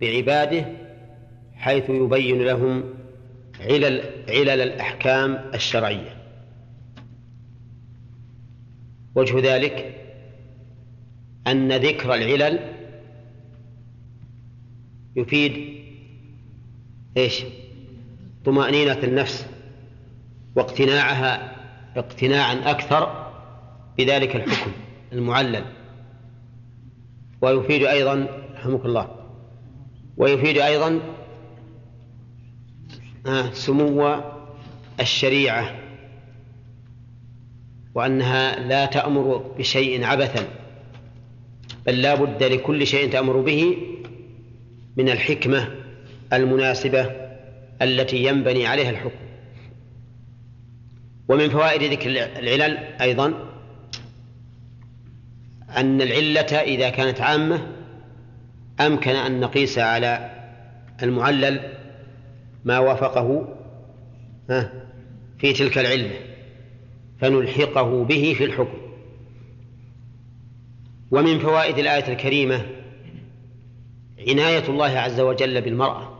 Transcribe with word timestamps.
بعباده 0.00 0.66
حيث 1.54 1.90
يبين 1.90 2.42
لهم 2.42 2.84
علل 3.60 4.02
علل 4.28 4.60
الأحكام 4.60 5.50
الشرعية 5.54 6.16
وجه 9.14 9.54
ذلك 9.54 9.94
أن 11.46 11.72
ذكر 11.72 12.14
العلل 12.14 12.58
يفيد 15.16 15.82
إيش؟ 17.16 17.44
طمأنينة 18.44 18.98
النفس 19.04 19.46
واقتناعها 20.56 21.56
اقتناعا 21.96 22.54
أكثر 22.54 23.32
بذلك 23.98 24.36
الحكم 24.36 24.72
المعلل 25.12 25.64
ويفيد 27.40 27.82
أيضا 27.82 28.41
رحمك 28.62 28.84
الله. 28.84 29.08
ويفيد 30.16 30.58
أيضا 30.58 31.00
آه، 33.26 33.50
سمو 33.52 34.22
الشريعة 35.00 35.78
وأنها 37.94 38.68
لا 38.68 38.86
تأمر 38.86 39.36
بشيء 39.58 40.04
عبثا 40.04 40.48
بل 41.86 42.02
لا 42.02 42.14
بد 42.14 42.42
لكل 42.42 42.86
شيء 42.86 43.12
تأمر 43.12 43.40
به 43.40 43.76
من 44.96 45.08
الحكمة 45.08 45.68
المناسبة 46.32 47.10
التي 47.82 48.24
ينبني 48.24 48.66
عليها 48.66 48.90
الحكم. 48.90 49.22
ومن 51.28 51.48
فوائد 51.50 51.92
ذكر 51.92 52.10
العلل 52.10 52.76
أيضا 53.00 53.34
أن 55.76 56.02
العلة 56.02 56.40
إذا 56.40 56.90
كانت 56.90 57.20
عامة 57.20 57.81
أمكن 58.80 59.10
أن 59.10 59.40
نقيس 59.40 59.78
على 59.78 60.30
المعلل 61.02 61.72
ما 62.64 62.78
وافقه 62.78 63.48
في 65.38 65.52
تلك 65.52 65.78
العلة 65.78 66.20
فنلحقه 67.20 68.04
به 68.04 68.34
في 68.38 68.44
الحكم. 68.44 68.78
ومن 71.10 71.38
فوائد 71.38 71.78
الآية 71.78 72.12
الكريمة 72.12 72.66
عناية 74.28 74.68
الله 74.68 74.98
عز 74.98 75.20
وجل 75.20 75.60
بالمرأة 75.60 76.18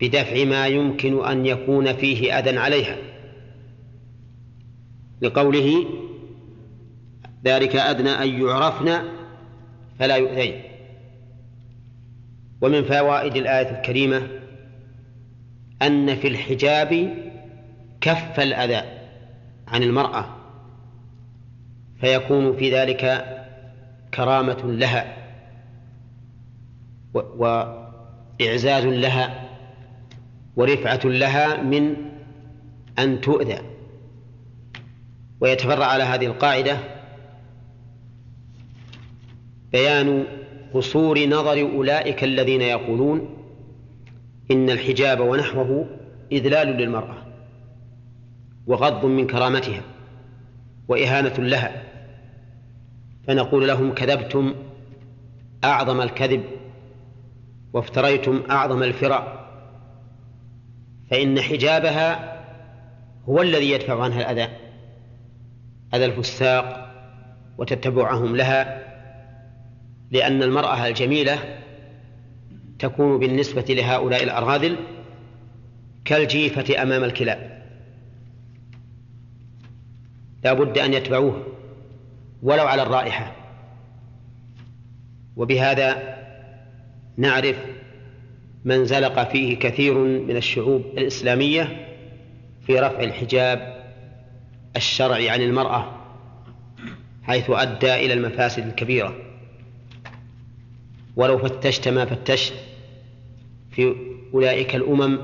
بدفع 0.00 0.44
ما 0.44 0.66
يمكن 0.66 1.24
أن 1.24 1.46
يكون 1.46 1.92
فيه 1.92 2.38
أذى 2.38 2.58
عليها. 2.58 2.96
لقوله 5.22 5.84
ذلك 7.44 7.76
أدنى 7.76 8.10
أن 8.10 8.42
يعرفن 8.42 9.02
فلا 9.98 10.16
يؤذين 10.16 10.71
ومن 12.62 12.84
فوائد 12.84 13.36
الآية 13.36 13.70
الكريمة 13.78 14.28
أن 15.82 16.16
في 16.16 16.28
الحجاب 16.28 17.14
كف 18.00 18.40
الأذى 18.40 18.82
عن 19.68 19.82
المرأة 19.82 20.36
فيكون 22.00 22.56
في 22.56 22.74
ذلك 22.74 23.24
كرامة 24.14 24.62
لها 24.64 25.16
وإعزاز 27.14 28.84
لها 28.84 29.48
ورفعة 30.56 31.00
لها 31.04 31.62
من 31.62 31.96
أن 32.98 33.20
تؤذى. 33.20 33.58
ويتفرع 35.40 35.86
على 35.86 36.04
هذه 36.04 36.26
القاعدة 36.26 36.78
بيان 39.72 40.26
قصور 40.74 41.26
نظر 41.26 41.60
أولئك 41.76 42.24
الذين 42.24 42.60
يقولون 42.62 43.36
إن 44.50 44.70
الحجاب 44.70 45.20
ونحوه 45.20 45.86
إذلال 46.32 46.68
للمرأة 46.68 47.16
وغض 48.66 49.06
من 49.06 49.26
كرامتها 49.26 49.82
وإهانة 50.88 51.34
لها 51.38 51.82
فنقول 53.26 53.68
لهم 53.68 53.94
كذبتم 53.94 54.54
أعظم 55.64 56.00
الكذب 56.00 56.44
وافتريتم 57.72 58.42
أعظم 58.50 58.82
الفرع 58.82 59.46
فإن 61.10 61.40
حجابها 61.40 62.32
هو 63.28 63.42
الذي 63.42 63.70
يدفع 63.70 64.02
عنها 64.02 64.20
الأذى 64.20 64.48
أذى 65.94 66.04
الفساق 66.04 66.92
وتتبعهم 67.58 68.36
لها 68.36 68.81
لأن 70.12 70.42
المرأة 70.42 70.86
الجميلة 70.88 71.58
تكون 72.78 73.18
بالنسبة 73.18 73.64
لهؤلاء 73.68 74.22
الأرذل 74.22 74.76
كالجيفة 76.04 76.82
أمام 76.82 77.04
الكلاب. 77.04 77.62
لا 80.44 80.52
بد 80.52 80.78
أن 80.78 80.94
يتبعوه 80.94 81.46
ولو 82.42 82.66
على 82.66 82.82
الرائحة. 82.82 83.32
وبهذا 85.36 86.18
نعرف 87.16 87.56
من 88.64 88.84
زلق 88.84 89.30
فيه 89.32 89.58
كثير 89.58 89.94
من 89.98 90.36
الشعوب 90.36 90.84
الإسلامية 90.98 91.86
في 92.66 92.78
رفع 92.78 93.00
الحجاب 93.00 93.82
الشرعي 94.76 95.30
عن 95.30 95.40
المرأة 95.40 95.96
حيث 97.22 97.50
أدى 97.50 97.94
إلى 97.94 98.12
المفاسد 98.12 98.66
الكبيرة. 98.66 99.31
ولو 101.16 101.38
فتشت 101.38 101.88
ما 101.88 102.04
فتشت 102.04 102.54
في 103.70 103.94
أولئك 104.34 104.76
الأمم 104.76 105.18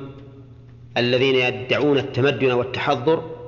الذين 0.96 1.34
يدعون 1.34 1.98
التمدن 1.98 2.52
والتحضر 2.52 3.38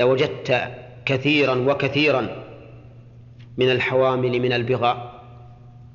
لوجدت 0.00 0.70
كثيرا 1.06 1.54
وكثيرا 1.54 2.44
من 3.56 3.70
الحوامل 3.70 4.40
من 4.40 4.52
البغاء 4.52 5.24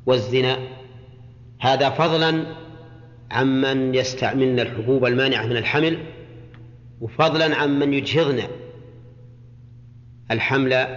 والزنا. 0.05 0.59
هذا 1.59 1.89
فضلا 1.89 2.55
عمن 3.31 3.95
يستعملن 3.95 4.59
الحبوب 4.59 5.05
المانعة 5.05 5.45
من 5.45 5.57
الحمل 5.57 5.97
وفضلا 7.01 7.55
عمن 7.55 7.93
يجهضن 7.93 8.43
الحمل 10.31 10.87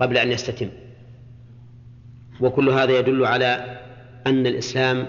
قبل 0.00 0.18
أن 0.18 0.32
يستتم. 0.32 0.68
وكل 2.40 2.68
هذا 2.68 2.98
يدل 2.98 3.26
على 3.26 3.78
أن 4.26 4.46
الإسلام 4.46 5.06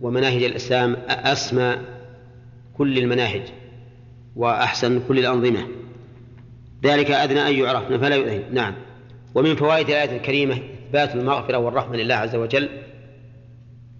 ومناهج 0.00 0.42
الإسلام 0.42 0.96
أسمى 1.08 1.76
كل 2.74 2.98
المناهج 2.98 3.42
وأحسن 4.36 5.00
كل 5.08 5.18
الأنظمة. 5.18 5.68
ذلك 6.84 7.10
أدنى 7.10 7.48
أن 7.48 7.54
يعرفن 7.54 7.98
فلا 7.98 8.16
يؤذين 8.16 8.42
نعم. 8.52 8.74
ومن 9.34 9.56
فوائد 9.56 9.88
الآية 9.88 10.16
الكريمة 10.16 10.58
إثبات 10.88 11.14
المغفرة 11.14 11.58
والرحمة 11.58 11.96
لله 11.96 12.14
عز 12.14 12.36
وجل 12.36 12.68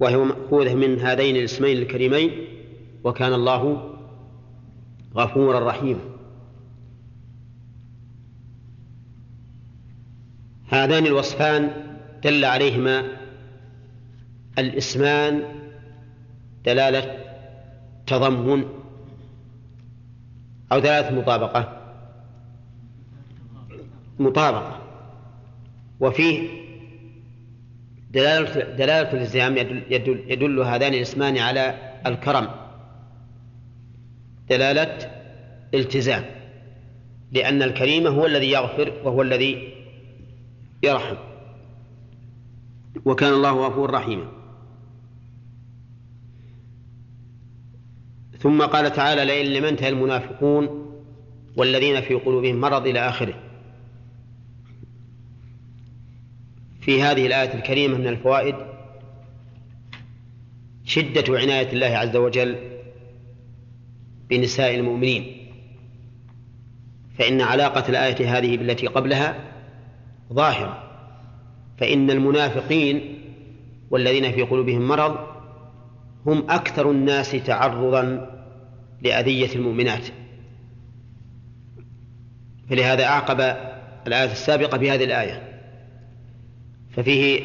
وهي 0.01 0.17
مأخوذة 0.17 0.75
من 0.75 1.01
هذين 1.01 1.37
الاسمين 1.37 1.77
الكريمين 1.77 2.31
وكان 3.05 3.33
الله 3.33 3.95
غفورا 5.17 5.69
رحيما. 5.69 6.01
هذان 10.69 11.07
الوصفان 11.07 11.92
دل 12.25 12.45
عليهما 12.45 13.05
الإسمان 14.59 15.43
دلالة 16.65 17.17
تضمن 18.07 18.65
أو 20.73 20.79
دلالة 20.79 21.21
مطابقة. 21.21 21.79
مطابقة. 24.19 24.79
وفيه 26.01 26.49
دلالة 28.11 28.77
دلالة 28.77 29.13
الالتزام 29.13 29.57
يدل, 29.57 29.83
يدل, 29.91 30.25
يدل 30.29 30.61
هذان 30.61 30.95
الاسمان 30.95 31.39
على 31.39 31.75
الكرم. 32.07 32.49
دلالة 34.49 35.11
التزام. 35.75 36.25
لأن 37.33 37.63
الكريم 37.63 38.07
هو 38.07 38.27
الذي 38.27 38.51
يغفر 38.51 38.93
وهو 39.05 39.23
الذي 39.23 39.75
يرحم. 40.83 41.32
وكان 43.05 43.33
الله 43.33 43.67
غفور 43.67 43.91
رحيما. 43.91 44.29
ثم 48.39 48.63
قال 48.63 48.93
تعالى 48.93 49.25
لئن 49.25 49.47
لم 49.47 49.65
ينتهي 49.65 49.89
المنافقون 49.89 50.93
والذين 51.57 52.01
في 52.01 52.15
قلوبهم 52.15 52.61
مرض 52.61 52.87
إلى 52.87 53.09
آخره. 53.09 53.35
في 56.81 57.03
هذه 57.03 57.27
الآية 57.27 57.55
الكريمة 57.55 57.99
من 57.99 58.07
الفوائد 58.07 58.55
شدة 60.85 61.39
عناية 61.39 61.73
الله 61.73 61.87
عز 61.87 62.17
وجل 62.17 62.57
بنساء 64.31 64.75
المؤمنين. 64.75 65.49
فإن 67.19 67.41
علاقة 67.41 67.89
الآية 67.89 68.39
هذه 68.39 68.57
بالتي 68.57 68.87
قبلها 68.87 69.53
ظاهرة. 70.33 70.82
فإن 71.79 72.11
المنافقين 72.11 73.19
والذين 73.91 74.33
في 74.33 74.43
قلوبهم 74.43 74.89
مرض 74.89 75.17
هم 76.27 76.51
أكثر 76.51 76.91
الناس 76.91 77.31
تعرضا 77.31 78.31
لأذية 79.03 79.55
المؤمنات. 79.55 80.07
فلهذا 82.71 83.05
أعقب 83.05 83.41
الآية 84.07 84.33
السابقة 84.33 84.79
بهذه 84.79 85.05
الآية. 85.05 85.61
ففيه 86.91 87.41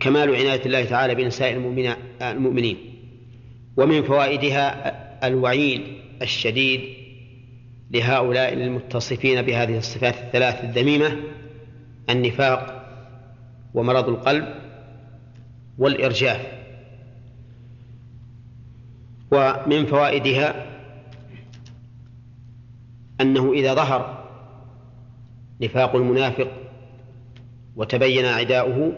كمال 0.00 0.34
عناية 0.34 0.66
الله 0.66 0.84
تعالى 0.84 1.14
بنساء 1.14 1.52
المؤمنين. 2.22 2.76
ومن 3.76 4.02
فوائدها 4.02 5.26
الوعيد 5.26 5.82
الشديد 6.22 6.80
لهؤلاء 7.90 8.52
المتصفين 8.52 9.42
بهذه 9.42 9.78
الصفات 9.78 10.14
الثلاث 10.14 10.64
الذميمة 10.64 11.16
النفاق 12.10 12.81
ومرض 13.74 14.08
القلب 14.08 14.54
والإرجاف 15.78 16.62
ومن 19.30 19.86
فوائدها 19.86 20.66
أنه 23.20 23.52
إذا 23.52 23.74
ظهر 23.74 24.28
نفاق 25.60 25.96
المنافق 25.96 26.48
وتبين 27.76 28.24
عداؤه 28.24 28.92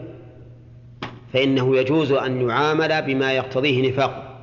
فإنه 1.33 1.77
يجوز 1.77 2.11
أن 2.11 2.49
يعامل 2.49 3.01
بما 3.01 3.33
يقتضيه 3.33 3.89
نفاقه 3.89 4.39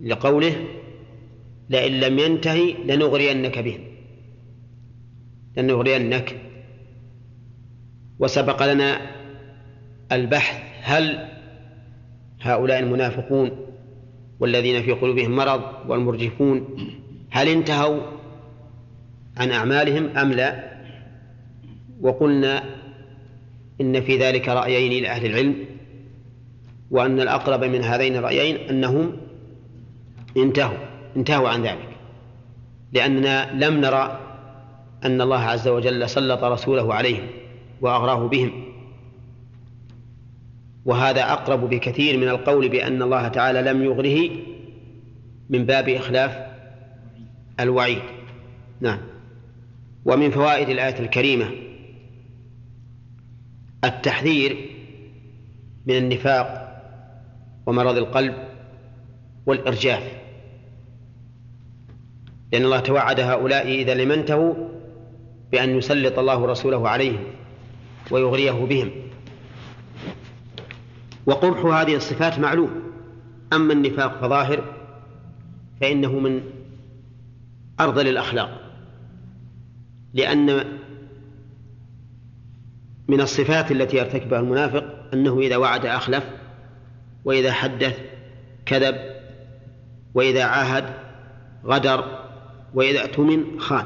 لقوله 0.00 0.66
لئن 1.70 1.92
لم 1.92 2.18
ينتهي 2.18 2.72
لنغرينك 2.72 3.58
بهم 3.58 3.80
لنغرينك 5.56 6.49
وسبق 8.20 8.72
لنا 8.72 9.00
البحث 10.12 10.62
هل 10.82 11.28
هؤلاء 12.40 12.78
المنافقون 12.78 13.50
والذين 14.40 14.82
في 14.82 14.92
قلوبهم 14.92 15.36
مرض 15.36 15.62
والمرجفون 15.88 16.76
هل 17.30 17.48
انتهوا 17.48 18.00
عن 19.36 19.50
أعمالهم 19.50 20.18
أم 20.18 20.32
لا؟ 20.32 20.70
وقلنا 22.00 22.64
إن 23.80 24.00
في 24.00 24.18
ذلك 24.18 24.48
رأيين 24.48 25.02
لأهل 25.02 25.26
العلم 25.26 25.64
وأن 26.90 27.20
الأقرب 27.20 27.64
من 27.64 27.84
هذين 27.84 28.16
الرأيين 28.16 28.56
أنهم 28.56 29.16
انتهوا 30.36 30.78
انتهوا 31.16 31.48
عن 31.48 31.62
ذلك 31.62 31.88
لأننا 32.92 33.64
لم 33.64 33.80
نرى 33.80 34.20
أن 35.04 35.20
الله 35.20 35.40
عز 35.40 35.68
وجل 35.68 36.08
سلط 36.08 36.44
رسوله 36.44 36.94
عليهم. 36.94 37.26
وأغراه 37.80 38.28
بهم. 38.28 38.64
وهذا 40.84 41.32
أقرب 41.32 41.70
بكثير 41.70 42.18
من 42.18 42.28
القول 42.28 42.68
بأن 42.68 43.02
الله 43.02 43.28
تعالى 43.28 43.62
لم 43.62 43.84
يغره 43.84 44.30
من 45.50 45.66
باب 45.66 45.88
إخلاف 45.88 46.46
الوعيد. 47.60 48.02
نعم. 48.80 48.98
ومن 50.04 50.30
فوائد 50.30 50.68
الآية 50.68 51.00
الكريمة 51.00 51.50
التحذير 53.84 54.70
من 55.86 55.96
النفاق 55.96 56.70
ومرض 57.66 57.96
القلب 57.96 58.34
والإرجاف. 59.46 60.02
لأن 62.52 62.64
الله 62.64 62.80
توعد 62.80 63.20
هؤلاء 63.20 63.68
إذا 63.68 63.94
لم 63.94 64.12
انتهوا 64.12 64.54
بأن 65.52 65.78
يسلط 65.78 66.18
الله 66.18 66.46
رسوله 66.46 66.88
عليهم. 66.88 67.39
ويغريه 68.10 68.64
بهم. 68.64 68.90
وقبح 71.26 71.64
هذه 71.64 71.96
الصفات 71.96 72.38
معلوم. 72.38 72.70
أما 73.52 73.72
النفاق 73.72 74.20
فظاهر 74.20 74.64
فإنه 75.80 76.18
من 76.18 76.40
أرذل 77.80 78.08
الأخلاق. 78.08 78.60
لأن 80.14 80.64
من 83.08 83.20
الصفات 83.20 83.72
التي 83.72 83.96
يرتكبها 83.96 84.40
المنافق 84.40 84.84
أنه 85.14 85.40
إذا 85.40 85.56
وعد 85.56 85.86
أخلف 85.86 86.24
وإذا 87.24 87.52
حدث 87.52 87.98
كذب 88.66 88.96
وإذا 90.14 90.44
عاهد 90.44 90.84
غدر 91.64 92.04
وإذا 92.74 93.00
اؤتمن 93.00 93.60
خان. 93.60 93.84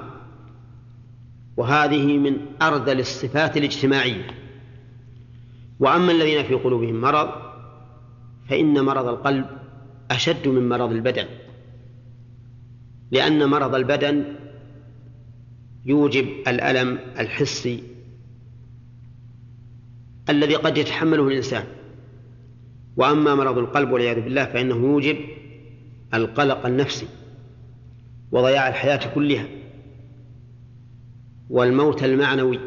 وهذه 1.57 2.19
من 2.19 2.37
أرذل 2.63 3.01
الصفات 3.01 3.57
الاجتماعية. 3.57 4.27
وأما 5.81 6.13
الذين 6.13 6.45
في 6.45 6.55
قلوبهم 6.55 7.01
مرض 7.01 7.29
فإن 8.49 8.85
مرض 8.85 9.07
القلب 9.09 9.47
أشد 10.11 10.49
من 10.49 10.69
مرض 10.69 10.93
البدن. 10.93 11.27
لأن 13.11 13.49
مرض 13.49 13.75
البدن 13.75 14.25
يوجب 15.85 16.29
الألم 16.49 16.99
الحسي 17.19 17.83
الذي 20.29 20.55
قد 20.55 20.79
يتحمله 20.79 21.29
الإنسان. 21.29 21.65
وأما 22.97 23.35
مرض 23.35 23.59
القلب 23.59 23.91
والعياذ 23.91 24.21
بالله 24.21 24.45
فإنه 24.45 24.75
يوجب 24.77 25.17
القلق 26.15 26.67
النفسي 26.67 27.07
وضياع 28.33 28.69
الحياة 28.69 29.15
كلها. 29.15 29.64
والموت 31.51 32.05
المعنوي. 32.05 32.61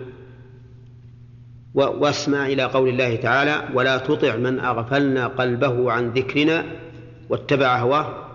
واسمع 1.74 2.46
إلى 2.46 2.64
قول 2.64 2.90
الله 2.90 3.16
تعالى 3.16 3.70
ولا 3.74 3.98
تطع 3.98 4.36
من 4.36 4.60
أغفلنا 4.60 5.28
قلبه 5.28 5.92
عن 5.92 6.10
ذكرنا 6.10 6.66
واتبع 7.30 7.78
هواه. 7.80 8.28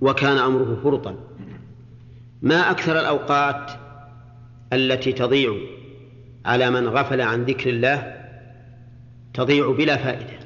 وكان 0.00 0.38
أمره 0.38 0.80
فرطا. 0.82 1.16
ما 2.42 2.70
أكثر 2.70 3.00
الأوقات 3.00 3.70
التي 4.72 5.12
تضيع 5.12 5.54
على 6.44 6.70
من 6.70 6.88
غفل 6.88 7.20
عن 7.20 7.44
ذكر 7.44 7.70
الله 7.70 8.14
تضيع 9.34 9.70
بلا 9.72 9.96
فائدة. 9.96 10.38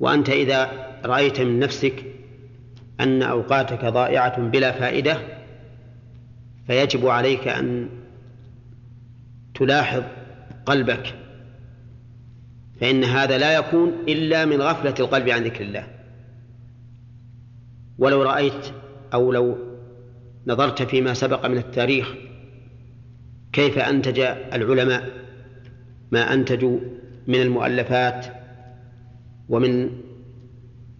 وأنت 0.00 0.28
إذا 0.28 0.70
رأيت 1.04 1.40
من 1.40 1.58
نفسك 1.58 2.04
أن 3.00 3.22
أوقاتك 3.22 3.84
ضائعة 3.84 4.40
بلا 4.40 4.72
فائدة 4.72 5.35
فيجب 6.66 7.06
عليك 7.06 7.48
أن 7.48 7.88
تلاحظ 9.54 10.02
قلبك 10.66 11.14
فإن 12.80 13.04
هذا 13.04 13.38
لا 13.38 13.54
يكون 13.56 13.92
إلا 14.08 14.44
من 14.44 14.62
غفلة 14.62 14.94
القلب 15.00 15.28
عن 15.28 15.44
ذكر 15.44 15.64
الله. 15.64 15.86
ولو 17.98 18.22
رأيت 18.22 18.66
أو 19.14 19.32
لو 19.32 19.58
نظرت 20.46 20.82
فيما 20.82 21.14
سبق 21.14 21.46
من 21.46 21.58
التاريخ 21.58 22.14
كيف 23.52 23.78
أنتج 23.78 24.20
العلماء 24.52 25.10
ما 26.12 26.34
أنتجوا 26.34 26.78
من 27.26 27.40
المؤلفات 27.40 28.26
ومن 29.48 29.90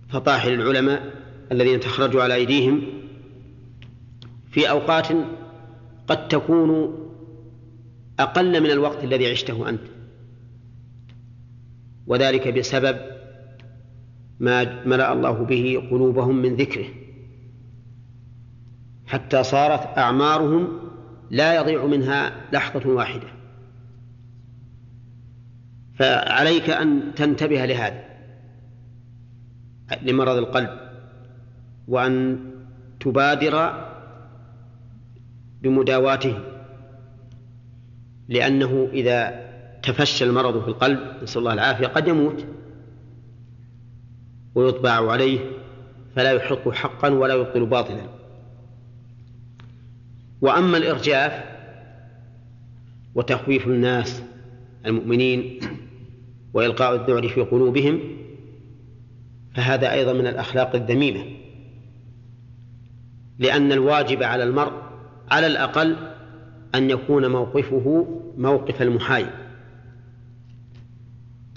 فطاحل 0.09 0.53
العلماء 0.53 1.03
الذين 1.53 1.81
تخرجوا 1.81 2.23
على 2.23 2.35
أيديهم 2.35 2.83
في 4.51 4.71
أوقات 4.71 5.07
قد 6.07 6.29
تكون 6.29 6.99
أقل 8.19 8.61
من 8.63 8.71
الوقت 8.71 9.05
الذي 9.05 9.31
عشته 9.31 9.69
أنت. 9.69 9.83
وذلك 12.07 12.49
بسبب 12.49 12.99
ما 14.41 14.85
ملأ 14.85 15.13
الله 15.13 15.33
به 15.33 15.89
قلوبهم 15.91 16.37
من 16.37 16.57
ذكره. 16.57 16.87
حتى 19.07 19.43
صارت 19.43 19.99
أعمارهم 19.99 20.69
لا 21.31 21.57
يضيع 21.57 21.87
منها 21.87 22.33
لحظة 22.53 22.91
واحدة. 22.91 23.29
فعليك 25.99 26.71
أن 26.71 27.15
تنتبه 27.15 27.65
لهذا 27.65 28.05
لمرض 30.03 30.37
القلب 30.37 30.71
وأن 31.89 32.39
تبادر 33.01 33.86
بمداواته 35.67 36.39
لأنه 38.29 38.89
إذا 38.93 39.47
تفشى 39.83 40.25
المرض 40.25 40.63
في 40.63 40.69
القلب 40.69 41.01
نسأل 41.23 41.39
الله 41.39 41.53
العافية 41.53 41.87
قد 41.87 42.09
يموت 42.09 42.47
ويطبع 44.55 45.13
عليه 45.13 45.41
فلا 46.17 46.33
يحق 46.33 46.69
حقا 46.69 47.09
ولا 47.09 47.35
يبطل 47.35 47.67
باطلا. 47.67 48.07
وأما 50.41 50.77
الإرجاف 50.77 51.45
وتخويف 53.15 53.67
الناس 53.67 54.23
المؤمنين 54.87 55.61
وإلقاء 56.55 56.95
الذعر 56.95 57.29
في 57.29 57.41
قلوبهم 57.41 58.01
فهذا 59.55 59.93
أيضا 59.93 60.13
من 60.13 60.27
الأخلاق 60.27 60.75
الذميمة 60.75 61.25
لأن 63.39 63.73
الواجب 63.73 64.23
على 64.23 64.45
المرء 64.45 64.86
على 65.31 65.47
الأقل 65.47 65.97
أن 66.75 66.91
يكون 66.91 67.31
موقفه 67.31 68.07
موقف 68.37 68.83
المحايد. 68.83 69.31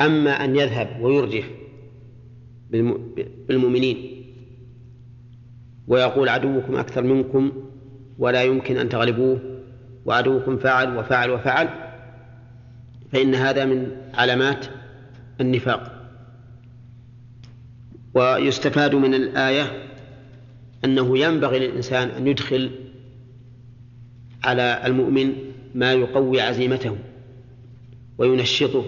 أما 0.02 0.32
أن 0.32 0.56
يذهب 0.56 1.02
ويرجف 1.02 1.46
بالمؤمنين 3.48 4.26
ويقول 5.88 6.30
عدوكم 6.30 6.76
أكثر 6.76 7.02
منكم 7.02 7.52
ولا 8.20 8.44
يمكن 8.44 8.78
أن 8.78 8.90
تغلبوه 8.90 9.40
وعدوكم 10.06 10.58
فعل 10.58 10.98
وفعل 10.98 11.30
وفعل 11.30 11.70
فإن 13.12 13.36
هذا 13.36 13.66
من 13.66 13.92
علامات 14.14 14.66
النفاق. 15.42 16.00
ويستفاد 18.14 18.96
من 18.96 19.14
الآية 19.14 19.90
أنه 20.86 21.18
ينبغي 21.18 21.60
للإنسان 21.60 22.10
أن 22.10 22.28
يدخل 22.28 22.72
على 24.44 24.82
المؤمن 24.86 25.34
ما 25.76 25.94
يقوي 25.94 26.42
عزيمته 26.42 26.98
وينشطه 28.18 28.86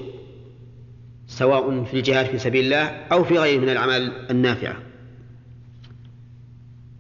سواء 1.28 1.84
في 1.84 1.94
الجهاد 1.98 2.26
في 2.26 2.38
سبيل 2.38 2.64
الله 2.64 2.84
أو 2.86 3.24
في 3.24 3.38
غيره 3.38 3.62
من 3.62 3.70
الأعمال 3.70 4.32
النافعة. 4.32 4.78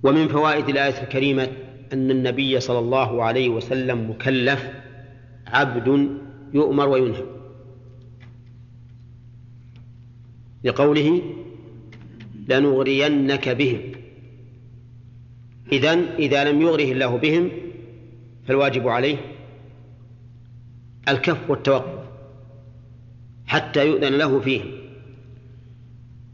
ومن 0.04 0.28
فوائد 0.28 0.70
الآية 0.70 1.04
الكريمة 1.04 1.48
أن 1.94 2.12
النبي 2.12 2.60
صلى 2.60 2.80
الله 2.80 3.24
عليه 3.24 3.50
وسلم 3.50 4.10
مكلف 4.10 4.70
عبد 5.48 6.10
يؤمر 6.54 6.90
وينهى. 6.90 7.24
لقوله 10.64 11.22
لنغرينك 12.50 13.50
بهم. 13.50 13.82
إذن 15.72 16.06
إذا 16.20 16.52
لم 16.52 16.62
يغره 16.62 16.92
الله 16.92 17.18
بهم 17.18 17.52
فالواجب 18.48 18.88
عليه 18.88 19.18
الكف 21.08 21.50
والتوقف 21.50 22.02
حتى 23.46 23.88
يؤذن 23.88 24.14
له 24.14 24.40
فيه 24.40 24.62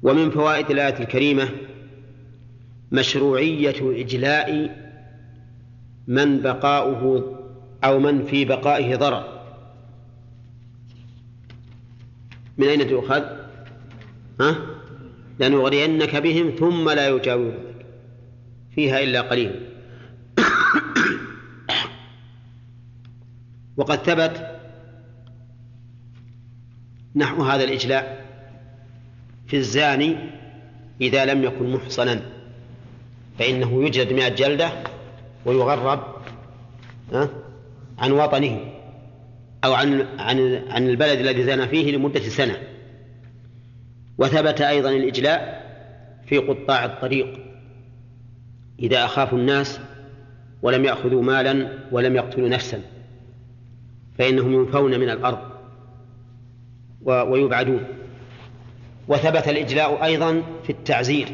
ومن 0.04 0.30
فوائد 0.30 0.72
الآية 0.72 1.00
الكريمة 1.00 1.50
مشروعية 2.92 4.02
إجلاء 4.02 4.78
من 6.08 6.42
بقاؤه 6.42 7.34
أو 7.84 8.00
من 8.00 8.24
في 8.24 8.46
بقائه 8.46 8.96
ضرر 8.96 9.38
من 12.58 12.68
أين 12.68 12.88
تؤخذ؟ 12.88 13.24
ها؟ 14.42 14.56
لنغرينك 15.40 16.16
بهم 16.16 16.50
ثم 16.50 16.90
لا 16.90 17.08
يجاورونك 17.08 17.86
فيها 18.76 19.04
إلا 19.04 19.22
قليل 19.22 19.70
وقد 23.78 23.98
ثبت 23.98 24.60
نحو 27.16 27.44
هذا 27.44 27.64
الإجلاء 27.64 28.26
في 29.48 29.58
الزاني 29.58 30.18
إذا 31.02 31.26
لم 31.26 31.44
يكن 31.44 31.72
محصنا 31.72 32.22
فإنه 33.40 33.84
يجلد 33.84 34.14
مئة 34.14 34.30
جلدة 34.30 34.72
ويغرب 35.46 36.04
عن 37.98 38.12
وطنه 38.12 38.74
أو 39.64 39.74
عن 39.74 40.08
عن 40.20 40.64
عن 40.70 40.90
البلد 40.90 41.20
الذي 41.20 41.44
زنى 41.44 41.68
فيه 41.68 41.92
لمدة 41.92 42.20
سنة. 42.20 42.58
وثبت 44.18 44.62
أيضا 44.62 44.90
الإجلاء 44.90 45.68
في 46.26 46.38
قطاع 46.38 46.86
الطريق. 46.86 47.40
إذا 48.80 49.06
أخافوا 49.06 49.38
الناس 49.38 49.80
ولم 50.62 50.86
يأخذوا 50.86 51.24
مالا 51.24 51.70
ولم 51.92 52.16
يقتلوا 52.16 52.50
نفسا. 52.50 52.82
فإنهم 54.18 54.54
ينفون 54.54 55.00
من 55.00 55.10
الأرض 55.10 55.40
ويبعدون. 57.02 57.84
وثبت 59.08 59.48
الإجلاء 59.48 60.04
أيضا 60.04 60.44
في 60.64 60.70
التعزير. 60.70 61.28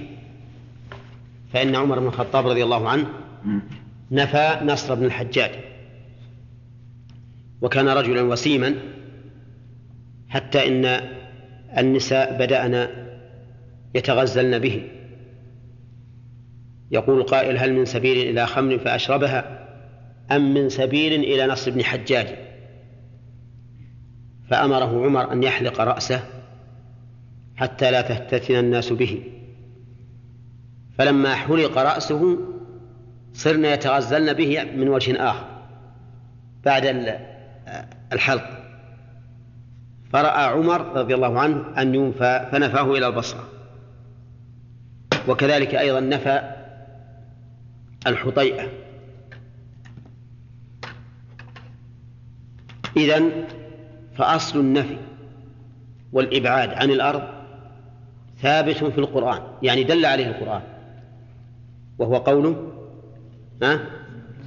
فإن 1.54 1.76
عمر 1.76 2.00
بن 2.00 2.08
الخطاب 2.08 2.48
رضي 2.48 2.64
الله 2.64 2.90
عنه 2.90 3.10
نفى 4.12 4.60
نصر 4.64 4.96
بن 4.96 5.06
الحجاج. 5.06 5.52
وكان 7.62 7.88
رجلا 7.88 8.22
وسيما 8.22 8.76
حتى 10.30 10.68
إن 10.68 11.10
النساء 11.78 12.38
بدأن 12.38 12.88
يتغزلن 13.96 14.60
به. 14.60 14.88
يقول 16.92 17.24
قائل 17.24 17.58
هل 17.58 17.74
من 17.74 17.86
سبيل 17.86 18.30
إلى 18.30 18.46
خمر 18.46 18.78
فأشربها 18.78 19.68
أم 20.32 20.54
من 20.54 20.70
سبيل 20.70 21.14
إلى 21.14 21.48
نصر 21.48 21.72
بن 21.72 21.84
حجاج؟ 21.84 22.43
فأمره 24.54 25.06
عمر 25.06 25.32
أن 25.32 25.44
يحلق 25.44 25.82
رأسه 25.82 26.24
حتى 27.56 27.92
لا 27.92 28.02
تفتتن 28.02 28.56
الناس 28.56 28.94
به. 28.94 29.24
فلما 30.98 31.36
حلق 31.36 31.78
رأسه 31.78 32.38
صرنا 33.34 33.74
يتغزلن 33.74 34.34
به 34.34 34.64
من 34.64 34.90
وجه 34.90 35.30
آخر 35.30 35.46
بعد 36.66 37.16
الحلق. 38.14 38.50
فرأى 40.12 40.46
عمر 40.46 40.82
رضي 40.82 41.16
الله 41.16 41.40
عنه 41.40 41.82
أن 41.82 41.96
ينفى 41.96 42.50
فنفاه 42.52 42.92
إلى 42.92 43.08
البصرة. 43.08 43.50
وكذلك 45.28 45.76
أيضا 45.76 46.00
نفى 46.00 46.54
الحطيئة. 48.08 48.70
إذن 52.98 53.48
فأصل 54.18 54.60
النفي 54.60 54.98
والإبعاد 56.12 56.70
عن 56.70 56.92
الأرض 56.92 57.24
ثابت 58.42 58.84
في 58.84 58.98
القرآن 58.98 59.42
يعني 59.62 59.84
دل 59.84 60.06
عليه 60.06 60.28
القرآن. 60.28 60.62
وهو 61.98 62.18
قوله 62.18 62.72
ها؟ 63.64 63.80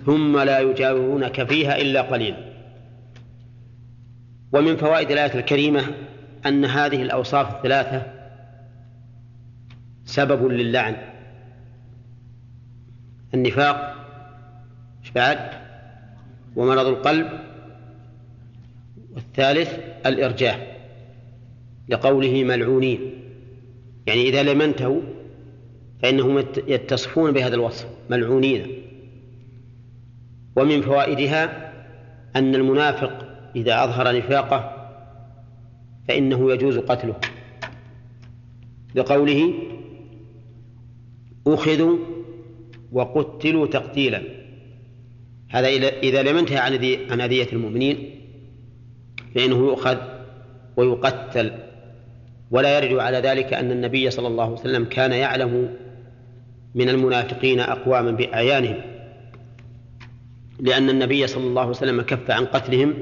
ثم 0.06 0.38
لا 0.38 0.60
يجاورونك 0.60 1.44
فيها 1.44 1.76
إلا 1.76 2.02
قليلا. 2.02 2.52
ومن 4.52 4.76
فوائد 4.76 5.10
الآية 5.10 5.34
الكريمة 5.34 5.82
أن 6.46 6.64
هذه 6.64 7.02
الأوصاف 7.02 7.56
الثلاثة 7.56 8.02
سبب 10.04 10.46
للعن. 10.46 10.96
النفاق 13.34 13.96
بعد؟ 15.16 15.50
ومرض 16.56 16.86
القلب 16.86 17.28
والثالث 19.16 19.78
الإرجاء 20.06 20.76
لقوله 21.88 22.44
ملعونين. 22.44 23.00
يعني 24.06 24.22
إذا 24.22 24.42
لم 24.42 24.60
ينتهوا 24.60 25.00
فإنهم 26.02 26.44
يتصفون 26.66 27.32
بهذا 27.32 27.54
الوصف 27.54 27.86
ملعونين. 28.10 28.66
ومن 30.56 30.82
فوائدها 30.82 31.72
أن 32.36 32.54
المنافق 32.54 33.26
إذا 33.56 33.84
أظهر 33.84 34.16
نفاقه 34.16 34.72
فإنه 36.08 36.52
يجوز 36.52 36.78
قتله. 36.78 37.16
لقوله 38.94 39.54
أخذوا 41.46 41.98
وقتلوا 42.92 43.66
تقتيلا. 43.66 44.22
هذا 45.48 45.68
إذا 46.02 46.22
لم 46.22 46.38
ينتهي 46.38 46.58
عن 47.10 47.20
أذية 47.20 47.48
المؤمنين 47.52 48.15
فإنه 49.36 49.56
يؤخذ 49.56 49.96
ويقتل. 50.76 51.52
ولا 52.50 52.78
يرد 52.78 52.98
على 52.98 53.18
ذلك 53.18 53.54
أن 53.54 53.70
النبي 53.70 54.10
صلى 54.10 54.28
الله 54.28 54.44
عليه 54.44 54.54
وسلم 54.54 54.84
كان 54.84 55.12
يعلم 55.12 55.70
من 56.74 56.88
المنافقين 56.88 57.60
أقواما 57.60 58.10
بأعيانهم 58.10 58.80
لأن 60.60 60.90
النبي 60.90 61.26
صلى 61.26 61.44
الله 61.44 61.60
عليه 61.60 61.70
وسلم 61.70 62.02
كف 62.02 62.30
عن 62.30 62.44
قتلهم 62.44 62.94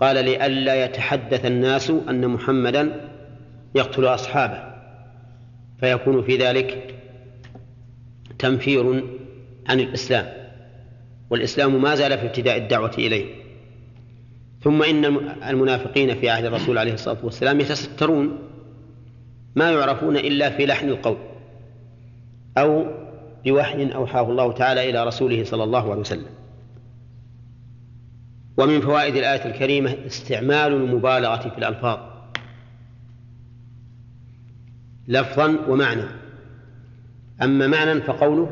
قال 0.00 0.24
لئلا 0.24 0.84
يتحدث 0.84 1.46
الناس 1.46 1.90
أن 1.90 2.28
محمدا 2.28 3.10
يقتل 3.74 4.04
أصحابه. 4.04 4.72
فيكون 5.80 6.22
في 6.22 6.36
ذلك 6.36 6.94
تنفير 8.38 9.04
عن 9.68 9.80
الإسلام 9.80 10.26
والإسلام 11.30 11.82
ما 11.82 11.94
زال 11.94 12.18
في 12.18 12.26
ابتداء 12.26 12.56
الدعوة 12.56 12.94
إليه. 12.98 13.42
ثم 14.64 14.82
إن 14.82 15.04
المنافقين 15.48 16.14
في 16.14 16.30
عهد 16.30 16.44
الرسول 16.44 16.78
عليه 16.78 16.92
الصلاة 16.92 17.18
والسلام 17.22 17.60
يتسترون 17.60 18.38
ما 19.56 19.70
يعرفون 19.70 20.16
إلا 20.16 20.50
في 20.50 20.66
لحن 20.66 20.88
القول 20.88 21.16
أو 22.58 22.86
بوحي 23.44 23.92
أوحاه 23.92 24.30
الله 24.30 24.52
تعالى 24.52 24.90
إلى 24.90 25.04
رسوله 25.04 25.44
صلى 25.44 25.64
الله 25.64 25.90
عليه 25.90 26.00
وسلم. 26.00 26.26
ومن 28.56 28.80
فوائد 28.80 29.16
الآية 29.16 29.44
الكريمة 29.44 29.96
استعمال 30.06 30.72
المبالغة 30.72 31.48
في 31.48 31.58
الألفاظ 31.58 31.98
لفظا 35.08 35.58
ومعنى. 35.68 36.04
أما 37.42 37.66
معنى 37.66 38.00
فقوله 38.00 38.50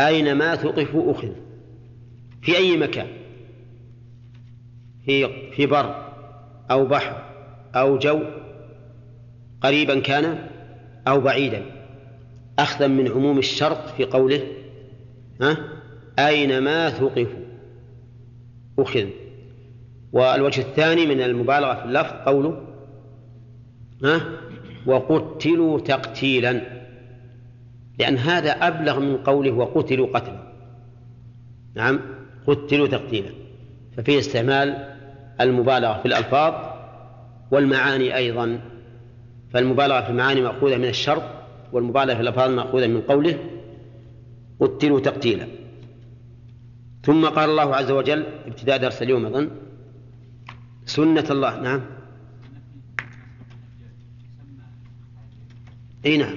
أينما 0.00 0.54
تقف 0.54 0.96
أخذ 0.96 1.32
في 2.42 2.56
أي 2.56 2.76
مكان؟ 2.76 3.19
في 5.04 5.28
في 5.52 5.66
بر 5.66 6.10
أو 6.70 6.86
بحر 6.86 7.22
أو 7.74 7.98
جو 7.98 8.20
قريبا 9.60 10.00
كان 10.00 10.46
أو 11.08 11.20
بعيدا 11.20 11.62
أخذا 12.58 12.86
من 12.86 13.08
عموم 13.08 13.38
الشرط 13.38 13.88
في 13.96 14.04
قوله 14.04 14.42
ها؟ 15.40 15.56
أينما 16.18 16.90
ثقفوا. 16.90 17.44
أخذ. 18.78 19.06
والوجه 20.12 20.60
الثاني 20.60 21.06
من 21.06 21.20
المبالغة 21.20 21.74
في 21.74 21.84
اللفظ 21.84 22.12
قوله 22.26 22.62
ها؟ 24.04 24.20
وقتلوا 24.86 25.80
تقتيلا. 25.80 26.62
لأن 27.98 28.16
هذا 28.16 28.50
أبلغ 28.50 29.00
من 29.00 29.16
قوله 29.16 29.50
وقتلوا 29.50 30.06
قتلا. 30.06 30.52
نعم 31.74 32.00
قتلوا 32.46 32.86
تقتيلا. 32.86 33.30
ففيه 33.96 34.18
استعمال 34.18 34.89
المبالغة 35.40 36.00
في 36.00 36.06
الألفاظ 36.06 36.54
والمعاني 37.50 38.16
أيضا. 38.16 38.60
فالمبالغة 39.52 40.00
في 40.00 40.10
المعاني 40.10 40.40
مأخوذة 40.40 40.76
من 40.76 40.88
الشرط 40.88 41.22
والمبالغة 41.72 42.14
في 42.14 42.20
الألفاظ 42.20 42.50
مأخوذة 42.50 42.86
من 42.86 43.00
قوله 43.00 43.38
قتلوا 44.60 45.00
تقتيلا. 45.00 45.46
ثم 47.02 47.26
قال 47.26 47.50
الله 47.50 47.76
عز 47.76 47.90
وجل 47.90 48.26
ابتداء 48.46 48.76
درس 48.76 49.02
اليوم 49.02 49.26
أظن. 49.26 49.50
سنة 50.86 51.24
الله 51.30 51.60
نعم. 51.60 51.80
إي 56.06 56.16
نعم. 56.16 56.36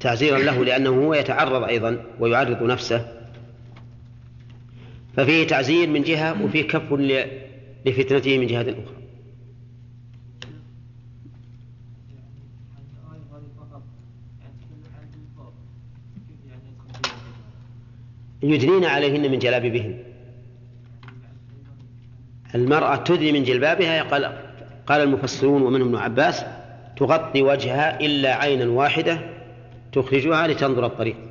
تعزيرا 0.00 0.38
له 0.38 0.64
لأنه 0.64 0.90
هو 0.90 1.14
يتعرض 1.14 1.64
أيضا 1.64 2.04
ويعرض 2.20 2.62
نفسه. 2.62 3.19
ففيه 5.20 5.46
تعزير 5.46 5.88
من 5.88 6.02
جهة 6.02 6.42
وفيه 6.44 6.62
كف 6.62 6.92
لفتنته 7.86 8.38
من 8.38 8.46
جهة 8.46 8.62
أخرى. 8.62 9.00
يدنين 18.42 18.84
عليهن 18.84 19.30
من 19.30 19.38
جلابيبهن. 19.38 19.98
المرأة 22.54 22.96
تدني 22.96 23.32
من 23.32 23.44
جلبابها 23.44 24.02
قال 24.02 24.24
قال 24.86 25.00
المفسرون 25.02 25.62
ومنهم 25.62 25.88
ابن 25.88 25.96
عباس 25.96 26.44
تغطي 26.96 27.42
وجهها 27.42 28.00
إلا 28.00 28.34
عينا 28.34 28.66
واحدة 28.66 29.20
تخرجها 29.92 30.46
لتنظر 30.46 30.86
الطريق. 30.86 31.29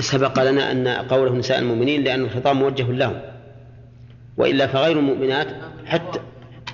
سبق 0.00 0.42
لنا 0.42 0.72
أن 0.72 0.88
قوله 0.88 1.36
نساء 1.36 1.58
المؤمنين 1.58 2.04
لأن 2.04 2.24
الخطاب 2.24 2.56
موجه 2.56 2.92
لهم. 2.92 3.20
وإلا 4.36 4.66
فغير 4.66 4.98
المؤمنات 4.98 5.46
حتى 5.86 6.20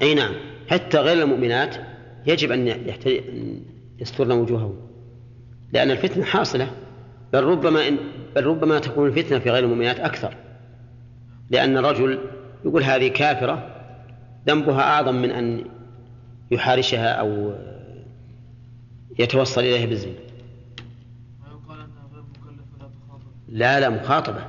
أي 0.02 0.14
نعم 0.14 0.34
حتى 0.68 0.98
غير 0.98 1.22
المؤمنات 1.22 1.76
يجب 2.26 2.52
أن 2.52 2.76
يسترن 3.98 4.32
وجوههم. 4.32 4.76
لأن 5.72 5.90
الفتنة 5.90 6.24
حاصلة 6.24 6.70
بل 7.32 7.44
ربما 7.44 7.88
إن 7.88 7.96
بل 8.36 8.44
ربما 8.44 8.78
تكون 8.78 9.08
الفتنة 9.08 9.38
في 9.38 9.50
غير 9.50 9.64
المؤمنات 9.64 10.00
أكثر. 10.00 10.34
لأن 11.50 11.76
الرجل 11.76 12.18
يقول 12.64 12.82
هذه 12.82 13.08
كافرة 13.08 13.70
ذنبها 14.46 14.80
أعظم 14.80 15.14
من 15.14 15.30
أن 15.30 15.64
يحارشها 16.50 17.08
أو 17.08 17.54
يتوصل 19.18 19.60
إليها 19.60 19.86
بالزنا 19.86 20.12
لا 23.54 23.80
لا 23.80 23.88
مخاطبة 23.88 24.46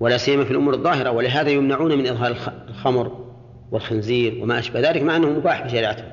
ولا 0.00 0.16
سيما 0.16 0.44
في 0.44 0.50
الأمور 0.50 0.74
الظاهرة 0.74 1.10
ولهذا 1.10 1.50
يمنعون 1.50 1.98
من 1.98 2.06
إظهار 2.06 2.36
الخمر 2.68 3.34
والخنزير 3.70 4.42
وما 4.42 4.58
أشبه 4.58 4.80
ذلك 4.80 5.02
مع 5.02 5.16
أنه 5.16 5.30
مباح 5.30 5.66
بشريعتهم 5.66 6.12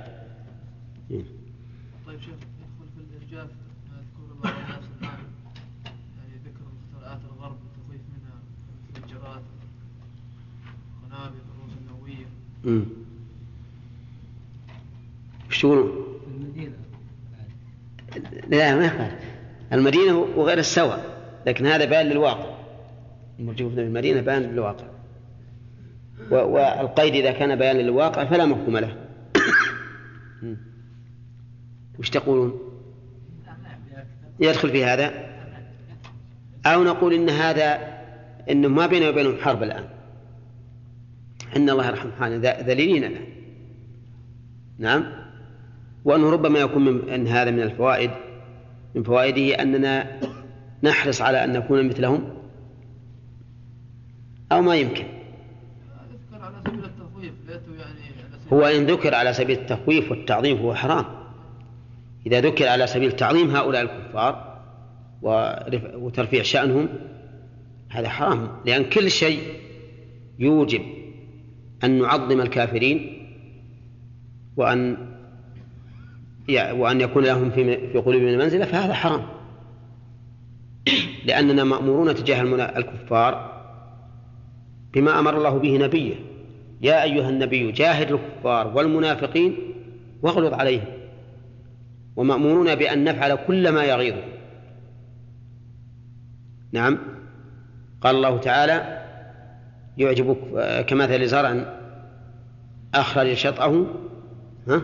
طيب 1.10 2.19
شيخ 2.19 2.29
يدخل 2.29 2.89
في 2.95 3.01
الإرجاف 3.01 3.49
بعض 4.43 4.53
الناس 4.53 4.84
الآن 5.01 5.19
يعني 6.17 6.34
ذكر 6.45 6.63
مخترعات 6.93 7.19
الغرب 7.36 7.58
والتخويف 7.63 8.01
منها 8.13 8.36
المفجرات 8.95 9.41
قنابل 11.03 11.36
الرؤوس 11.55 11.71
النووية. 11.82 12.25
امم 12.65 12.86
وش 15.49 15.62
تقولون؟ 15.62 16.05
المدينة. 16.27 16.75
لا 18.49 18.75
ما 18.75 18.86
يخالف. 18.86 19.23
المدينة 19.73 20.17
وغير 20.17 20.58
السواء. 20.58 21.18
لكن 21.47 21.65
هذا 21.65 21.86
بيان 21.86 22.06
للواقع. 22.06 22.45
المرجوف 23.39 23.73
في 23.73 23.82
المدينة 23.82 24.21
بيان 24.21 24.41
للواقع. 24.41 24.86
والقيد 26.32 27.15
إذا 27.15 27.32
كان 27.32 27.56
بيان 27.56 27.75
للواقع 27.75 28.25
فلا 28.25 28.45
مفهوم 28.45 28.78
له. 28.78 28.95
وش 31.99 32.10
تقولون؟ 32.10 32.60
يدخل 34.39 34.69
في 34.69 34.86
هذا؟ 34.86 35.30
أو 36.65 36.84
نقول 36.84 37.13
إن 37.13 37.30
هذا 37.30 37.99
إنه 38.49 38.67
ما 38.67 38.88
بينه 38.88 39.10
وبينهم 39.10 39.38
حرب 39.38 39.63
الآن. 39.63 39.84
إن 41.56 41.69
الله 41.69 41.88
يرحم 41.88 42.12
حالنا 42.19 42.62
ذليلين 42.62 43.04
الآن 43.04 43.25
نعم؟ 44.78 45.06
وأنه 46.06 46.30
ربما 46.30 46.60
يكون 46.60 46.86
من 46.86 47.10
أن 47.10 47.28
هذا 47.28 47.52
من 47.52 47.62
الفوائد. 47.62 48.12
من 48.95 49.04
فوائده 49.04 49.62
أننا 49.62 50.19
نحرص 50.83 51.21
على 51.21 51.43
أن 51.43 51.53
نكون 51.53 51.87
مثلهم؟ 51.87 52.29
أو 54.51 54.61
ما 54.61 54.75
يمكن؟ 54.75 55.05
هو 58.53 58.65
إن 58.65 58.85
ذكر 58.85 59.15
على 59.15 59.33
سبيل 59.33 59.59
التخويف 59.59 60.11
والتعظيم 60.11 60.57
فهو 60.57 60.75
حرام. 60.75 61.05
إذا 62.27 62.41
ذكر 62.41 62.67
على 62.67 62.87
سبيل 62.87 63.11
تعظيم 63.11 63.55
هؤلاء 63.55 63.81
الكفار 63.81 64.59
وترفيع 65.95 66.43
شأنهم 66.43 66.89
هذا 67.89 68.09
حرام. 68.09 68.49
لأن 68.65 68.83
كل 68.83 69.11
شيء 69.11 69.41
يوجب 70.39 70.81
أن 71.83 72.01
نعظم 72.01 72.41
الكافرين 72.41 73.27
وأن 74.57 74.97
وأن 76.71 77.01
يكون 77.01 77.23
لهم 77.23 77.51
في 77.51 77.75
قلوبنا 78.05 78.37
منزلة 78.37 78.65
فهذا 78.65 78.93
حرام. 78.93 79.38
لأننا 81.25 81.63
مأمورون 81.63 82.15
تجاه 82.15 82.41
الكفار 82.78 83.60
بما 84.93 85.19
أمر 85.19 85.38
الله 85.38 85.58
به 85.58 85.78
نبيه. 85.78 86.15
يا 86.82 87.04
أيها 87.04 87.30
النبي 87.30 87.71
جاهد 87.71 88.12
الكفار 88.12 88.78
والمنافقين 88.78 89.58
واغلظ 90.21 90.54
عليهم. 90.54 90.86
ومأمورون 92.15 92.75
بأن 92.75 93.04
نفعل 93.04 93.36
كل 93.47 93.69
ما 93.69 93.84
يغيظ 93.84 94.15
نعم. 96.71 96.97
قال 98.02 98.15
الله 98.15 98.38
تعالى 98.38 99.06
يعجبك 99.97 100.38
كمثل 100.86 101.28
زرع 101.28 101.65
أخرج 102.93 103.34
شطأه 103.34 103.86
ها؟ 104.67 104.82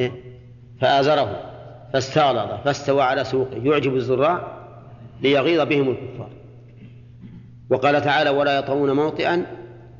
إيه؟ 0.00 0.12
فآزره. 0.80 1.47
فاستغلظ 1.92 2.64
فاستوى 2.64 3.02
على 3.02 3.24
سوقه. 3.24 3.56
يعجب 3.56 3.96
الزراع 3.96 4.58
ليغيظ 5.22 5.60
بهم 5.60 5.88
الكفار. 5.90 6.30
وقال 7.70 8.02
تعالى 8.02 8.30
ولا 8.30 8.58
يطعون 8.58 8.90
موطئا 8.92 9.46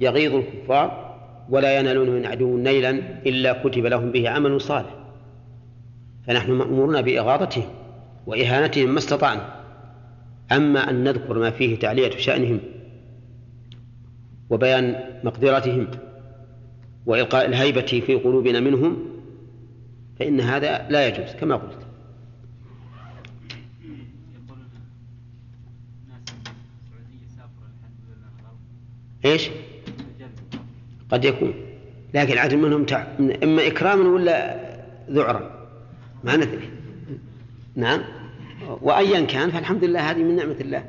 يغيظ 0.00 0.34
الكفار 0.34 1.14
ولا 1.50 1.78
ينالون 1.78 2.10
من 2.10 2.26
عدو 2.26 2.56
نيلا 2.56 2.90
إلا 3.26 3.52
كتب 3.52 3.86
لهم 3.86 4.12
به 4.12 4.28
عمل 4.28 4.60
صالح. 4.60 4.94
فنحن 6.26 6.52
مأمورون 6.52 7.02
بإغاظتهم 7.02 7.66
وإهانتهم 8.26 8.88
ما 8.88 8.98
استطعنا. 8.98 9.58
أما 10.52 10.90
أن 10.90 11.04
نذكر 11.04 11.38
ما 11.38 11.50
فيه 11.50 11.78
تعلية 11.78 12.10
شأنهم 12.10 12.60
وبيان 14.50 15.04
مقدرتهم 15.24 15.86
وإلقاء 17.06 17.46
الهيبة 17.46 18.02
في 18.06 18.14
قلوبنا 18.14 18.60
منهم 18.60 19.17
فإن 20.18 20.40
هذا 20.40 20.86
لا 20.90 21.08
يجوز 21.08 21.32
كما 21.40 21.56
قلت. 21.56 21.78
إيش؟ 29.24 29.50
قد 31.10 31.24
يكون. 31.24 31.54
لكن 32.14 32.32
العدل 32.32 32.56
منهم 32.58 32.84
تع... 32.84 33.06
إما 33.42 33.66
إكراما 33.66 34.08
ولا 34.08 34.60
ذعرا. 35.10 35.68
ما 36.24 36.36
ندري. 36.36 36.70
نعم. 37.76 38.00
وايا 38.80 39.26
كان 39.26 39.50
فالحمد 39.50 39.84
لله 39.84 40.10
هذه 40.10 40.22
من 40.22 40.36
نعمة 40.36 40.56
الله. 40.60 40.84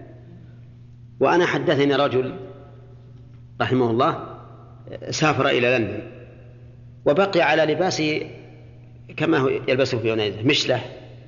وأنا 1.19 1.45
حدثني 1.45 1.95
رجل 1.95 2.35
رحمه 3.61 3.91
الله 3.91 4.39
سافر 5.09 5.47
إلى 5.47 5.77
لندن 5.77 6.01
وبقي 7.05 7.41
على 7.41 7.73
لباسه 7.73 8.29
كما 9.17 9.37
هو 9.37 9.47
يلبسه 9.67 9.99
في 9.99 10.11
عنيزه 10.11 10.41
مشلة 10.41 10.81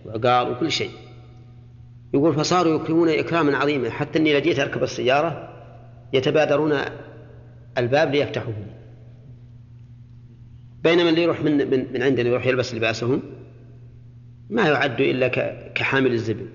وعقار 0.05 0.51
وكل 0.51 0.71
شيء. 0.71 0.89
يقول 2.13 2.33
فصاروا 2.33 2.75
يكرمون 2.75 3.09
إكراما 3.09 3.57
عظيما 3.57 3.89
حتى 3.89 4.19
أني 4.19 4.39
لجيت 4.39 4.59
أركب 4.59 4.83
السيارة 4.83 5.49
يتبادرون 6.13 6.73
الباب 7.77 8.11
ليفتحوه. 8.11 8.65
بينما 10.83 11.09
اللي 11.09 11.23
يروح 11.23 11.41
من 11.41 11.69
من, 11.69 11.93
من 11.93 12.03
عندنا 12.03 12.29
يروح 12.29 12.45
يلبس 12.47 12.75
لباسهم 12.75 13.21
ما 14.49 14.67
يعد 14.67 15.01
إلا 15.01 15.27
كحامل 15.75 16.11
الزبل. 16.11 16.47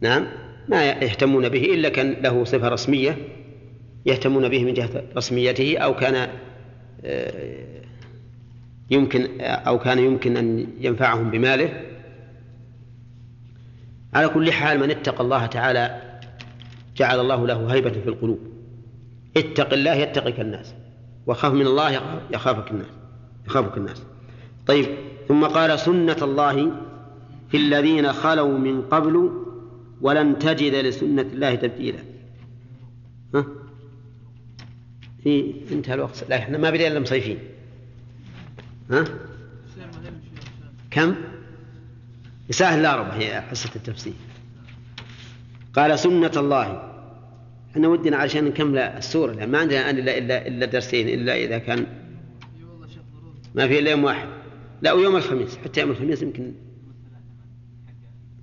نعم؟ 0.00 0.26
ما 0.68 0.84
يهتمون 0.84 1.48
به 1.48 1.64
إلا 1.64 1.88
كان 1.88 2.12
له 2.12 2.44
صفة 2.44 2.68
رسمية 2.68 3.16
يهتمون 4.06 4.48
به 4.48 4.64
من 4.64 4.74
جهة 4.74 5.02
رسميته 5.16 5.78
أو 5.78 5.96
كان 5.96 6.28
آه، 7.04 7.61
يمكن 8.90 9.40
أو 9.40 9.78
كان 9.78 9.98
يمكن 9.98 10.36
أن 10.36 10.66
ينفعهم 10.80 11.30
بماله. 11.30 11.82
على 14.14 14.28
كل 14.28 14.52
حال 14.52 14.80
من 14.80 14.90
اتقى 14.90 15.24
الله 15.24 15.46
تعالى 15.46 16.02
جعل 16.96 17.20
الله 17.20 17.46
له 17.46 17.74
هيبة 17.74 17.90
في 17.90 18.08
القلوب. 18.08 18.38
اتق 19.36 19.72
الله 19.72 19.94
يتقك 19.94 20.40
الناس 20.40 20.74
وخاف 21.26 21.52
من 21.52 21.66
الله 21.66 22.00
يخافك 22.30 22.70
الناس 22.70 22.90
يخافك 23.46 23.76
الناس. 23.76 24.02
طيب 24.66 24.86
ثم 25.28 25.44
قال 25.44 25.78
سنة 25.78 26.16
الله 26.22 26.72
في 27.48 27.56
الذين 27.56 28.12
خلوا 28.12 28.58
من 28.58 28.82
قبل 28.82 29.30
ولن 30.00 30.38
تجد 30.38 30.74
لسنة 30.74 31.22
الله 31.22 31.54
تبديلا. 31.54 31.98
ها؟ 33.34 33.46
في 35.22 35.54
انتهى 35.72 35.94
الوقت. 35.94 36.24
لا 36.28 36.36
إحنا 36.36 36.58
ما 36.58 36.70
بدينا 36.70 36.88
إلا 36.88 37.00
مصيفين. 37.00 37.38
ها؟ 38.92 39.04
كم؟ 40.90 41.14
سهل 42.50 42.82
لا 42.82 42.96
ربع 42.96 43.12
هي 43.12 43.40
حصة 43.40 43.70
التفسير. 43.76 44.12
قال 45.74 45.98
سنة 45.98 46.32
الله. 46.36 46.92
إحنا 47.70 47.88
ودنا 47.88 48.16
عشان 48.16 48.44
نكمل 48.44 48.78
السورة 48.78 49.32
لأن 49.32 49.50
ما 49.50 49.58
عندنا 49.58 49.90
إلا 49.90 50.18
إلا 50.18 50.46
إلا 50.46 50.66
درسين 50.66 51.08
إلا 51.08 51.36
إذا 51.36 51.58
كان 51.58 51.86
ما 53.54 53.68
في 53.68 53.78
إلا 53.78 53.90
يوم 53.90 54.04
واحد. 54.04 54.28
لا 54.82 54.92
ويوم 54.92 55.16
الخميس 55.16 55.58
حتى 55.64 55.80
يوم 55.80 55.90
الخميس 55.90 56.22
يمكن 56.22 56.52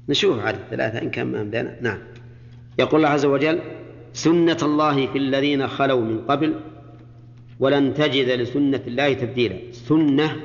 نشوف 0.10 0.40
عدد 0.40 0.60
ثلاثة 0.70 1.02
إن 1.02 1.10
كان 1.10 1.28
ما 1.28 1.42
أمدانا 1.42 1.78
نعم. 1.82 1.98
يقول 2.80 2.96
الله 2.96 3.10
عز 3.10 3.26
وجل 3.26 3.60
سنة 4.14 4.58
الله 4.62 5.08
في 5.08 5.18
الذين 5.18 5.68
خلوا 5.68 6.02
من 6.02 6.22
قبل 6.22 6.60
ولن 7.60 7.94
تجد 7.94 8.30
لسنة 8.30 8.82
الله 8.88 9.14
تبديلا. 9.14 9.72
سنة 9.72 10.36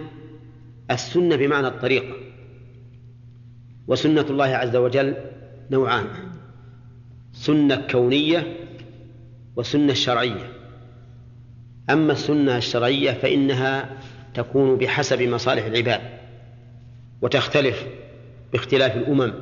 السنة 0.91 1.37
بمعنى 1.37 1.67
الطريقة. 1.67 2.15
وسنة 3.87 4.27
الله 4.31 4.45
عز 4.45 4.77
وجل 4.77 5.15
نوعان. 5.71 6.07
سنة 7.33 7.87
كونية 7.91 8.57
وسنة 9.57 9.93
شرعية. 9.93 10.53
أما 11.91 12.13
السنة 12.13 12.57
الشرعية 12.57 13.13
فإنها 13.13 13.99
تكون 14.35 14.77
بحسب 14.77 15.23
مصالح 15.23 15.65
العباد 15.65 16.01
وتختلف 17.23 17.87
باختلاف 18.53 18.97
الأمم. 18.97 19.33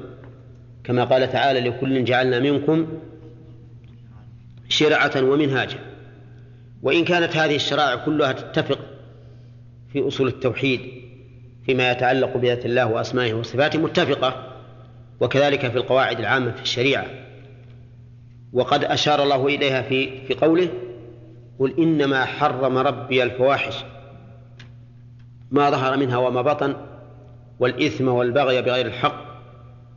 كما 0.84 1.04
قال 1.04 1.32
تعالى 1.32 1.60
لكل 1.60 2.04
جعلنا 2.04 2.40
منكم 2.40 2.86
شرعة 4.68 5.22
ومنهاجا. 5.22 5.91
وإن 6.82 7.04
كانت 7.04 7.36
هذه 7.36 7.56
الشرائع 7.56 7.96
كلها 7.96 8.32
تتفق 8.32 8.78
في 9.92 10.08
أصول 10.08 10.28
التوحيد 10.28 10.80
فيما 11.66 11.90
يتعلق 11.90 12.36
بذات 12.36 12.66
الله 12.66 12.86
وأسمائه 12.86 13.34
وصفاته 13.34 13.78
متفقة 13.78 14.52
وكذلك 15.20 15.70
في 15.70 15.76
القواعد 15.76 16.18
العامة 16.18 16.50
في 16.50 16.62
الشريعة. 16.62 17.06
وقد 18.52 18.84
أشار 18.84 19.22
الله 19.22 19.46
إليها 19.46 19.82
في 19.82 20.26
في 20.26 20.34
قوله 20.34 20.68
قل 21.58 21.74
إنما 21.78 22.24
حرم 22.24 22.78
ربي 22.78 23.22
الفواحش 23.22 23.84
ما 25.50 25.70
ظهر 25.70 25.96
منها 25.96 26.16
وما 26.16 26.42
بطن 26.42 26.76
والإثم 27.60 28.08
والبغي 28.08 28.62
بغير 28.62 28.86
الحق 28.86 29.24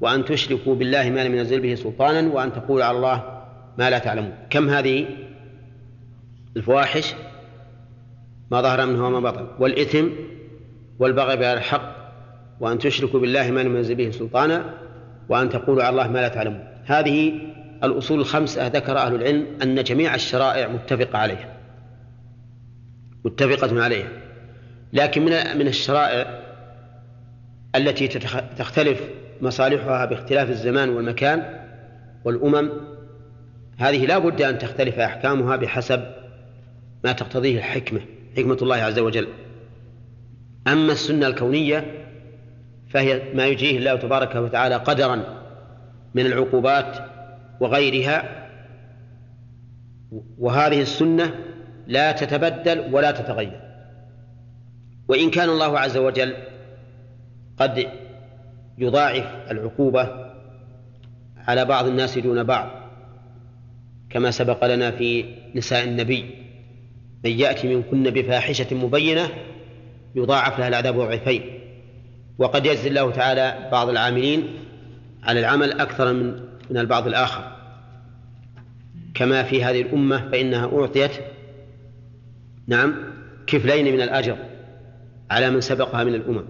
وأن 0.01 0.25
تشركوا 0.25 0.75
بالله 0.75 1.09
ما 1.09 1.23
لم 1.23 1.35
ينزل 1.35 1.59
به 1.59 1.75
سلطانا 1.75 2.33
وأن 2.33 2.53
تقولوا 2.53 2.85
على 2.85 2.97
الله 2.97 3.23
ما 3.77 3.89
لا 3.89 3.99
تعلمون. 3.99 4.33
كم 4.49 4.69
هذه؟ 4.69 5.05
الفواحش 6.55 7.15
ما 8.51 8.61
ظهر 8.61 8.85
منها 8.85 9.07
وما 9.07 9.19
بطن 9.19 9.47
والإثم 9.59 10.07
والبغي 10.99 11.35
بغير 11.35 11.57
الحق 11.57 11.95
وأن 12.59 12.79
تشركوا 12.79 13.19
بالله 13.19 13.51
ما 13.51 13.63
لم 13.63 13.75
ينزل 13.75 13.95
به 13.95 14.11
سلطانا 14.11 14.73
وأن 15.29 15.49
تقولوا 15.49 15.83
على 15.83 15.89
الله 15.89 16.07
ما 16.07 16.19
لا 16.19 16.27
تعلمون. 16.27 16.63
هذه 16.85 17.33
الأصول 17.83 18.19
الخمسة 18.19 18.67
ذكر 18.67 18.97
أهل 18.97 19.15
العلم 19.15 19.47
أن 19.63 19.83
جميع 19.83 20.15
الشرائع 20.15 20.67
متفقة 20.67 21.17
عليها 21.17 21.57
متفقة 23.25 23.83
عليها. 23.83 24.07
لكن 24.93 25.25
من 25.25 25.57
من 25.57 25.67
الشرائع 25.67 26.39
التي 27.75 28.07
تختلف 28.57 29.01
مصالحها 29.41 30.05
باختلاف 30.05 30.49
الزمان 30.49 30.89
والمكان 30.89 31.59
والأمم 32.25 32.69
هذه 33.77 34.05
لا 34.05 34.17
بد 34.17 34.41
أن 34.41 34.57
تختلف 34.57 34.99
أحكامها 34.99 35.55
بحسب 35.55 36.05
ما 37.05 37.11
تقتضيه 37.11 37.57
الحكمة 37.57 38.01
حكمة 38.37 38.57
الله 38.61 38.75
عز 38.75 38.99
وجل. 38.99 39.27
أما 40.67 40.91
السنة 40.91 41.27
الكونية 41.27 42.05
فهي 42.89 43.21
ما 43.33 43.47
يجريه 43.47 43.77
الله 43.77 43.95
تبارك 43.95 44.35
وتعالى 44.35 44.75
قدرا 44.75 45.23
من 46.15 46.25
العقوبات 46.25 46.97
وغيرها 47.59 48.47
وهذه 50.37 50.81
السنة 50.81 51.35
لا 51.87 52.11
تتبدل 52.11 52.93
ولا 52.93 53.11
تتغير. 53.11 53.61
وإن 55.07 55.29
كان 55.29 55.49
الله 55.49 55.79
عز 55.79 55.97
وجل 55.97 56.33
قد 57.57 57.87
يضاعف 58.77 59.51
العقوبة 59.51 60.31
على 61.37 61.65
بعض 61.65 61.85
الناس 61.85 62.17
دون 62.17 62.43
بعض 62.43 62.69
كما 64.09 64.31
سبق 64.31 64.65
لنا 64.65 64.91
في 64.91 65.25
نساء 65.55 65.83
النبي 65.83 66.44
من 67.25 67.39
يأتي 67.39 67.75
منكن 67.75 68.03
بفاحشة 68.03 68.75
مبينة 68.75 69.29
يضاعف 70.15 70.59
لها 70.59 70.67
العذاب 70.67 70.95
ضعفين. 70.95 71.41
وقد 72.37 72.65
يجزي 72.65 72.89
الله 72.89 73.11
تعالى 73.11 73.69
بعض 73.71 73.89
العاملين 73.89 74.43
على 75.23 75.39
العمل 75.39 75.71
أكثر 75.71 76.13
من 76.13 76.39
من 76.69 76.77
البعض 76.77 77.07
الآخر. 77.07 77.55
كما 79.13 79.43
في 79.43 79.63
هذه 79.63 79.81
الأمة 79.81 80.29
فإنها 80.31 80.65
أعطيت 80.65 81.11
نعم 82.67 82.95
كفلين 83.47 83.93
من 83.93 84.01
الأجر 84.01 84.37
على 85.31 85.49
من 85.49 85.61
سبقها 85.61 86.03
من 86.03 86.15
الأمم. 86.15 86.45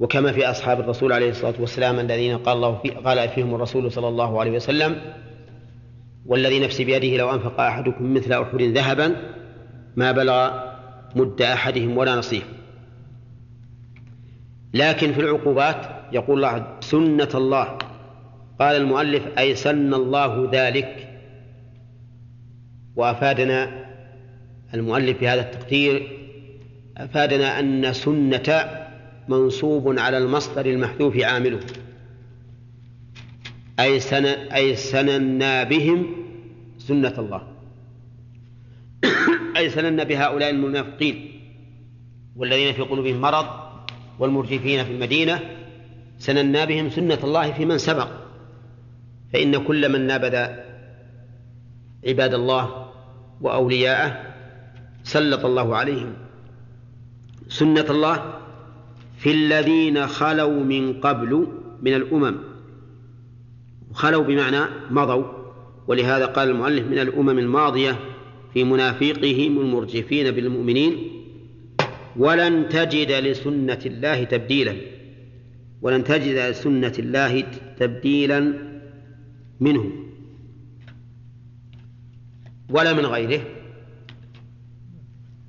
وكما 0.00 0.32
في 0.32 0.50
أصحاب 0.50 0.80
الرسول 0.80 1.12
عليه 1.12 1.30
الصلاة 1.30 1.54
والسلام 1.60 2.00
الذين 2.00 2.38
قال 2.38 2.56
الله 2.56 2.78
في 2.82 2.88
قال 2.90 3.28
فيهم 3.28 3.54
الرسول 3.54 3.92
صلى 3.92 4.08
الله 4.08 4.40
عليه 4.40 4.50
وسلم 4.50 4.96
والذي 6.26 6.60
نفسي 6.60 6.84
بيده 6.84 7.16
لو 7.16 7.34
أنفق 7.34 7.60
أحدكم 7.60 8.14
مثل 8.14 8.32
أحد 8.32 8.62
ذهبا 8.62 9.16
ما 9.96 10.12
بلغ 10.12 10.50
مد 11.16 11.42
أحدهم 11.42 11.96
ولا 11.96 12.16
نصيف 12.16 12.44
لكن 14.74 15.12
في 15.12 15.20
العقوبات 15.20 15.90
يقول 16.12 16.44
الله 16.44 16.76
سنة 16.80 17.28
الله. 17.34 17.78
قال 18.60 18.76
المؤلف 18.76 19.22
أي 19.38 19.54
سن 19.54 19.94
الله 19.94 20.50
ذلك. 20.52 21.08
وأفادنا 22.96 23.84
المؤلف 24.74 25.18
في 25.18 25.28
هذا 25.28 25.40
التقدير 25.40 26.18
أفادنا 26.96 27.60
أن 27.60 27.92
سنة 27.92 28.70
منصوب 29.28 29.98
على 29.98 30.18
المصدر 30.18 30.66
المحذوف 30.66 31.16
عامله. 31.16 31.60
أي 33.80 34.00
سن 34.00 34.24
أي 34.26 34.76
سننا 34.76 35.64
بهم 35.64 36.06
سنة 36.78 37.14
الله. 37.18 37.42
أي 39.56 39.70
سننا 39.70 40.04
بهؤلاء 40.04 40.50
المنافقين 40.50 41.40
والذين 42.36 42.72
في 42.72 42.82
قلوبهم 42.82 43.20
مرض 43.20 43.46
والمرجفين 44.18 44.84
في 44.84 44.92
المدينة 44.92 45.40
سننا 46.18 46.64
بهم 46.64 46.90
سنة 46.90 47.18
الله 47.24 47.52
في 47.52 47.64
من 47.64 47.78
سبق. 47.78 48.08
فإن 49.32 49.64
كل 49.64 49.92
من 49.92 50.06
نابذ 50.06 50.46
عباد 52.06 52.34
الله 52.34 52.90
وأولياءه 53.40 54.34
سلط 55.02 55.44
الله 55.44 55.76
عليهم. 55.76 56.12
سنة 57.48 57.86
الله 57.90 58.34
في 59.18 59.30
الذين 59.30 60.06
خلوا 60.06 60.64
من 60.64 61.00
قبل 61.00 61.46
من 61.82 61.94
الأمم. 61.94 62.36
خلوا 63.92 64.24
بمعنى 64.24 64.60
مضوا 64.90 65.24
ولهذا 65.86 66.26
قال 66.26 66.50
المؤلف 66.50 66.86
من 66.86 66.98
الأمم 66.98 67.38
الماضية 67.38 67.98
في 68.54 68.64
منافقهم 68.64 69.60
المرجفين 69.60 70.30
بالمؤمنين 70.30 70.98
ولن 72.16 72.68
تجد 72.68 73.12
لسنة 73.12 73.78
الله 73.86 74.24
تبديلا 74.24 74.76
ولن 75.82 76.04
تجد 76.04 76.36
لسنة 76.36 76.92
الله 76.98 77.40
تبديلا 77.78 78.54
منه 79.60 79.92
ولا 82.70 82.92
من 82.92 83.06
غيره 83.06 83.44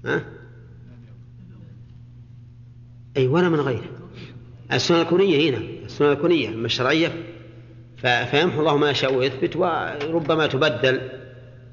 ها؟ 0.06 0.26
أي 3.18 3.28
ولا 3.28 3.50
من 3.50 3.60
غيره 3.60 3.90
السنة 4.74 5.02
الكونية 5.02 5.50
هنا 5.50 5.64
السنة 5.86 6.12
الكونية 6.12 6.50
أما 6.50 6.66
الشرعية 6.66 7.24
فيمحو 7.98 8.60
الله 8.60 8.78
ما 8.78 8.90
يشاء 8.90 9.16
ويثبت 9.16 9.56
وربما 9.56 10.48
تبدل 10.48 11.25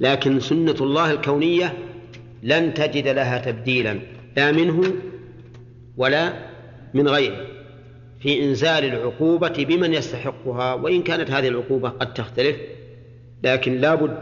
لكن 0.02 0.40
سنة 0.40 0.76
الله 0.80 1.10
الكونية 1.10 1.78
لن 2.42 2.74
تجد 2.74 3.08
لها 3.08 3.38
تبديلا 3.38 3.98
لا 4.36 4.52
منه 4.52 4.92
ولا 5.96 6.32
من 6.94 7.08
غيره. 7.08 7.46
في 8.20 8.44
إنزال 8.44 8.84
العقوبة 8.84 9.64
بمن 9.68 9.94
يستحقها 9.94 10.74
وإن 10.74 11.02
كانت 11.02 11.30
هذه 11.30 11.48
العقوبة 11.48 11.88
قد 11.88 12.14
تختلف 12.14 12.56
لكن 13.42 13.78
لا 13.78 13.94
بد 13.94 14.18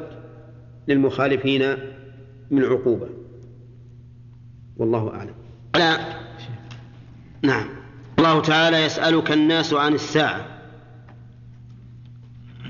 للمخالفين 0.88 1.77
من 2.51 2.64
عقوبة. 2.64 3.09
والله 4.77 5.14
أعلم. 5.14 5.35
لا. 5.77 5.99
نعم. 7.43 7.69
الله 8.19 8.40
تعالى 8.40 8.85
يسألك 8.85 9.33
الناس 9.33 9.75
عن 9.75 9.95
الساعة. 9.95 10.47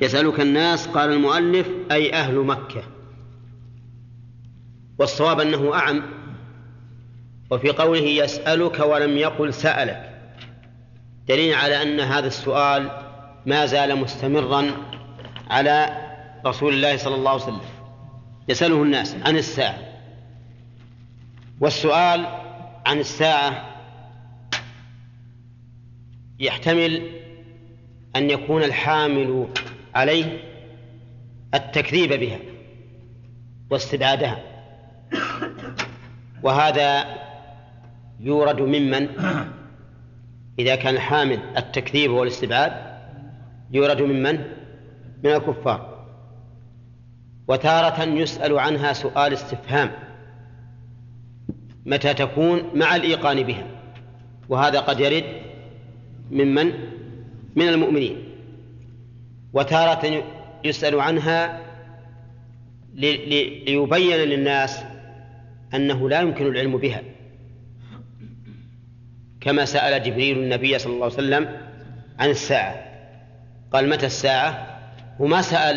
يسألك 0.03 0.40
الناس 0.40 0.87
قال 0.87 1.12
المؤلف 1.12 1.68
أي 1.90 2.12
أهل 2.12 2.35
مكة. 2.35 2.83
والصواب 5.00 5.40
أنه 5.40 5.74
أعم. 5.74 6.02
وفي 7.50 7.70
قوله 7.70 8.00
يسألك 8.00 8.80
ولم 8.80 9.16
يقل 9.16 9.54
سألك. 9.54 10.10
دليل 11.28 11.54
على 11.54 11.82
أن 11.82 12.00
هذا 12.00 12.26
السؤال 12.26 12.90
ما 13.46 13.66
زال 13.66 13.96
مستمرا 13.96 14.70
على 15.50 15.96
رسول 16.46 16.74
الله 16.74 16.96
صلى 16.96 17.14
الله 17.14 17.30
عليه 17.30 17.42
وسلم. 17.42 17.60
يسأله 18.48 18.82
الناس 18.82 19.16
عن 19.24 19.36
الساعة. 19.36 19.78
والسؤال 21.60 22.26
عن 22.86 22.98
الساعة 22.98 23.76
يحتمل 26.38 27.10
أن 28.16 28.30
يكون 28.30 28.62
الحامل 28.62 29.48
عليه 29.94 30.42
التكذيب 31.54 32.12
بها 32.12 32.38
واستبعادها. 33.70 34.49
وهذا 36.42 37.05
يورد 38.20 38.61
ممن؟ 38.61 39.09
إذا 40.59 40.74
كان 40.74 40.94
الحامل 40.94 41.38
التكذيب 41.57 42.11
والاستبعاد 42.11 42.72
يورد 43.72 44.03
ممن؟ 44.03 44.38
من 45.24 45.31
الكفار. 45.31 46.07
وتارة 47.48 48.03
يسأل 48.03 48.59
عنها 48.59 48.92
سؤال 48.92 49.33
استفهام. 49.33 49.90
متى 51.87 52.14
تكون؟ 52.14 52.62
مع 52.74 52.96
الإيقان 52.96 53.42
بها. 53.42 53.66
وهذا 54.48 54.81
قد 54.81 55.00
يرد 55.00 55.24
ممن؟ 56.31 56.72
من 57.57 57.68
المؤمنين. 57.68 58.16
وتارة 59.53 60.24
يسأل 60.64 61.00
عنها 61.00 61.61
ليبين 62.94 64.16
للناس 64.16 64.85
أنه 65.74 66.09
لا 66.09 66.20
يمكن 66.20 66.46
العلم 66.46 66.76
بها. 66.76 67.02
كما 69.40 69.64
سأل 69.64 70.02
جبريل 70.02 70.38
النبي 70.38 70.78
صلى 70.78 70.92
الله 70.92 71.04
عليه 71.04 71.14
وسلم 71.14 71.48
عن 72.18 72.30
الساعة. 72.30 72.74
قال 73.72 73.88
متى 73.88 74.06
الساعة؟ 74.06 74.80
وما 75.18 75.42
سأل 75.42 75.76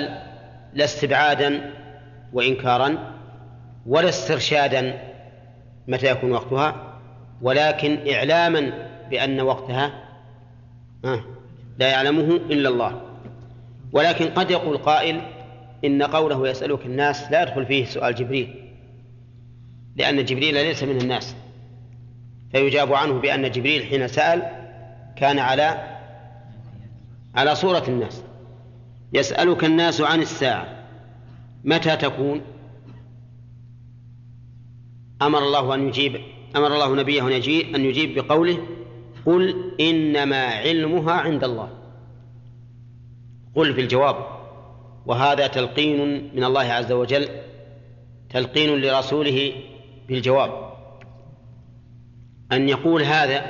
لا 0.73 0.85
استبعادا 0.85 1.71
وإنكارا 2.33 3.13
ولا 3.85 4.09
استرشادا 4.09 4.99
متى 5.87 6.07
يكون 6.07 6.31
وقتها 6.31 6.99
ولكن 7.41 8.09
إعلاما 8.13 8.87
بأن 9.09 9.41
وقتها 9.41 10.03
لا 11.79 11.87
يعلمه 11.87 12.35
إلا 12.35 12.69
الله. 12.69 13.01
ولكن 13.91 14.25
قد 14.25 14.51
يقول 14.51 14.77
قائل 14.77 15.21
إن 15.85 16.03
قوله 16.03 16.49
يسألك 16.49 16.85
الناس 16.85 17.31
لا 17.31 17.41
يدخل 17.41 17.65
فيه 17.65 17.85
سؤال 17.85 18.15
جبريل. 18.15 18.62
لأن 19.95 20.25
جبريل 20.25 20.53
ليس 20.53 20.83
من 20.83 21.01
الناس. 21.01 21.35
فيجاب 22.51 22.93
عنه 22.93 23.13
بأن 23.13 23.51
جبريل 23.51 23.83
حين 23.83 24.07
سأل 24.07 24.41
كان 25.15 25.39
على 25.39 25.97
على 27.35 27.55
صورة 27.55 27.83
الناس. 27.87 28.23
يسألك 29.13 29.63
الناس 29.63 30.01
عن 30.01 30.21
الساعة. 30.21 30.85
متى 31.63 31.95
تكون؟ 31.95 32.41
أمر 35.21 35.39
الله 35.39 35.75
أن 35.75 35.87
يجيب 35.87 36.21
أمر 36.55 36.67
الله 36.67 36.95
نبيه 36.95 37.27
أن 37.75 37.85
يجيب, 37.85 38.15
بقوله 38.15 38.57
قل 39.25 39.71
إنما 39.79 40.45
علمها 40.45 41.13
عند 41.13 41.43
الله. 41.43 41.69
قل 43.55 43.73
في 43.73 43.81
الجواب 43.81 44.15
وهذا 45.05 45.47
تلقين 45.47 46.31
من 46.35 46.43
الله 46.43 46.61
عز 46.61 46.91
وجل 46.91 47.29
تلقين 48.29 48.81
لرسوله 48.81 49.53
بالجواب 50.07 50.73
أن 52.51 52.69
يقول 52.69 53.03
هذا 53.03 53.45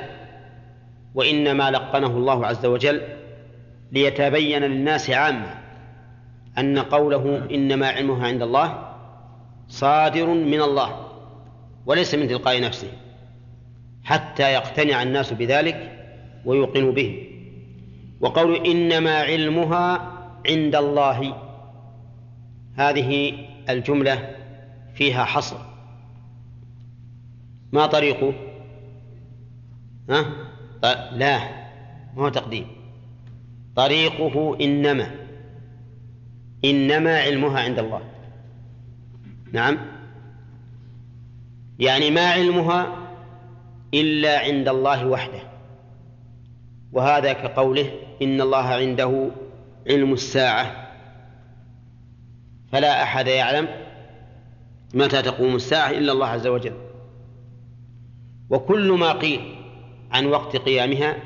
وإنما 1.14 1.70
لقنه 1.70 2.06
الله 2.06 2.46
عز 2.46 2.66
وجل 2.66 3.02
ليتبين 3.92 4.62
للناس 4.62 5.10
عامة 5.10 5.54
أن 6.58 6.78
قوله 6.78 7.46
إنما 7.50 7.88
علمها 7.88 8.26
عند 8.26 8.42
الله 8.42 8.94
صادر 9.68 10.26
من 10.26 10.62
الله 10.62 11.08
وليس 11.86 12.14
من 12.14 12.28
تلقاء 12.28 12.60
نفسه 12.60 12.88
حتى 14.04 14.52
يقتنع 14.52 15.02
الناس 15.02 15.32
بذلك 15.32 16.06
ويوقنوا 16.44 16.92
به. 16.92 17.28
وقول 18.20 18.66
إنما 18.66 19.18
علمها 19.18 20.12
عند 20.48 20.74
الله 20.76 21.36
هذه 22.76 23.32
الجملة 23.68 24.30
فيها 24.94 25.24
حصر. 25.24 25.73
ما 27.74 27.86
طريقه؟ 27.86 28.32
ها؟ 30.10 30.24
لا 31.12 31.38
ما 32.16 32.22
هو 32.22 32.28
تقديم. 32.28 32.66
طريقه 33.76 34.56
إنما. 34.60 35.10
إنما 36.64 37.18
علمها 37.18 37.60
عند 37.60 37.78
الله. 37.78 38.00
نعم؟ 39.52 39.78
يعني 41.78 42.10
ما 42.10 42.30
علمها 42.30 42.96
إلا 43.94 44.38
عند 44.38 44.68
الله 44.68 45.06
وحده. 45.06 45.42
وهذا 46.92 47.32
كقوله 47.32 47.90
إن 48.22 48.40
الله 48.40 48.64
عنده 48.64 49.30
علم 49.90 50.12
الساعة. 50.12 50.90
فلا 52.72 53.02
أحد 53.02 53.26
يعلم 53.26 53.68
متى 54.94 55.22
تقوم 55.22 55.56
الساعة 55.56 55.90
إلا 55.90 56.12
الله 56.12 56.26
عز 56.26 56.46
وجل. 56.46 56.93
وكل 58.50 58.92
ما 58.92 59.12
قيل 59.12 59.40
عن 60.10 60.26
وقت 60.26 60.56
قيامها 60.56 61.16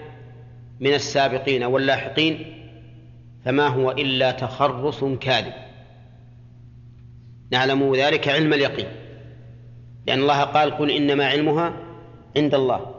من 0.81 0.95
السابقين 0.95 1.65
واللاحقين 1.65 2.55
فما 3.45 3.67
هو 3.67 3.91
إلا 3.91 4.31
تخرص 4.31 5.05
كاذب. 5.05 5.53
نعلم 7.53 7.95
ذلك 7.95 8.29
علم 8.29 8.53
اليقين 8.53 8.89
لأن 10.07 10.21
الله 10.21 10.43
قال 10.43 10.71
قل 10.71 10.91
إنما 10.91 11.27
علمها 11.27 11.77
عند 12.37 12.55
الله 12.55 12.95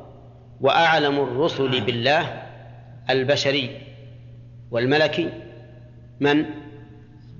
وأعلم 0.61 1.19
الرسل 1.19 1.81
بالله 1.81 2.43
البشري 3.09 3.81
والملكي 4.71 5.29
من؟ 6.19 6.45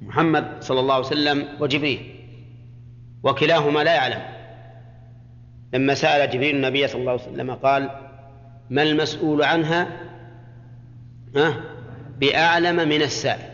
محمد 0.02 0.64
صلى 0.64 0.80
الله 0.80 0.94
عليه 0.94 1.06
وسلم 1.06 1.48
وجبريل 1.60 2.16
وكلاهما 3.24 3.80
لا 3.84 3.94
يعلم. 3.96 4.39
لما 5.74 5.94
سأل 5.94 6.30
جبريل 6.30 6.56
النبي 6.56 6.88
صلى 6.88 7.02
الله 7.02 7.12
عليه 7.12 7.22
وسلم 7.22 7.52
قال 7.52 7.90
ما 8.70 8.84
المسؤول 8.84 9.44
عنها؟ 9.44 9.88
بأعلم 12.20 12.76
من 12.90 13.02
السائل. 13.02 13.50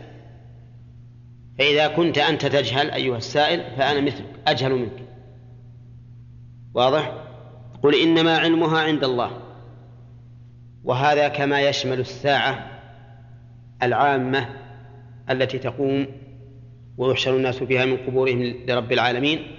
فإذا 1.58 1.88
كنت 1.88 2.18
أنت 2.18 2.46
تجهل 2.46 2.90
أيها 2.90 3.16
السائل 3.16 3.76
فأنا 3.76 4.00
مثلك 4.00 4.26
أجهل 4.46 4.72
منك. 4.72 5.02
واضح؟ 6.74 7.12
قل 7.82 7.94
إنما 7.94 8.38
علمها 8.38 8.78
عند 8.80 9.04
الله. 9.04 9.30
وهذا 10.84 11.28
كما 11.28 11.60
يشمل 11.60 12.00
الساعة 12.00 12.80
العامة 13.82 14.48
التي 15.30 15.58
تقوم 15.58 16.06
ويحشر 16.98 17.36
الناس 17.36 17.62
فيها 17.62 17.84
من 17.84 17.96
قبورهم 17.96 18.54
لرب 18.68 18.92
العالمين. 18.92 19.55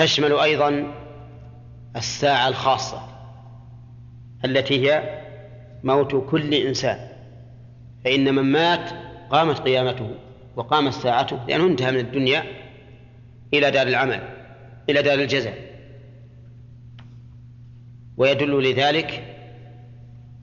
تشمل 0.00 0.32
أيضا 0.32 0.94
الساعة 1.96 2.48
الخاصة 2.48 3.02
التي 4.44 4.90
هي 4.90 5.20
موت 5.84 6.30
كل 6.30 6.54
إنسان 6.54 7.08
فإن 8.04 8.34
من 8.34 8.42
مات 8.42 8.90
قامت 9.30 9.58
قيامته 9.58 10.14
وقامت 10.56 10.92
ساعته 10.92 11.46
لأنه 11.48 11.66
انتهى 11.66 11.90
من 11.90 11.98
الدنيا 11.98 12.44
إلى 13.54 13.70
دار 13.70 13.86
العمل 13.86 14.20
إلى 14.90 15.02
دار 15.02 15.18
الجزاء. 15.18 15.70
ويدل 18.16 18.70
لذلك 18.70 19.36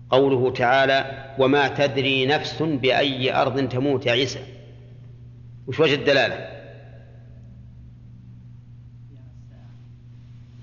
قوله 0.10 0.52
تعالى 0.52 1.34
وما 1.40 1.68
تدري 1.68 2.26
نفس 2.26 2.62
بأي 2.64 3.34
أرض 3.42 3.70
تموت 3.70 4.06
يا 4.06 4.12
عيسى. 4.12 4.40
وش 5.68 5.80
وجه 5.80 5.94
الدلالة 5.96 6.58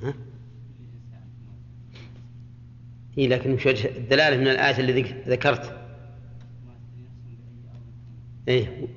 ها؟ 0.03 0.15
إيه 3.19 3.29
لكن 3.29 3.53
وش 3.53 3.67
وجه 3.67 3.97
الدلالة 3.97 4.37
من 4.37 4.49
الآية 4.49 4.79
اللي 4.79 5.03
ذكرت. 5.29 5.81
إيه. 8.49 8.89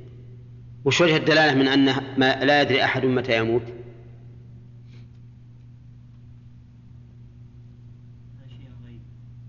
وش 0.85 1.01
وجه 1.01 1.17
الدلالة 1.17 1.55
من 1.55 1.67
أنه 1.67 2.01
ما 2.17 2.45
لا 2.45 2.61
يدري 2.61 2.83
أحد 2.83 3.05
متى 3.05 3.37
يموت؟ 3.37 3.63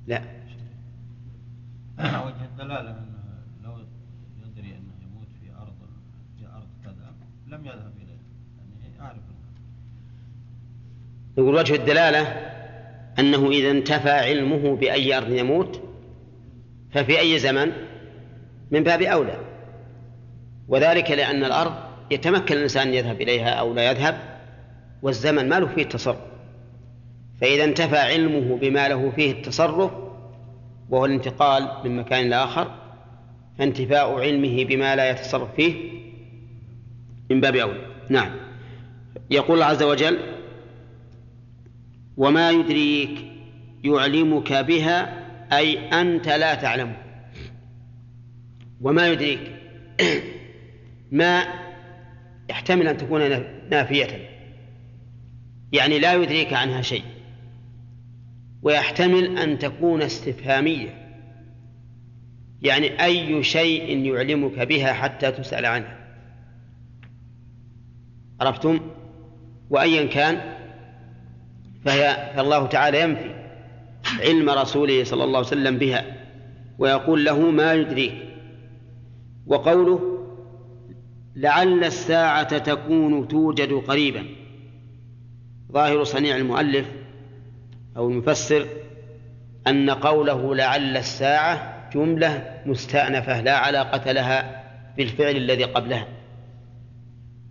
لا. 0.06 0.22
وجه 1.98 2.44
الدلالة 2.44 2.90
أنه 2.90 3.42
لو 3.64 3.78
يدري 4.46 4.76
أنه 4.76 4.92
يموت 5.02 5.28
في 5.40 5.50
أرض 5.62 5.74
في 6.38 6.46
أرض 6.46 6.68
كذا 6.84 7.12
لم 7.46 7.64
يذهب 7.66 7.92
إليه. 7.96 8.18
يعني 8.58 8.96
يعرف 8.98 9.22
يقول 11.38 11.54
وجه 11.54 11.74
الدلالة 11.74 12.57
أنه 13.18 13.50
إذا 13.50 13.70
انتفى 13.70 14.10
علمه 14.10 14.76
بأي 14.76 15.16
أرض 15.16 15.32
يموت 15.32 15.82
ففي 16.92 17.20
أي 17.20 17.38
زمن؟ 17.38 17.72
من 18.70 18.82
باب 18.82 19.02
أولى. 19.02 19.38
وذلك 20.68 21.10
لأن 21.10 21.44
الأرض 21.44 21.74
يتمكن 22.10 22.56
الإنسان 22.56 22.88
أن 22.88 22.94
يذهب 22.94 23.20
إليها 23.20 23.50
أو 23.50 23.74
لا 23.74 23.90
يذهب 23.90 24.18
والزمن 25.02 25.48
ما 25.48 25.60
له 25.60 25.66
فيه 25.66 25.82
التصرف. 25.82 26.18
فإذا 27.40 27.64
انتفى 27.64 27.96
علمه 27.96 28.56
بما 28.56 28.88
له 28.88 29.12
فيه 29.16 29.32
التصرف 29.32 29.90
وهو 30.90 31.04
الانتقال 31.06 31.68
من 31.84 31.96
مكان 31.96 32.30
لآخر 32.30 32.74
فانتفاء 33.58 34.20
علمه 34.20 34.64
بما 34.64 34.96
لا 34.96 35.10
يتصرف 35.10 35.54
فيه 35.56 35.74
من 37.30 37.40
باب 37.40 37.56
أولى. 37.56 37.86
نعم. 38.08 38.30
يقول 39.30 39.54
الله 39.54 39.66
عز 39.66 39.82
وجل 39.82 40.37
وما 42.18 42.50
يدريك 42.50 43.18
يعلمك 43.84 44.52
بها 44.52 45.24
أي 45.52 45.78
أنت 45.78 46.28
لا 46.28 46.54
تعلم 46.54 46.92
وما 48.80 49.08
يدريك 49.08 49.40
ما 51.10 51.44
يحتمل 52.50 52.88
أن 52.88 52.96
تكون 52.96 53.20
نافية. 53.70 54.28
يعني 55.72 55.98
لا 55.98 56.14
يدريك 56.14 56.52
عنها 56.52 56.82
شيء. 56.82 57.04
ويحتمل 58.62 59.38
أن 59.38 59.58
تكون 59.58 60.02
استفهامية. 60.02 60.88
يعني 62.62 63.04
أي 63.04 63.42
شيء 63.42 64.06
يعلمك 64.06 64.58
بها 64.58 64.92
حتى 64.92 65.32
تسأل 65.32 65.66
عنها. 65.66 65.98
عرفتم؟ 68.40 68.80
وأيا 69.70 70.06
كان 70.06 70.57
فهي 71.84 72.32
فالله 72.36 72.66
تعالى 72.66 73.00
ينفي 73.00 73.34
علم 74.20 74.50
رسوله 74.50 75.04
صلى 75.04 75.24
الله 75.24 75.38
عليه 75.38 75.48
وسلم 75.48 75.78
بها 75.78 76.04
ويقول 76.78 77.24
له 77.24 77.50
ما 77.50 77.74
يدريك. 77.74 78.14
وقوله 79.46 80.18
لعل 81.36 81.84
الساعة 81.84 82.58
تكون 82.58 83.28
توجد 83.28 83.72
قريبا. 83.72 84.24
ظاهر 85.72 86.04
صنيع 86.04 86.36
المؤلف 86.36 86.86
أو 87.96 88.08
المفسر 88.08 88.66
أن 89.66 89.90
قوله 89.90 90.54
لعل 90.54 90.96
الساعة 90.96 91.78
جملة 91.94 92.60
مستأنفة 92.66 93.40
لا 93.40 93.56
علاقة 93.56 94.12
لها 94.12 94.64
بالفعل 94.96 95.36
الذي 95.36 95.64
قبلها 95.64 96.06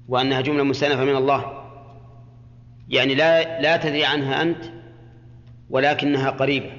وأنها 0.07 0.41
جملة 0.41 0.63
مستأنفة 0.63 1.03
من 1.03 1.15
الله. 1.15 1.56
يعني 2.89 3.15
لا 3.15 3.62
لا 3.62 3.78
تدري 3.78 4.06
عنها 4.06 4.41
أنت 4.41 4.63
ولكنها 5.69 6.30
قريبة. 6.30 6.71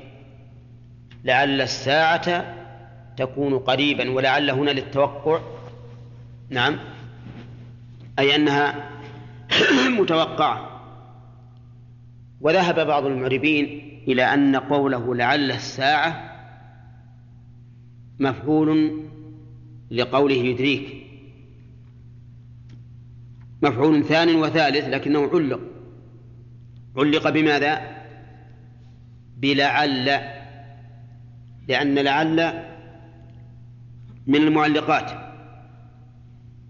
لعل 1.24 1.60
الساعة 1.60 2.54
تكون 3.16 3.58
قريبا 3.58 4.10
ولعل 4.10 4.50
هنا 4.50 4.70
للتوقع. 4.70 5.40
نعم. 6.50 6.78
أي 8.18 8.36
أنها 8.36 8.90
متوقعة. 10.00 10.80
وذهب 12.40 12.86
بعض 12.86 13.06
المعربين 13.06 13.66
إلى 14.08 14.22
أن 14.22 14.56
قوله 14.56 15.14
لعل 15.14 15.50
الساعة 15.50 16.34
مفعول 18.18 19.00
لقوله 19.90 20.34
يدريك. 20.34 21.06
مفعول 23.62 24.04
ثان 24.04 24.36
وثالث 24.36 24.88
لكنه 24.88 25.30
علق. 25.32 25.67
علق 26.98 27.28
بماذا؟ 27.28 27.98
بلعل 29.36 30.04
لأن 31.68 31.98
لعل 31.98 32.64
من 34.26 34.36
المعلقات. 34.36 35.10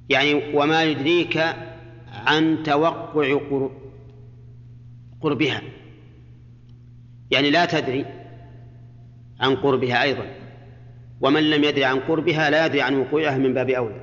يعني 0.09 0.57
وما 0.57 0.85
يدريك 0.85 1.45
عن 2.13 2.63
توقع 2.63 3.41
قربها. 5.21 5.63
يعني 7.31 7.51
لا 7.51 7.65
تدري 7.65 8.05
عن 9.41 9.57
قربها 9.57 10.03
أيضا. 10.03 10.25
ومن 11.21 11.51
لم 11.51 11.65
يدري 11.65 11.85
عن 11.85 12.01
قربها 12.01 12.51
لا 12.51 12.67
يدري 12.67 12.83
عن 12.83 12.95
وقوعها 12.95 13.39
من 13.39 13.55
باب 13.55 13.71
أولى. 13.71 14.01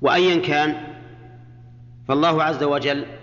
وأيا 0.00 0.40
كان 0.40 0.74
فالله 2.08 2.42
عز 2.42 2.62
وجل 2.62 3.17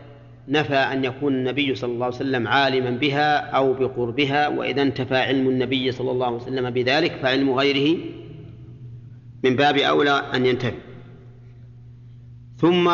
نفى 0.48 0.76
أن 0.76 1.04
يكون 1.04 1.34
النبي 1.34 1.76
صلى 1.76 1.94
الله 1.94 2.06
عليه 2.06 2.16
وسلم 2.16 2.48
عالما 2.48 2.90
بها 2.90 3.38
أو 3.38 3.74
بقربها 3.74 4.48
وإذا 4.48 4.82
انتفى 4.82 5.18
علم 5.18 5.50
النبي 5.50 5.92
صلى 5.92 6.12
الله 6.12 6.26
عليه 6.26 6.36
وسلم 6.36 6.70
بذلك 6.70 7.12
فعلم 7.12 7.50
غيره 7.50 7.98
من 9.44 9.56
باب 9.56 9.78
أولى 9.78 10.12
أن 10.12 10.46
ينتفي. 10.46 10.78
ثم 12.58 12.88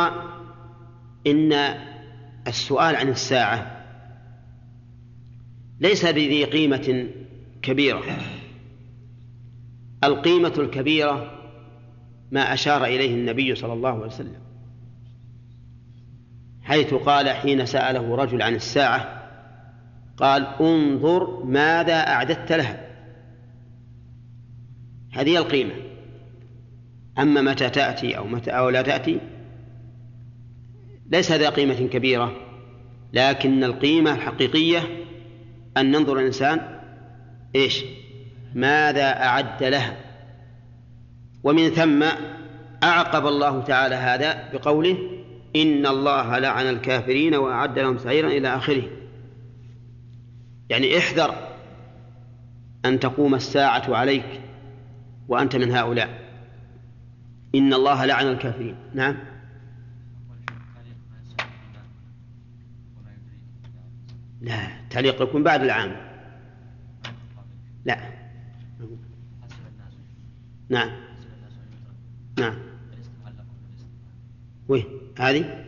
إن 1.27 1.53
السؤال 2.47 2.95
عن 2.95 3.09
الساعة 3.09 3.85
ليس 5.79 6.05
بذي 6.05 6.43
قيمة 6.43 7.07
كبيرة. 7.61 8.03
القيمة 10.03 10.53
الكبيرة 10.57 11.31
ما 12.31 12.53
أشار 12.53 12.85
إليه 12.85 13.15
النبي 13.15 13.55
صلى 13.55 13.73
الله 13.73 13.89
عليه 13.89 14.05
وسلم. 14.05 14.50
حيث 16.63 16.93
قال 16.93 17.29
حين 17.29 17.65
سأله 17.65 18.15
رجل 18.15 18.41
عن 18.41 18.55
الساعة 18.55 19.21
قال 20.17 20.47
انظر 20.61 21.43
ماذا 21.43 22.07
أعددت 22.07 22.51
لها. 22.51 22.87
هذه 25.13 25.37
القيمة. 25.37 25.73
أما 27.19 27.41
متى 27.41 27.69
تأتي 27.69 28.17
أو 28.17 28.27
متى 28.27 28.51
أو 28.51 28.69
لا 28.69 28.81
تأتي 28.81 29.19
ليس 31.09 31.31
ذا 31.31 31.49
قيمة 31.49 31.87
كبيرة 31.87 32.35
لكن 33.13 33.63
القيمة 33.63 34.13
الحقيقية 34.13 34.79
أن 35.77 35.91
ننظر 35.91 36.19
الإنسان 36.19 36.79
إيش؟ 37.55 37.83
ماذا 38.53 39.23
أعد 39.23 39.63
لها. 39.63 39.97
ومن 41.43 41.69
ثم 41.69 42.03
أعقب 42.83 43.27
الله 43.27 43.61
تعالى 43.61 43.95
هذا 43.95 44.49
بقوله 44.53 44.97
إن 45.55 45.85
الله 45.85 46.39
لعن 46.39 46.65
الكافرين 46.69 47.35
وأعد 47.35 47.79
لهم 47.79 47.97
سعيرا 47.97 48.27
إلى 48.27 48.55
آخره. 48.55 48.83
يعني 50.69 50.97
احذر 50.97 51.35
أن 52.85 52.99
تقوم 52.99 53.35
الساعة 53.35 53.95
عليك 53.95 54.41
وأنت 55.27 55.55
من 55.55 55.71
هؤلاء. 55.71 56.21
إن 57.55 57.73
الله 57.73 58.05
لعن 58.05 58.27
الكافرين. 58.27 58.75
نعم. 58.93 59.17
لا 64.41 64.67
تعليق 64.89 65.21
يكون 65.21 65.43
بعد 65.43 65.63
العام. 65.63 65.95
لا. 67.85 67.97
نعم. 70.69 70.91
نعم. 72.39 72.70
وين؟ 74.67 74.85
هذه؟ 75.19 75.65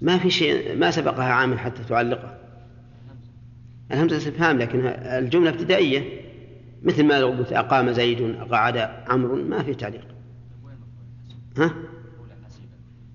ما 0.00 0.18
في 0.18 0.30
شيء 0.30 0.76
ما 0.76 0.90
سبقها 0.90 1.32
عامل 1.32 1.58
حتى 1.58 1.84
تعلقه. 1.84 2.38
الهمزة 3.92 4.16
استفهام 4.16 4.58
لكن 4.58 4.86
الجملة 4.86 5.50
ابتدائية. 5.50 6.22
مثل 6.82 7.04
ما 7.04 7.20
لو 7.20 7.28
قلت 7.28 7.52
أقام 7.52 7.92
زيد 7.92 8.36
قعد 8.36 8.76
عمرو 9.08 9.36
ما 9.36 9.62
في 9.62 9.74
تعليق. 9.74 10.06
ها؟ 11.58 11.74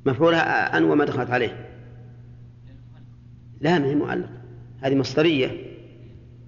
مفعولها 0.06 0.78
أن 0.78 0.84
وما 0.84 1.06
دخلت 1.06 1.30
عليه. 1.30 1.68
لا 3.62 3.80
ما 3.80 3.86
هي 3.86 3.96
معلق 3.96 4.30
هذه 4.82 4.96
مصدرية. 4.96 5.78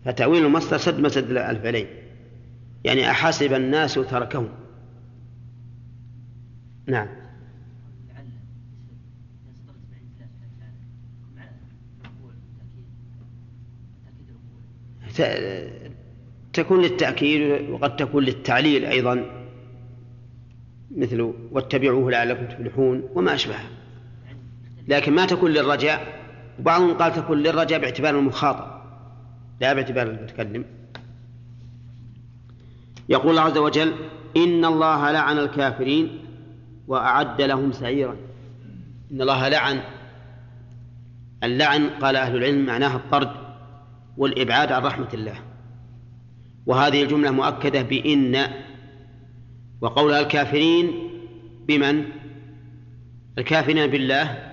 فتأويل 0.05 0.45
المصدر 0.45 0.77
سد 0.77 0.99
مسد 0.99 1.31
الفعلين 1.31 1.87
يعني 2.83 3.09
أحسب 3.09 3.53
الناس 3.53 3.93
تركهم. 3.93 4.49
نعم. 6.89 7.07
تكون 16.53 16.81
للتأكيد 16.81 17.69
وقد 17.69 17.95
تكون 17.95 18.23
للتعليل 18.23 18.85
أيضا 18.85 19.25
مثل 20.91 21.33
واتبعوه 21.51 22.11
لعلكم 22.11 22.45
تفلحون 22.45 23.09
وما 23.15 23.33
أشبهها 23.33 23.69
لكن 24.87 25.13
ما 25.13 25.25
تكون 25.25 25.51
للرجاء 25.51 26.19
وبعضهم 26.59 26.93
قال 26.93 27.13
تكون 27.13 27.37
للرجاء 27.37 27.79
باعتبار 27.79 28.19
المخاطب 28.19 28.81
لا 29.61 29.73
باعتبار 29.73 30.07
المتكلم. 30.07 30.65
يقول 33.09 33.29
الله 33.29 33.41
عز 33.41 33.57
وجل 33.57 33.93
إن 34.37 34.65
الله 34.65 35.11
لعن 35.11 35.37
الكافرين 35.37 36.28
وأعد 36.89 37.41
لهم 37.41 37.71
سعيرا. 37.71 38.15
إن 39.11 39.21
الله 39.21 39.47
لعن. 39.47 39.81
اللعن 41.43 41.89
قال 41.89 42.15
أهل 42.15 42.35
العلم 42.35 42.65
معناها 42.65 42.95
الطرد 42.95 43.31
والإبعاد 44.17 44.71
عن 44.71 44.81
رحمة 44.81 45.09
الله. 45.13 45.35
وهذه 46.65 47.03
الجملة 47.03 47.31
مؤكدة 47.31 47.81
بإن 47.81 48.47
وقولها 49.81 50.19
الكافرين 50.19 50.91
بمن؟ 51.67 52.05
الكافرين 53.37 53.87
بالله 53.87 54.51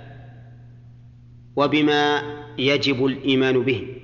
وبما 1.57 2.23
يجب 2.59 3.07
الإيمان 3.07 3.63
به. 3.63 3.97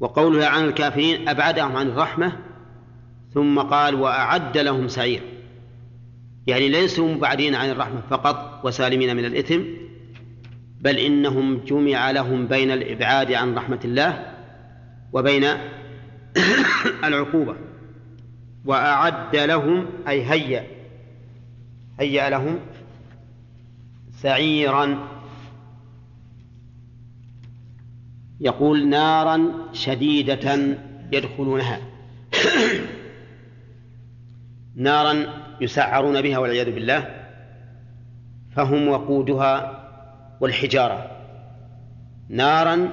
وقولها 0.00 0.48
عن 0.48 0.64
الكافرين 0.64 1.28
أبعدهم 1.28 1.76
عن 1.76 1.88
الرحمة 1.88 2.32
ثم 3.34 3.58
قال 3.58 3.94
وأعد 3.94 4.58
لهم 4.58 4.88
سعير 4.88 5.31
يعني 6.46 6.68
ليسوا 6.68 7.14
مبعدين 7.14 7.54
عن 7.54 7.70
الرحمة 7.70 8.00
فقط 8.10 8.64
وسالمين 8.64 9.16
من 9.16 9.24
الإثم 9.24 9.60
بل 10.80 10.98
إنهم 10.98 11.56
جمع 11.56 12.10
لهم 12.10 12.46
بين 12.46 12.70
الإبعاد 12.70 13.32
عن 13.32 13.54
رحمة 13.54 13.80
الله 13.84 14.34
وبين 15.12 15.44
العقوبة 17.04 17.56
وأعد 18.64 19.36
لهم 19.36 19.86
أي 20.08 20.24
هيأ 20.24 20.66
هيأ 22.00 22.30
لهم 22.30 22.58
سعيرا 24.10 25.08
يقول 28.40 28.88
نارا 28.88 29.52
شديدة 29.72 30.76
يدخلونها. 31.12 31.80
نارا 34.76 35.41
يسعرون 35.62 36.22
بها 36.22 36.38
والعياذ 36.38 36.70
بالله 36.70 37.08
فهم 38.56 38.88
وقودها 38.88 39.82
والحجارة. 40.40 41.10
نارا 42.28 42.88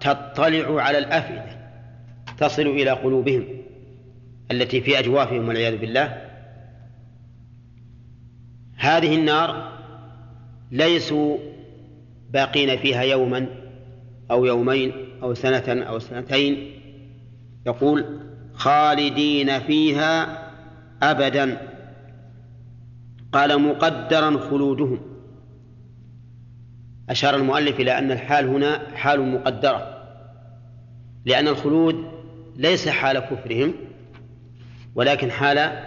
تطلع 0.00 0.82
على 0.82 0.98
الأفئدة 0.98 1.56
تصل 2.38 2.62
إلى 2.62 2.90
قلوبهم 2.90 3.44
التي 4.50 4.80
في 4.80 4.98
أجوافهم 4.98 5.48
والعياذ 5.48 5.76
بالله. 5.76 6.22
هذه 8.76 9.16
النار 9.16 9.72
ليسوا 10.70 11.38
باقين 12.30 12.76
فيها 12.76 13.02
يوما 13.02 13.46
أو 14.30 14.44
يومين 14.44 14.92
أو 15.22 15.34
سنة 15.34 15.82
أو 15.82 15.98
سنتين. 15.98 16.80
يقول 17.66 18.20
خالدين 18.54 19.58
فيها 19.58 20.38
أبدا. 21.02 21.73
قال 23.34 23.62
مقدرا 23.62 24.38
خلودهم. 24.50 25.00
أشار 27.08 27.36
المؤلف 27.36 27.80
إلى 27.80 27.98
أن 27.98 28.12
الحال 28.12 28.48
هنا 28.48 28.96
حال 28.96 29.20
مقدرة 29.32 30.04
لأن 31.24 31.48
الخلود 31.48 32.04
ليس 32.56 32.88
حال 32.88 33.18
كفرهم 33.18 33.74
ولكن 34.94 35.30
حال 35.30 35.82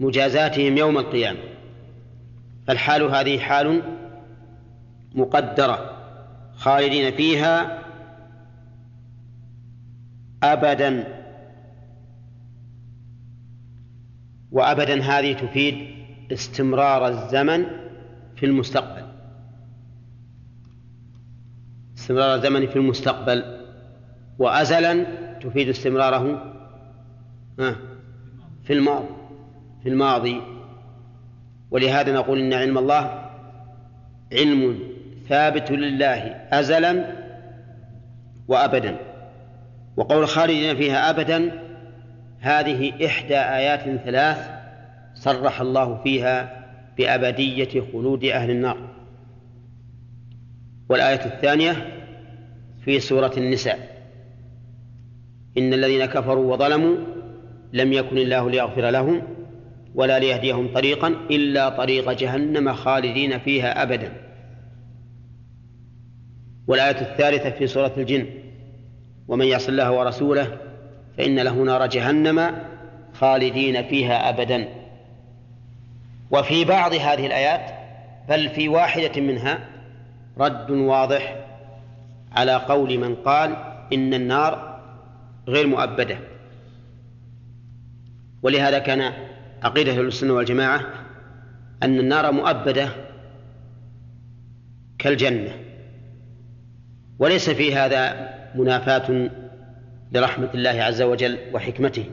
مجازاتهم 0.00 0.76
يوم 0.76 0.98
القيامة. 0.98 1.38
فالحال 2.66 3.02
هذه 3.02 3.38
حال 3.38 3.82
مقدرة 5.14 5.96
خالدين 6.56 7.12
فيها 7.16 7.82
أبدا. 10.42 11.04
وأبدا 14.50 15.02
هذه 15.02 15.32
تفيد 15.32 16.01
استمرار 16.32 17.08
الزمن 17.08 17.66
في 18.36 18.46
المستقبل. 18.46 19.02
استمرار 21.98 22.34
الزمن 22.34 22.66
في 22.66 22.76
المستقبل. 22.76 23.60
وأزلا 24.38 25.06
تفيد 25.40 25.68
استمراره. 25.68 26.52
في 28.64 28.72
الماضي. 28.72 29.08
في 29.82 29.88
الماضي. 29.88 30.40
ولهذا 31.70 32.12
نقول 32.12 32.40
إن 32.40 32.52
علم 32.52 32.78
الله 32.78 33.30
علم 34.32 34.78
ثابت 35.28 35.70
لله 35.70 36.18
أزلا 36.52 37.22
وأبدا. 38.48 38.96
وقول 39.96 40.28
خالدين 40.28 40.76
فيها 40.76 41.10
أبدا 41.10 41.62
هذه 42.40 43.06
إحدى 43.06 43.38
آيات 43.38 43.82
ثلاث 44.04 44.51
صرح 45.22 45.60
الله 45.60 46.02
فيها 46.02 46.66
بأبدية 46.98 47.82
خلود 47.92 48.24
أهل 48.24 48.50
النار. 48.50 48.78
والآية 50.88 51.24
الثانية 51.24 52.02
في 52.84 53.00
سورة 53.00 53.32
النساء 53.36 54.02
إن 55.58 55.74
الذين 55.74 56.04
كفروا 56.04 56.52
وظلموا 56.52 56.96
لم 57.72 57.92
يكن 57.92 58.18
الله 58.18 58.50
ليغفر 58.50 58.90
لهم 58.90 59.22
ولا 59.94 60.18
ليهديهم 60.18 60.68
طريقا 60.74 61.08
إلا 61.08 61.68
طريق 61.68 62.12
جهنم 62.12 62.72
خالدين 62.72 63.38
فيها 63.38 63.82
أبدا. 63.82 64.12
والآية 66.66 67.00
الثالثة 67.00 67.50
في 67.50 67.66
سورة 67.66 67.92
الجن 67.96 68.26
ومن 69.28 69.46
يعص 69.46 69.68
الله 69.68 69.92
ورسوله 69.92 70.58
فإن 71.18 71.38
له 71.38 71.54
نار 71.54 71.86
جهنم 71.86 72.58
خالدين 73.12 73.82
فيها 73.82 74.28
أبدا. 74.28 74.81
وفي 76.32 76.64
بعض 76.64 76.92
هذه 76.92 77.26
الآيات 77.26 77.70
بل 78.28 78.48
في 78.48 78.68
واحدة 78.68 79.20
منها 79.20 79.68
رد 80.38 80.70
واضح 80.70 81.36
على 82.32 82.54
قول 82.54 82.98
من 82.98 83.14
قال 83.14 83.56
إن 83.92 84.14
النار 84.14 84.80
غير 85.48 85.66
مؤبدة. 85.66 86.18
ولهذا 88.42 88.78
كان 88.78 89.12
عقيدة 89.62 90.00
السنة 90.00 90.32
والجماعة 90.32 90.80
أن 91.82 91.98
النار 91.98 92.32
مؤبدة 92.32 92.88
كالجنة. 94.98 95.52
وليس 97.18 97.50
في 97.50 97.74
هذا 97.74 98.32
منافاة 98.54 99.30
لرحمة 100.12 100.50
الله 100.54 100.82
عز 100.82 101.02
وجل 101.02 101.38
وحكمته 101.54 102.04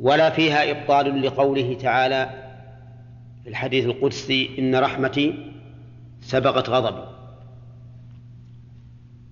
ولا 0.00 0.30
فيها 0.30 0.70
إبطال 0.70 1.22
لقوله 1.22 1.76
تعالى 1.80 2.47
في 3.42 3.48
الحديث 3.48 3.84
القدسي 3.84 4.50
إن 4.58 4.76
رحمتي 4.76 5.52
سبقت 6.20 6.70
غضبي 6.70 7.08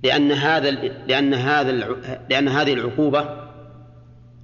لأن 0.03 0.33
هذا 0.33 0.71
لأن 1.07 1.35
هذا 1.35 1.73
لأن 2.31 2.49
هذه 2.49 2.73
العقوبة 2.73 3.47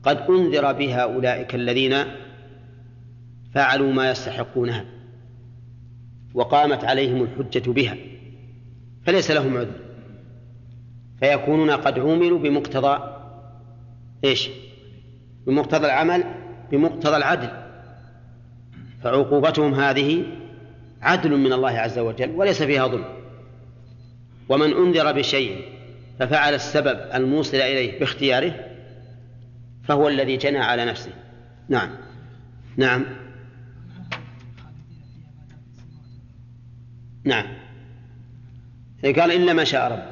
قد 0.03 0.19
أنذر 0.31 0.73
بها 0.73 1.01
أولئك 1.01 1.55
الذين 1.55 2.05
فعلوا 3.55 3.93
ما 3.93 4.11
يستحقونها 4.11 4.85
وقامت 6.35 6.85
عليهم 6.85 7.23
الحجة 7.23 7.71
بها 7.71 7.97
فليس 9.07 9.31
لهم 9.31 9.57
عذر. 9.57 9.81
فيكونون 11.21 11.71
قد 11.71 11.99
عوملوا 11.99 12.39
بمقتضى 12.39 12.99
إيش؟ 14.25 14.51
بمقتضى 15.47 15.87
العمل 15.87 16.25
بمقتضى 16.73 17.17
العدل. 17.17 17.62
فعقوبتهم 19.05 19.75
هذه 19.75 20.25
عدل 21.03 21.37
من 21.37 21.53
الله 21.53 21.71
عز 21.71 21.99
وجل 21.99 22.31
وليس 22.31 22.63
فيها 22.63 22.87
ظلم. 22.87 23.05
ومن 24.49 24.73
أنذر 24.73 25.13
بشيء 25.13 25.65
ففعل 26.19 26.55
السبب 26.55 27.01
الموصل 27.15 27.57
إليه 27.57 27.99
باختياره 27.99 28.55
فهو 29.85 30.09
الذي 30.09 30.37
جنى 30.37 30.59
على 30.59 30.85
نفسه. 30.85 31.13
نعم. 31.69 31.91
نعم. 32.77 33.05
نعم. 37.25 37.47
قال 39.05 39.33
إلا 39.33 39.53
ما 39.53 39.65
شاء 39.65 39.93
رب 39.93 40.03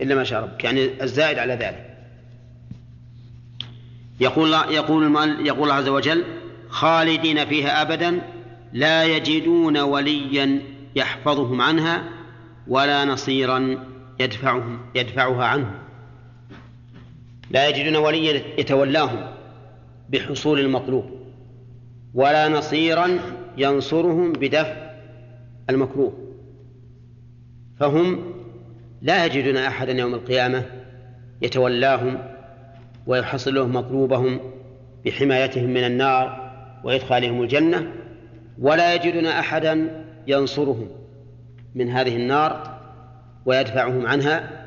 إلا 0.00 0.14
ما 0.14 0.24
شاء 0.24 0.42
ربك. 0.42 0.64
يعني 0.64 1.02
الزائد 1.02 1.38
على 1.38 1.54
ذلك. 1.54 1.92
يقول 4.20 4.52
يقول 4.52 5.16
يقول 5.46 5.62
الله 5.62 5.74
عز 5.74 5.88
وجل 5.88 6.24
خالدين 6.72 7.44
فيها 7.44 7.82
أبدا 7.82 8.20
لا 8.72 9.04
يجدون 9.04 9.78
وليا 9.78 10.62
يحفظهم 10.96 11.60
عنها 11.60 12.04
ولا 12.68 13.04
نصيرا 13.04 13.84
يدفعهم 14.20 14.80
يدفعها 14.94 15.44
عنهم. 15.44 15.74
لا 17.50 17.68
يجدون 17.68 17.96
وليا 17.96 18.42
يتولاهم 18.58 19.26
بحصول 20.10 20.60
المطلوب 20.60 21.10
ولا 22.14 22.48
نصيرا 22.48 23.18
ينصرهم 23.56 24.32
بدفع 24.32 24.90
المكروه. 25.70 26.12
فهم 27.80 28.34
لا 29.02 29.24
يجدون 29.26 29.56
احدا 29.56 29.92
يوم 29.92 30.14
القيامة 30.14 30.64
يتولاهم 31.42 32.18
ويحصل 33.06 33.54
لهم 33.54 33.76
مطلوبهم 33.76 34.40
بحمايتهم 35.04 35.70
من 35.70 35.84
النار 35.84 36.41
وادخالهم 36.84 37.42
الجنة 37.42 37.92
ولا 38.58 38.94
يجدون 38.94 39.26
أحدا 39.26 40.04
ينصرهم 40.26 40.88
من 41.74 41.88
هذه 41.88 42.16
النار 42.16 42.80
ويدفعهم 43.46 44.06
عنها 44.06 44.66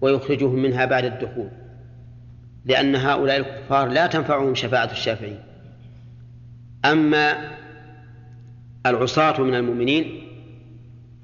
ويخرجهم 0.00 0.62
منها 0.62 0.84
بعد 0.84 1.04
الدخول 1.04 1.48
لأن 2.64 2.96
هؤلاء 2.96 3.36
الكفار 3.36 3.88
لا 3.88 4.06
تنفعهم 4.06 4.54
شفاعة 4.54 4.90
الشافعين 4.92 5.38
أما 6.84 7.50
العصاة 8.86 9.40
من 9.40 9.54
المؤمنين 9.54 10.22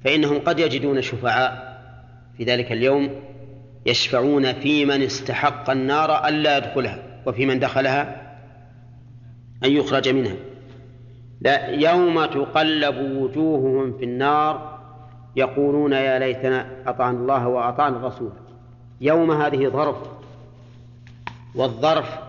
فإنهم 0.03 0.39
قد 0.39 0.59
يجدون 0.59 1.01
شفعاء 1.01 1.77
في 2.37 2.43
ذلك 2.43 2.71
اليوم 2.71 3.09
يشفعون 3.85 4.53
في 4.53 4.85
من 4.85 5.01
استحق 5.01 5.69
النار 5.69 6.27
ألا 6.27 6.57
يدخلها 6.57 7.03
وفي 7.25 7.45
من 7.45 7.59
دخلها 7.59 8.26
أن 9.63 9.71
يخرج 9.71 10.09
منها. 10.09 10.35
لا 11.41 11.67
يوم 11.69 12.25
تقلب 12.25 12.97
وجوههم 12.97 13.97
في 13.97 14.03
النار 14.03 14.79
يقولون 15.35 15.91
يا 15.91 16.19
ليتنا 16.19 16.89
أطعنا 16.89 17.17
الله 17.17 17.47
وأطعنا 17.47 17.97
الرسول. 17.97 18.31
يوم 19.01 19.31
هذه 19.31 19.67
ظرف 19.67 19.97
والظرف 21.55 22.19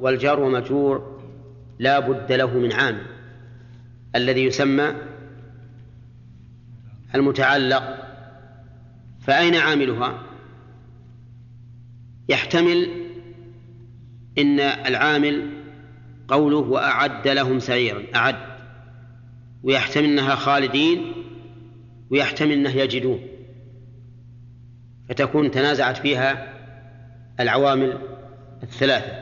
والجار 0.00 0.40
ومجرور 0.40 1.20
لا 1.78 1.98
بد 1.98 2.32
له 2.32 2.58
من 2.58 2.72
عامل 2.72 3.06
الذي 4.16 4.44
يسمى 4.44 4.94
المتعلق. 7.14 7.82
فأين 9.20 9.54
عاملها؟ 9.54 10.22
يحتمل 12.28 12.90
إن 14.38 14.60
العامل 14.60 15.57
قوله 16.28 16.56
وأعد 16.56 17.28
لهم 17.28 17.58
سعيرا 17.58 18.02
أعد. 18.14 18.36
ويحتمل 19.62 20.04
أنها 20.04 20.34
خالدين 20.34 21.12
ويحتمل 22.10 22.52
أنه 22.52 22.70
يجدون. 22.70 23.20
فتكون 25.08 25.50
تنازعت 25.50 25.96
فيها 25.96 26.54
العوامل 27.40 27.98
الثلاثة. 28.62 29.12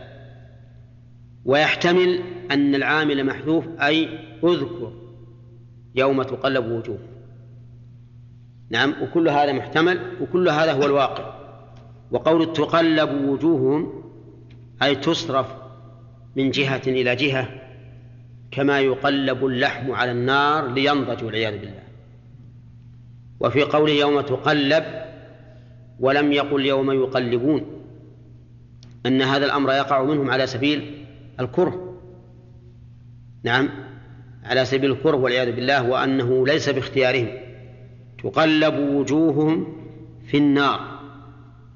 ويحتمل 1.44 2.22
أن 2.50 2.74
العامل 2.74 3.26
محذوف 3.26 3.64
أي 3.80 4.08
أذكر 4.44 4.92
يوم 5.94 6.22
تقلب 6.22 6.66
وجوه. 6.70 6.98
نعم 8.70 8.94
وكل 9.02 9.28
هذا 9.28 9.52
محتمل 9.52 10.16
وكل 10.20 10.48
هذا 10.48 10.72
هو 10.72 10.82
الواقع. 10.82 11.36
وقول 12.10 12.52
تقلب 12.52 13.28
وجوههم 13.28 14.02
أي 14.82 14.94
تصرف 14.94 15.65
من 16.36 16.50
جهة 16.50 16.82
إلى 16.86 17.16
جهة 17.16 17.48
كما 18.50 18.80
يقلب 18.80 19.46
اللحم 19.46 19.92
على 19.92 20.10
النار 20.10 20.72
لينضج 20.72 21.24
والعياذ 21.24 21.58
بالله. 21.58 21.82
وفي 23.40 23.62
قوله 23.62 23.92
يوم 23.92 24.20
تقلب 24.20 24.84
ولم 26.00 26.32
يقل 26.32 26.66
يوم 26.66 26.90
يقلبون 26.90 27.66
أن 29.06 29.22
هذا 29.22 29.46
الأمر 29.46 29.72
يقع 29.72 30.02
منهم 30.02 30.30
على 30.30 30.46
سبيل 30.46 31.04
الكره. 31.40 31.98
نعم 33.42 33.68
على 34.44 34.64
سبيل 34.64 34.90
الكره 34.90 35.16
والعياذ 35.16 35.52
بالله 35.52 35.88
وأنه 35.88 36.46
ليس 36.46 36.68
باختيارهم. 36.68 37.28
تقلب 38.22 38.74
وجوههم 38.78 39.76
في 40.26 40.36
النار 40.36 41.00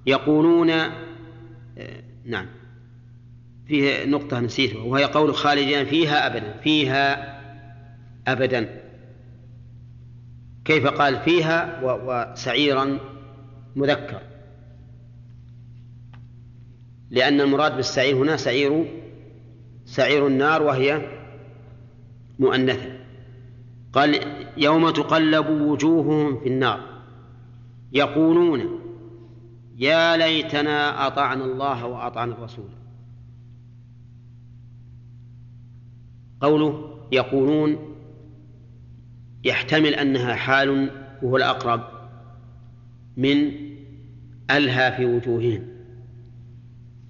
يقولون 0.07 0.71
آه، 0.71 0.91
نعم. 2.25 2.47
فيه 3.71 4.05
نقطة 4.05 4.41
نسيتها 4.41 4.83
وهي 4.83 5.05
قول 5.05 5.35
خالدين 5.35 5.87
فيها 5.87 6.27
أبدا 6.27 6.53
فيها 6.63 7.41
أبدا. 8.29 8.81
كيف 10.65 10.87
قال 10.87 11.21
فيها؟ 11.21 11.81
وسعيرا 11.83 12.99
مذكر. 13.77 14.21
لأن 17.11 17.41
المراد 17.41 17.77
بالسعير 17.77 18.17
هنا 18.17 18.37
سعير 18.37 18.85
سعير 19.85 20.27
النار 20.27 20.63
وهي 20.63 21.09
مؤنثة. 22.39 22.99
قال 23.93 24.21
يوم 24.57 24.91
تقلب 24.91 25.51
وجوههم 25.51 26.41
في 26.41 26.49
النار. 26.49 26.81
يقولون 27.93 28.81
يا 29.79 30.17
ليتنا 30.17 31.07
أطعنا 31.07 31.45
الله 31.45 31.87
وأطعنا 31.87 32.33
الرسول. 32.33 32.80
قوله 36.41 36.99
يقولون 37.13 37.97
يحتمل 39.45 39.95
أنها 39.95 40.35
حال 40.35 40.91
وهو 41.23 41.37
الأقرب 41.37 41.81
من 43.17 43.53
ألهى 44.51 44.93
في 44.93 45.05
وجوههم. 45.05 45.67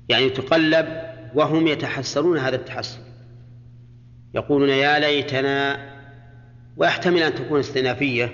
يعني 0.09 0.31
تقلب 0.31 0.87
وهم 1.35 1.66
يتحسرون 1.66 2.39
هذا 2.39 2.57
التحسر. 2.57 3.01
يقولون 4.35 4.68
يا 4.68 4.99
ليتنا 4.99 5.91
ويحتمل 6.76 7.22
أن 7.22 7.35
تكون 7.35 7.59
استئنافية 7.59 8.33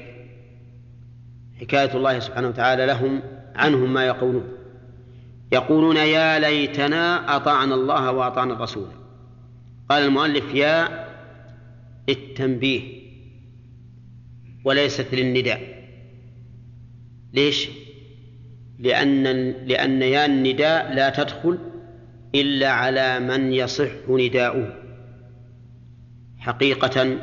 حكاية 1.60 1.96
الله 1.96 2.18
سبحانه 2.18 2.48
وتعالى 2.48 2.86
لهم 2.86 3.22
عنهم 3.54 3.94
ما 3.94 4.06
يقولون. 4.06 4.48
يقولون 5.52 5.96
يا 5.96 6.38
ليتنا 6.38 7.36
أطعنا 7.36 7.74
الله 7.74 8.12
وأطعنا 8.12 8.54
الرسول. 8.54 8.88
قال 9.88 10.04
المؤلف 10.04 10.54
يا 10.54 11.06
التنبيه 12.08 12.80
وليست 14.64 15.14
للنداء. 15.14 15.76
ليش؟ 17.32 17.68
لأن 18.78 19.22
لأن 19.66 20.02
يا 20.02 20.26
النداء 20.26 20.94
لا 20.94 21.10
تدخل 21.10 21.58
إلا 22.34 22.70
على 22.70 23.20
من 23.20 23.52
يصح 23.52 23.90
نداؤه 24.08 24.82
حقيقة 26.38 27.18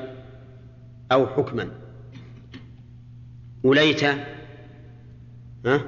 أو 1.12 1.28
حكما. 1.28 1.72
وليت 3.64 4.04
ها؟ 5.66 5.82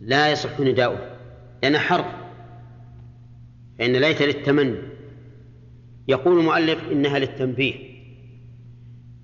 لا 0.00 0.32
يصح 0.32 0.60
نداؤه 0.60 1.16
لأن 1.62 1.78
حرف 1.78 2.06
فإن 3.78 3.96
ليت 3.96 4.22
للتمني. 4.22 4.93
يقول 6.08 6.38
المؤلف 6.38 6.78
إنها 6.92 7.18
للتنبيه 7.18 7.74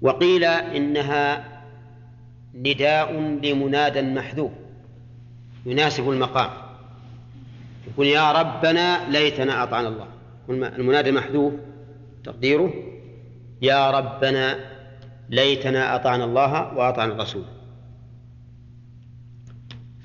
وقيل 0.01 0.45
إنها 0.45 1.45
نداء 2.55 3.13
لمنادى 3.43 4.03
محذوف 4.03 4.53
يناسب 5.67 6.11
المقام. 6.11 6.51
يقول 7.93 8.07
يا 8.07 8.33
ربنا 8.33 9.11
ليتنا 9.11 9.63
أطعنا 9.63 9.89
الله. 9.89 10.07
المنادى 10.49 11.13
محذوف 11.13 11.53
تقديره 12.25 12.75
يا 13.63 13.91
ربنا 13.91 14.59
ليتنا 15.29 15.95
أطعنا 15.95 16.25
الله 16.25 16.75
وأطعنا 16.75 17.13
الرسول. 17.13 17.45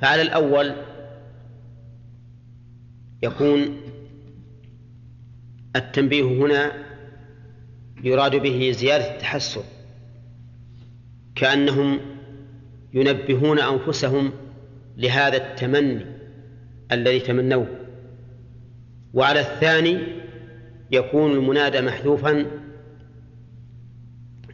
فعلى 0.01 0.21
الأول 0.21 0.76
يكون 3.23 3.78
التنبيه 5.76 6.23
هنا 6.23 6.71
يراد 8.03 8.36
به 8.36 8.71
زيادة 8.71 9.13
التحسر 9.15 9.63
كأنهم 11.36 11.99
ينبهون 12.93 13.59
أنفسهم 13.59 14.32
لهذا 14.97 15.38
التمني 15.38 16.05
الذي 16.91 17.19
تمنوه. 17.19 17.67
وعلى 19.13 19.39
الثاني 19.39 19.99
يكون 20.91 21.32
المنادى 21.32 21.82
محذوفا 21.82 22.45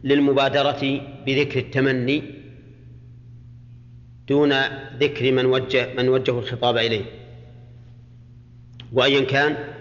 للمبادرة 0.04 1.00
بذكر 1.26 1.58
التمني 1.58 2.22
دون 4.28 4.52
ذكر 5.00 5.32
من 5.32 5.46
وجه 5.46 5.94
من 5.94 6.08
وجه 6.08 6.38
الخطاب 6.38 6.76
إليه. 6.76 7.04
وأيا 8.92 9.20
كان 9.20 9.71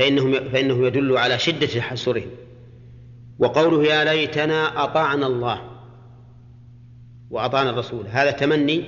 فإنه 0.00 0.48
فإنه 0.48 0.86
يدل 0.86 1.16
على 1.16 1.38
شدة 1.38 1.66
تحسرهم 1.66 2.30
وقوله 3.38 3.84
يا 3.84 4.04
ليتنا 4.04 4.84
أطعنا 4.84 5.26
الله. 5.26 5.62
وأطعنا 7.30 7.70
الرسول. 7.70 8.06
هذا 8.06 8.30
تمني 8.30 8.84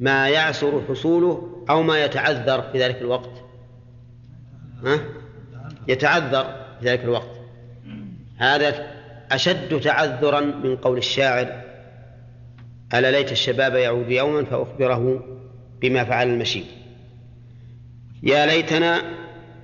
ما 0.00 0.28
يعسر 0.28 0.82
حصوله 0.88 1.64
أو 1.70 1.82
ما 1.82 2.04
يتعذر 2.04 2.62
في 2.62 2.78
ذلك 2.78 3.02
الوقت. 3.02 3.30
ها؟ 4.84 5.00
يتعذر 5.88 6.44
في 6.80 6.86
ذلك 6.86 7.04
الوقت. 7.04 7.40
هذا 8.36 8.86
أشد 9.32 9.80
تعذرا 9.80 10.40
من 10.40 10.76
قول 10.76 10.98
الشاعر 10.98 11.62
ألا 12.94 13.10
ليت 13.10 13.32
الشباب 13.32 13.74
يعود 13.74 14.10
يوما 14.10 14.44
فأخبره 14.44 15.24
بما 15.80 16.04
فعل 16.04 16.28
المشيب 16.28 16.64
يا 18.22 18.46
ليتنا 18.46 19.02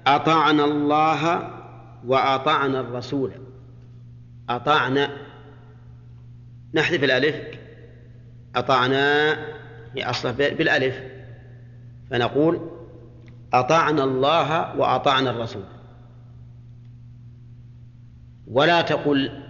أطعنا 0.07 0.65
الله 0.65 1.51
وأطعنا 2.07 2.81
الرسول. 2.81 3.33
أطعنا. 4.49 5.11
نحذف 6.75 7.05
الألف. 7.05 7.37
أطعنا. 8.57 9.33
هي 9.95 10.05
أصله 10.05 10.33
بالألف. 10.33 11.01
فنقول 12.11 12.71
أطعنا 13.53 14.05
الله 14.05 14.77
وأطعنا 14.77 15.31
الرسول. 15.31 15.65
ولا 18.47 18.81
تقل 18.81 19.43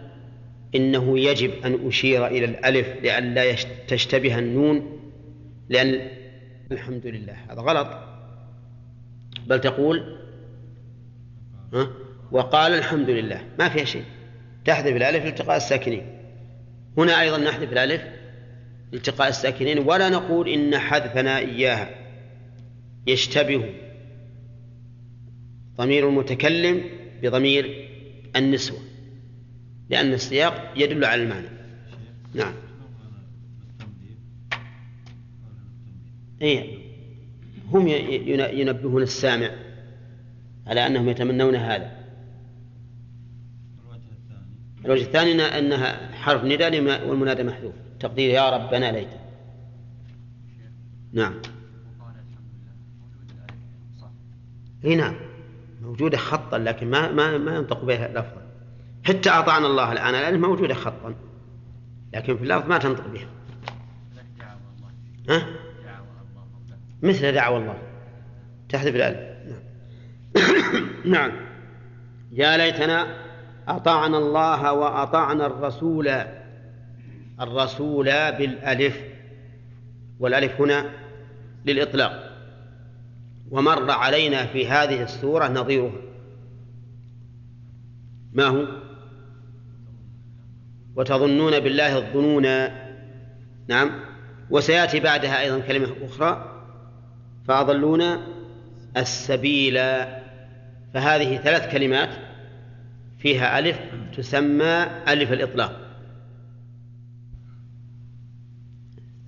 إنه 0.74 1.18
يجب 1.18 1.50
أن 1.50 1.86
أشير 1.86 2.26
إلى 2.26 2.44
الألف 2.44 2.88
لئلا 3.02 3.54
تشتبه 3.88 4.38
النون 4.38 5.00
لأن 5.68 6.08
الحمد 6.72 7.06
لله. 7.06 7.36
هذا 7.50 7.60
غلط. 7.60 7.88
بل 9.46 9.60
تقول 9.60 10.25
وقال 12.32 12.72
الحمد 12.72 13.10
لله 13.10 13.44
ما 13.58 13.68
فيها 13.68 13.84
شيء. 13.84 14.04
تحذف 14.64 14.96
الألف 14.96 15.24
لالتقاء 15.24 15.56
الساكنين. 15.56 16.06
هنا 16.98 17.20
أيضا 17.20 17.38
نحذف 17.38 17.72
الألف 17.72 18.02
التقاء 18.94 19.28
الساكنين 19.28 19.78
ولا 19.78 20.08
نقول 20.08 20.48
إن 20.48 20.78
حذفنا 20.78 21.38
إياها. 21.38 21.90
يشتبه 23.06 23.74
ضمير 25.76 26.08
المتكلم 26.08 26.84
بضمير 27.22 27.88
النسوة 28.36 28.78
لأن 29.90 30.12
السياق 30.12 30.72
يدل 30.76 31.04
على 31.04 31.22
المعنى. 31.22 31.48
نعم. 32.34 32.54
إيه 36.42 36.78
هم 37.72 37.88
ينبهون 38.58 39.02
السامع. 39.02 39.50
على 40.66 40.86
أنهم 40.86 41.08
يتمنون 41.08 41.56
هذا. 41.56 42.06
الوجه 44.84 45.02
الثاني. 45.02 45.42
أنها 45.42 46.12
حرف 46.12 46.44
نداء 46.44 46.80
والمنادى 47.08 47.42
محذوف. 47.42 47.74
تقدير 48.00 48.30
يا 48.30 48.50
ربنا 48.50 48.92
ليت 48.92 49.08
نعم. 51.12 51.34
إي 54.84 54.96
نعم. 54.96 55.14
موجودة 55.82 56.16
خطا 56.16 56.58
لكن 56.58 56.90
ما 56.90 57.12
ما 57.12 57.38
ما 57.38 57.56
ينطق 57.56 57.84
بها 57.84 58.08
لفظا. 58.08 58.42
حتى 59.04 59.30
أطعنا 59.30 59.66
الله 59.66 59.92
الآن 59.92 60.14
الألف 60.14 60.40
موجودة 60.40 60.74
خطا. 60.74 61.14
لكن 62.14 62.36
في 62.36 62.42
اللفظ 62.42 62.68
ما 62.68 62.78
تنطق 62.78 63.06
بها. 63.06 63.28
ها؟ 65.28 65.46
مثل 67.02 67.32
دعوة 67.32 67.58
الله. 67.58 67.78
تحذف 68.68 68.94
الألف. 68.94 69.35
نعم. 71.04 71.32
يا 72.32 72.56
ليتنا 72.56 73.06
أطعنا 73.68 74.18
الله 74.18 74.72
وأطعنا 74.72 75.46
الرسول 75.46 76.08
الرسول 77.40 78.04
بالألف 78.04 79.00
والألف 80.20 80.60
هنا 80.60 80.90
للإطلاق. 81.64 82.36
ومر 83.50 83.90
علينا 83.90 84.46
في 84.46 84.68
هذه 84.68 85.02
السورة 85.02 85.48
نظيرها. 85.48 86.00
ما 88.32 88.44
هو؟ 88.44 88.66
وتظنون 90.96 91.60
بالله 91.60 91.98
الظنون. 91.98 92.46
نعم. 93.68 93.90
وسيأتي 94.50 95.00
بعدها 95.00 95.40
أيضا 95.40 95.58
كلمة 95.58 95.92
أخرى. 96.02 96.62
فأضلون 97.48 98.02
السبيل. 98.96 99.78
فهذه 100.94 101.36
ثلاث 101.36 101.72
كلمات 101.72 102.10
فيها 103.18 103.58
ألف 103.58 103.80
تسمى 104.16 104.86
ألف 105.08 105.32
الإطلاق. 105.32 105.80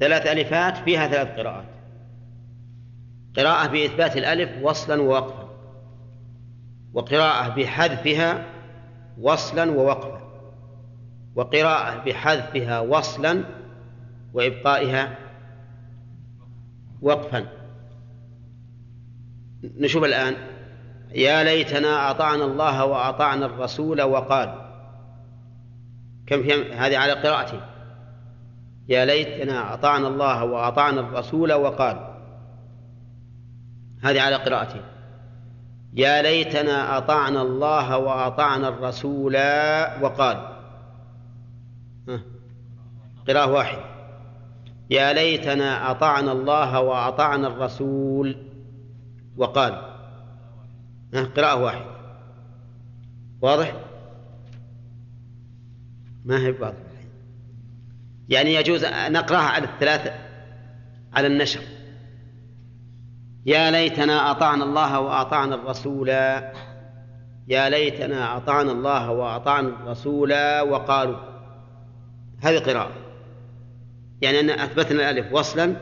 ثلاث 0.01 0.27
ألفات 0.27 0.77
فيها 0.77 1.09
ثلاث 1.09 1.29
قراءات. 1.39 1.65
قراءة 3.37 3.69
بإثبات 3.69 4.17
الألف 4.17 4.63
وصلا 4.63 5.03
ووقفا. 5.03 5.49
وقراءة 6.93 7.49
بحذفها 7.55 8.47
وصلا 9.21 9.71
ووقفا. 9.71 10.21
وقراءة 11.35 12.05
بحذفها 12.05 12.81
وصلا 12.81 13.45
وإبقائها 14.35 15.19
وقفا. 17.03 17.47
نشوف 19.63 20.05
الآن. 20.05 20.58
يا 21.15 21.45
ليتنا 21.45 22.11
أطعنا 22.11 22.45
الله 22.45 22.85
وأطعنا 22.85 23.47
الرسول 23.47 24.03
وقال. 24.03 24.55
كم 26.27 26.43
في 26.43 26.73
هذه 26.73 26.99
على 26.99 27.13
قراءته 27.13 27.61
يا 28.89 29.05
ليتنا 29.05 29.75
أطعنا 29.75 30.09
الله 30.09 30.45
وأطعنا 30.45 31.01
الرسول 31.01 31.53
وقال. 31.53 32.15
هذه 34.03 34.21
على 34.23 34.37
قراءته 34.37 34.81
يا 35.95 36.23
ليتنا 36.23 36.99
أطعنا 36.99 37.43
الله 37.43 37.99
وأطعنا 37.99 38.69
الرسول 38.69 39.37
وقال. 40.03 40.59
قراءة 43.29 43.51
واحدة. 43.53 43.85
يا 44.91 45.13
ليتنا 45.13 45.91
أطعنا 45.91 46.33
الله 46.33 46.81
وأطعنا 46.81 47.49
الرسول 47.49 48.37
وقال. 49.37 49.88
قراءة 51.15 51.63
واحدة. 51.63 51.99
واضح؟ 53.41 53.75
ما 56.25 56.39
هي 56.39 56.51
واضح 56.51 56.89
يعني 58.29 58.55
يجوز 58.55 58.85
أن 58.85 59.13
نقرأها 59.13 59.39
على 59.39 59.65
الثلاثة 59.65 60.13
على 61.13 61.27
النشر. 61.27 61.61
يا 63.47 63.71
ليتنا 63.71 64.31
أطعنا 64.31 64.65
الله 64.65 65.01
وأطعنا 65.01 65.55
الرسول. 65.55 66.09
يا 67.49 67.69
ليتنا 67.69 68.37
أطعنا 68.37 68.73
الله 68.73 69.11
وأطعنا 69.11 69.69
الرسول 69.69 70.33
وقالوا. 70.61 71.17
هذه 72.41 72.59
قراءة. 72.59 72.93
يعني 74.21 74.41
أن 74.41 74.51
أثبتنا 74.51 75.11
الألف 75.11 75.33
وصلا 75.33 75.77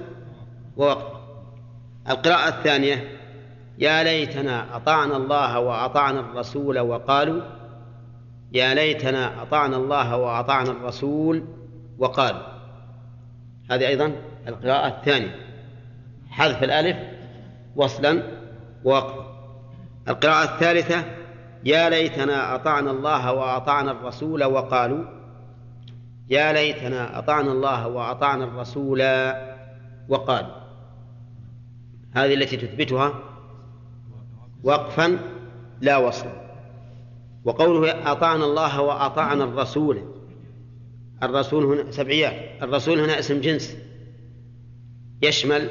ووقفا 0.77 1.17
القراءة 2.09 2.49
الثانية 2.49 3.16
يا 3.79 4.03
ليتنا 4.03 4.77
أطعنا 4.77 5.17
الله 5.17 5.59
وأطعنا 5.59 6.21
الرسول 6.21 6.79
وقالوا 6.79 7.43
يا 8.53 8.75
ليتنا 8.75 9.43
أطعنا 9.43 9.77
الله 9.77 10.17
وأطعنا 10.17 10.71
الرسول 10.71 11.45
وقالوا. 11.99 12.43
هذه 13.71 13.87
أيضا 13.87 14.13
القراءة 14.49 14.89
الثانية. 14.89 15.35
حذف 16.31 16.63
الألف 16.63 16.97
وصلا 17.77 18.23
ووقفا. 18.85 19.27
القراءة 20.09 20.55
الثالثة 20.55 21.05
يا 21.65 21.91
ليتنا 21.91 22.55
أطعنا 22.55 22.91
الله 22.91 23.33
وأطعنا 23.33 23.91
الرسول 23.91 24.45
وقالوا 24.45 25.05
يا 26.29 26.53
ليتنا 26.53 27.19
أطعنا 27.19 27.53
الله 27.53 27.89
وأطعنا 27.89 28.45
الرسول 28.45 29.03
وقالوا. 30.09 30.57
هذه 32.15 32.35
التي 32.35 32.57
تثبتها 32.57 33.15
وقفا 34.67 35.19
لا 35.81 35.97
وصلا. 35.97 36.47
وقوله 37.45 38.13
أطعنا 38.13 38.45
الله 38.45 38.81
وأطعنا 38.81 39.45
الرسول. 39.45 40.03
الرسول 41.23 41.65
هنا 41.65 41.91
سبعيات. 41.91 42.63
الرسول 42.63 43.01
هنا 43.01 43.19
اسم 43.19 43.41
جنس. 43.41 43.77
يشمل 45.23 45.71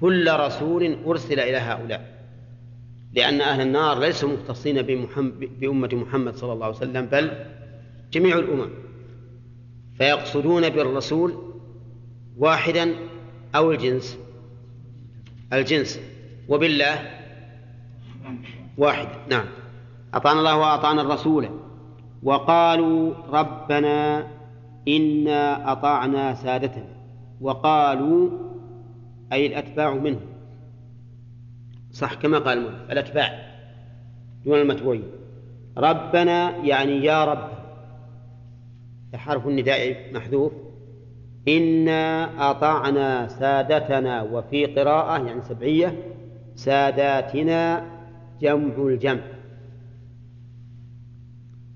كل 0.00 0.32
رسول 0.32 0.98
أرسل 1.06 1.40
إلى 1.40 1.56
هؤلاء. 1.56 2.16
لأن 3.12 3.40
أهل 3.40 3.60
النار 3.60 3.98
ليسوا 3.98 4.28
مختصين 4.28 4.82
بأمة 5.60 5.88
محمد 5.92 6.36
صلى 6.36 6.52
الله 6.52 6.66
عليه 6.66 6.76
وسلم 6.76 7.06
بل 7.06 7.30
جميع 8.12 8.38
الأمم. 8.38 8.70
فيقصدون 9.98 10.68
بالرسول 10.68 11.54
واحدا 12.38 12.94
أو 13.54 13.72
الجنس. 13.72 14.18
الجنس. 15.52 16.00
وبالله 16.48 17.15
واحد. 18.78 19.08
نعم. 19.30 19.44
أطعنا 20.14 20.38
الله 20.38 20.56
وأطعنا 20.56 21.02
الرسول. 21.02 21.48
وقالوا 22.22 23.14
ربنا 23.32 24.26
إنا 24.88 25.72
أطعنا 25.72 26.34
سادتنا. 26.34 26.96
وقالوا 27.40 28.30
أي 29.32 29.46
الأتباع 29.46 29.94
منهم 29.94 30.26
صح 31.92 32.14
كما 32.14 32.38
قال 32.38 32.58
المؤلف 32.58 32.90
الأتباع 32.90 33.46
دون 34.44 34.60
المتبوعين. 34.60 35.04
ربنا 35.76 36.56
يعني 36.56 37.04
يا 37.04 37.24
رب. 37.24 37.48
حرف 39.14 39.46
النداء 39.46 39.96
محذوف. 40.14 40.52
إنا 41.48 42.30
أطعنا 42.50 43.28
سادتنا. 43.28 44.22
وفي 44.22 44.66
قراءة 44.66 45.26
يعني 45.26 45.42
سبعية 45.42 46.02
ساداتنا 46.54 47.95
جمع 48.40 48.86
الجمع. 48.88 49.22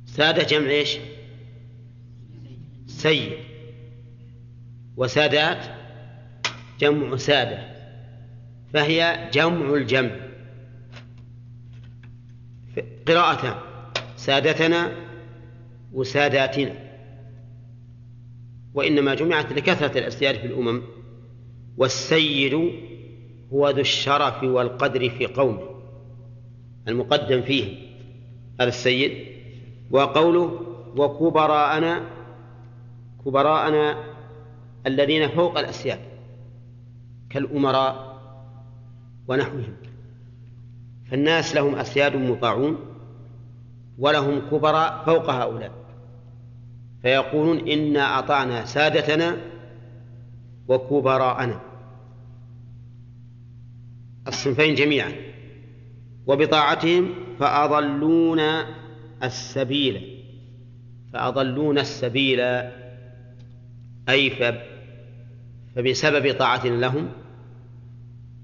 سادة 0.06 0.42
جمع 0.42 0.70
إيش؟ 0.70 0.98
سيد. 2.86 3.32
وسادات؟ 4.96 5.66
جمع 6.80 7.16
سادة. 7.16 7.70
فهي 8.72 9.30
جمع 9.32 9.74
الجمع. 9.74 10.16
قراءتان 13.06 13.54
سادتنا 14.16 14.92
وساداتنا. 15.92 16.74
وإنما 18.74 19.14
جمعت 19.14 19.52
لكثرة 19.52 19.98
الأسياد 19.98 20.34
في 20.34 20.46
الأمم. 20.46 20.82
والسيد 21.76 22.54
هو 23.52 23.70
ذو 23.70 23.80
الشرف 23.80 24.42
والقدر 24.42 25.10
في 25.10 25.26
قومه. 25.26 25.79
المقدم 26.90 27.42
فيه 27.42 27.90
هذا 28.60 28.68
السيد. 28.68 29.26
وقوله 29.90 30.60
وكبراءنا 30.96 32.02
كبراءنا 33.24 34.04
الذين 34.86 35.28
فوق 35.28 35.58
الأسياد 35.58 35.98
كالأمراء 37.30 38.20
ونحوهم. 39.28 39.76
فالناس 41.10 41.54
لهم 41.54 41.74
أسياد 41.74 42.16
مطاعون 42.16 42.78
ولهم 43.98 44.40
كبراء 44.50 45.02
فوق 45.06 45.30
هؤلاء. 45.30 45.72
فيقولون 47.02 47.68
إنا 47.68 48.18
أطعنا 48.18 48.64
سادتنا 48.64 49.36
وكبراءنا. 50.68 51.60
الصنفين 54.28 54.74
جميعا. 54.74 55.29
وبطاعتهم 56.30 57.14
فأضلون 57.38 58.40
السبيل 59.22 60.22
فأضلون 61.12 61.78
السبيل 61.78 62.40
أي 64.08 64.30
فبسبب 65.76 66.34
طاعتنا 66.38 66.76
لهم 66.76 67.12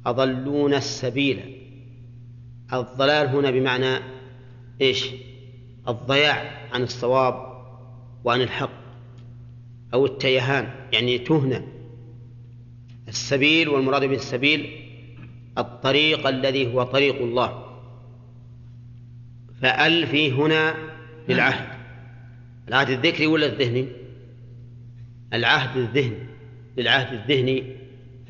أضلون 0.07 0.75
السبيل. 0.75 1.63
الضلال 2.73 3.29
هنا 3.29 3.51
بمعنى 3.51 3.99
إيش؟ 4.81 5.11
الضياع 5.89 6.69
عن 6.73 6.83
الصواب 6.83 7.35
وعن 8.25 8.41
الحق 8.41 8.71
أو 9.95 10.07
التيهان 10.07 10.69
يعني 10.93 11.19
تهنى. 11.19 11.63
السبيل 13.09 13.69
والمراد 13.69 14.05
بالسبيل 14.05 14.71
الطريق 15.59 16.27
الذي 16.27 16.75
هو 16.75 16.83
طريق 16.83 17.17
الله. 17.23 17.66
فأل 19.63 20.07
في 20.07 20.33
هنا 20.33 20.75
للعهد 21.29 21.77
العهد 22.69 22.91
الذكري 22.91 23.27
ولا 23.27 23.47
الذهني؟ 23.47 23.89
العهد 25.33 25.77
الذهني. 25.77 26.19
للعهد 26.77 27.13
الذهني 27.13 27.63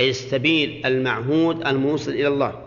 أي 0.01 0.11
السبيل 0.11 0.87
المعهود 0.87 1.67
الموصل 1.67 2.11
إلى 2.11 2.29
الله. 2.29 2.63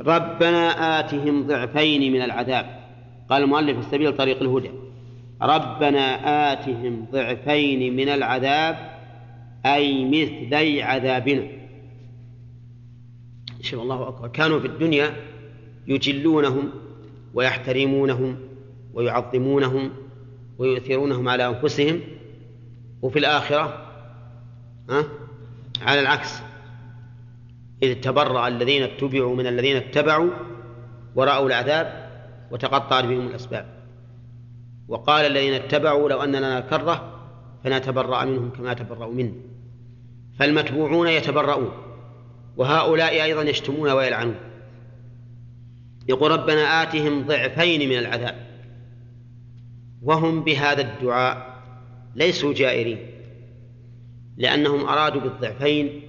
ربنا 0.00 0.98
آتهم 1.00 1.46
ضعفين 1.46 2.12
من 2.12 2.22
العذاب. 2.22 2.80
قال 3.28 3.42
المؤلف 3.42 3.78
السبيل 3.78 4.16
طريق 4.16 4.42
الهدى. 4.42 4.70
ربنا 5.42 6.52
آتهم 6.52 7.06
ضعفين 7.12 7.96
من 7.96 8.08
العذاب 8.08 8.98
أي 9.66 10.04
مثلي 10.04 10.82
عذابنا. 10.82 11.48
شوف 13.60 13.82
الله 13.82 14.08
أكبر. 14.08 14.28
كانوا 14.28 14.60
في 14.60 14.66
الدنيا 14.66 15.14
يجلونهم. 15.86 16.81
ويحترمونهم 17.34 18.36
ويعظمونهم 18.94 19.90
ويؤثرونهم 20.58 21.28
على 21.28 21.46
أنفسهم 21.46 22.00
وفي 23.02 23.18
الآخرة؟ 23.18 23.88
على 25.82 26.00
العكس 26.00 26.42
إذ 27.82 28.00
تبرأ 28.00 28.48
الذين 28.48 28.82
اتبعوا 28.82 29.36
من 29.36 29.46
الذين 29.46 29.76
اتبعوا 29.76 30.30
ورأوا 31.14 31.46
العذاب 31.46 32.10
وتقطعت 32.50 33.04
بهم 33.04 33.26
الأسباب 33.26 33.66
وقال 34.88 35.26
الذين 35.26 35.54
اتبعوا 35.54 36.08
لو 36.08 36.22
أن 36.22 36.36
لنا 36.36 36.60
كرة 36.60 37.18
فنتبرأ 37.64 38.24
منهم 38.24 38.50
كما 38.50 38.74
تبرأوا 38.74 39.14
منا 39.14 39.32
فالمتبوعون 40.38 41.08
يتبرؤون 41.08 41.72
وهؤلاء 42.56 43.22
أيضا 43.22 43.42
يشتمون 43.42 43.90
ويلعنون 43.90 44.34
يقول 46.08 46.30
ربنا 46.30 46.82
آتهم 46.82 47.26
ضعفين 47.26 47.88
من 47.88 47.98
العذاب. 47.98 48.46
وهم 50.02 50.44
بهذا 50.44 50.80
الدعاء 50.80 51.62
ليسوا 52.14 52.54
جائرين. 52.54 52.98
لأنهم 54.36 54.86
أرادوا 54.88 55.20
بالضعفين 55.20 56.02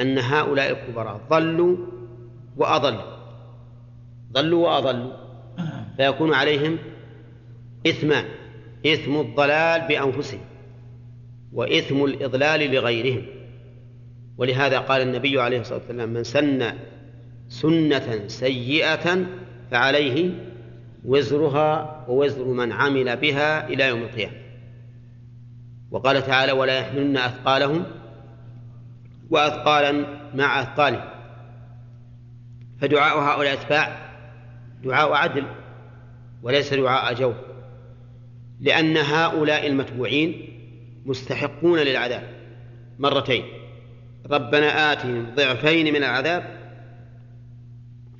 أن 0.00 0.18
هؤلاء 0.18 0.70
الكبراء 0.70 1.20
ضلوا 1.30 1.76
وأضلوا. 2.56 3.16
ضلوا 4.32 4.68
وأضلوا. 4.68 5.12
فيكون 5.96 6.34
عليهم 6.34 6.78
إثمان 7.86 8.24
إثم 8.86 9.20
الضلال 9.20 9.88
بأنفسهم 9.88 10.40
وإثم 11.52 12.04
الإضلال 12.04 12.70
لغيرهم. 12.74 13.26
ولهذا 14.38 14.78
قال 14.78 15.02
النبي 15.02 15.40
عليه 15.40 15.60
الصلاة 15.60 15.78
والسلام 15.78 16.08
من 16.08 16.24
سن 16.24 16.72
سنة 17.50 18.24
سيئة 18.26 19.26
فعليه 19.70 20.30
وزرها 21.04 22.04
ووزر 22.08 22.44
من 22.44 22.72
عمل 22.72 23.16
بها 23.16 23.68
إلى 23.68 23.88
يوم 23.88 24.02
القيامة. 24.02 24.34
وقال 25.90 26.22
تعالى 26.22 26.52
ولا 26.52 26.78
يحملن 26.78 27.16
أثقالهم 27.16 27.84
وأثقالا 29.30 30.06
مع 30.34 30.62
أثقالهم. 30.62 31.10
فدعاء 32.80 33.18
هؤلاء 33.18 33.54
الأتباع 33.54 34.10
دعاء 34.84 35.12
عدل 35.12 35.44
وليس 36.42 36.74
دعاء 36.74 37.14
جور 37.14 37.34
لأن 38.60 38.96
هؤلاء 38.96 39.66
المتبوعين 39.66 40.48
مستحقون 41.06 41.78
للعذاب 41.78 42.22
مرتين 42.98 43.44
ربنا 44.30 44.92
آتهم 44.92 45.34
ضعفين 45.34 45.92
من 45.92 45.96
العذاب 45.96 46.59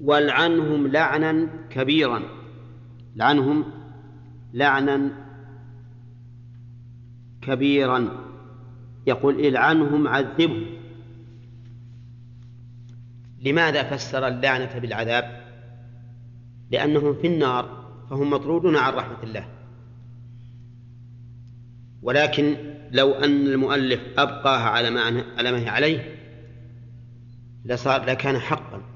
والعنهم 0.05 0.87
لعنا 0.87 1.49
كبيرا. 1.71 2.23
لعنهم 3.17 3.65
لعنا 4.53 5.11
كبيرا. 7.43 8.09
يقول 9.07 9.47
العنهم 9.47 10.09
عذبهم. 10.09 10.67
لماذا 13.43 13.83
فسر 13.83 14.29
اللعنة 14.29 14.79
بالعذاب؟ 14.79 15.41
لأنهم 16.71 17.15
في 17.15 17.27
النار 17.27 17.81
فهم 18.11 18.31
مطرودون 18.31 18.77
عن 18.77 18.93
رحمة 18.93 19.23
الله. 19.23 19.49
ولكن 22.03 22.57
لو 22.93 23.13
أن 23.13 23.47
المؤلف 23.47 24.01
أبقاها 24.19 24.69
على 24.69 24.91
ما 24.91 25.01
على 25.39 25.53
ما 25.53 25.59
هي 25.59 25.69
عليه 25.69 26.15
لصار 27.65 28.05
لكان 28.05 28.39
حقا. 28.39 28.89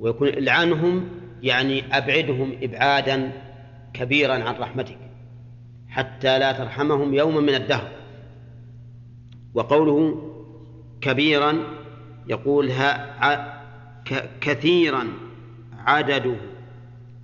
ويكون 0.00 0.28
العنهم 0.28 1.08
يعني 1.42 1.96
أبعدهم 1.96 2.52
إبعادا 2.62 3.32
كبيرا 3.94 4.34
عن 4.34 4.54
رحمتك 4.54 4.98
حتى 5.88 6.38
لا 6.38 6.52
ترحمهم 6.52 7.14
يوما 7.14 7.40
من 7.40 7.54
الدهر. 7.54 7.90
وقوله 9.54 10.22
كبيرا 11.00 11.58
يقول 12.28 12.70
ها 12.70 13.60
كثيرا 14.40 15.06
عدده 15.78 16.36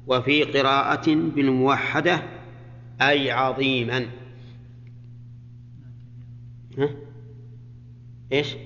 وفي 0.06 0.42
قراءة 0.42 1.14
بالموحدة 1.14 2.22
أي 3.00 3.30
عظيما. 3.30 4.06
ها؟ 6.78 6.88
إيش؟ 8.32 8.56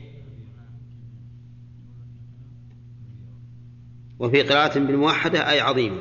وفي 4.20 4.42
قراءة 4.42 4.78
بالموحدة 4.78 5.50
أي 5.50 5.60
عظيما 5.60 5.98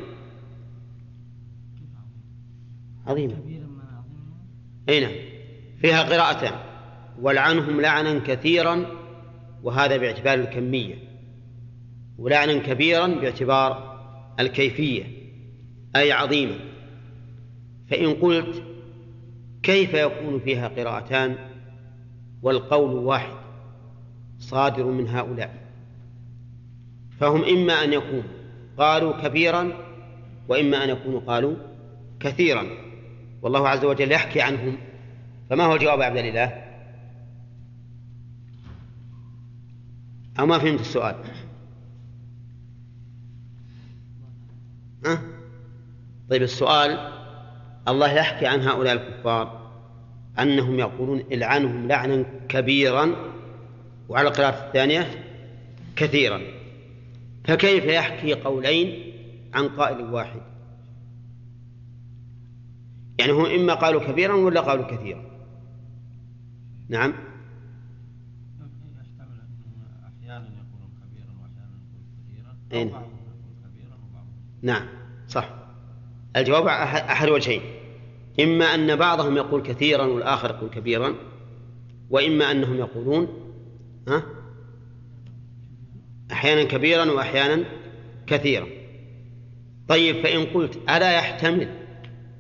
عظيما 3.08 3.36
أي 4.90 5.00
نعم. 5.00 5.12
فيها 5.82 6.04
قراءتان. 6.04 6.60
ولعنهم 7.22 7.82
لعنا 7.82 8.20
كثيرا 8.20 8.86
وهذا 9.64 9.98
باعتبار 9.98 10.40
الكمية. 10.40 10.96
ولعنا 12.18 12.58
كبيرا 12.58 13.08
باعتبار 13.08 14.00
الكيفية. 14.40 15.04
أي 15.96 16.12
عظيما 16.12 16.60
فإن 17.90 18.14
قلت 18.14 18.64
كيف 19.64 19.94
يكون 19.94 20.40
فيها 20.40 20.68
قراءتان 20.68 21.36
والقول 22.42 22.92
واحد 22.92 23.38
صادر 24.40 24.86
من 24.86 25.08
هؤلاء. 25.08 25.59
فهم 27.20 27.44
إما 27.44 27.74
أن 27.84 27.94
يكونوا 27.94 28.24
قالوا 28.78 29.22
كبيرا 29.22 29.74
وإما 30.48 30.84
أن 30.84 30.90
يكونوا 30.90 31.20
قالوا 31.20 31.56
كثيرا. 32.20 32.66
والله 33.42 33.70
عز 33.70 33.86
وجل 33.86 34.12
يحكي 34.12 34.42
عنهم. 34.42 34.78
فما 35.50 35.64
هو 35.64 35.76
الجواب 35.76 36.00
يا 36.00 36.06
عبد 36.06 36.18
الإله 36.18 36.64
أو 40.40 40.46
ما 40.46 40.60
فهمت 40.60 40.80
السؤال؟ 40.80 41.16
أه؟ 45.06 45.20
طيب 46.30 46.42
السؤال 46.42 47.12
الله 47.88 48.14
يحكي 48.14 48.48
عن 48.48 48.62
هؤلاء 48.62 48.94
الكفار 48.94 49.72
أنهم 50.40 50.80
يقولون 50.80 51.24
إلعنهم 51.32 51.88
لعنا 51.88 52.26
كبيرا 52.50 53.16
وعلى 54.10 54.28
القراءة 54.28 54.68
الثانية 54.68 55.26
كثيرا. 55.96 56.42
فكيف 57.50 57.86
يحكي 57.86 58.34
قولين 58.34 59.14
عن 59.54 59.68
قائل 59.68 60.02
واحد؟ 60.14 60.42
يعني 63.20 63.32
هم 63.32 63.46
إما 63.46 63.74
قالوا 63.74 64.02
كبيرا 64.12 64.34
ولا 64.34 64.62
قالوا 64.62 64.86
كثيرا. 64.86 65.24
نعم. 66.90 67.14
أحيانا 70.08 70.46
يقولون 70.46 70.92
كبيرا 71.04 71.32
وأحيانا 71.42 71.76
يقولون 71.92 72.56
كثيرا. 73.74 73.96
نعم 74.62 74.88
صح. 75.28 75.50
الجواب 76.36 76.66
أح- 76.66 77.10
أحد 77.12 77.30
وجهين. 77.30 77.62
إما 78.40 78.66
أن 78.66 78.96
بعضهم 78.96 79.38
يقول 79.38 79.62
كثيرا 79.62 80.06
والآخر 80.06 80.50
يقول 80.50 80.70
كبيرا 80.70 81.16
وإما 82.10 82.52
أنهم 82.52 82.76
يقولون 82.78 83.28
ها؟ 84.08 84.24
أحيانا 86.32 86.64
كبيرا 86.64 87.12
وأحيانا 87.12 87.64
كثيرا. 88.28 88.68
طيب 89.88 90.24
فإن 90.24 90.46
قلت 90.46 90.80
ألا 90.90 91.12
يحتمل 91.12 91.70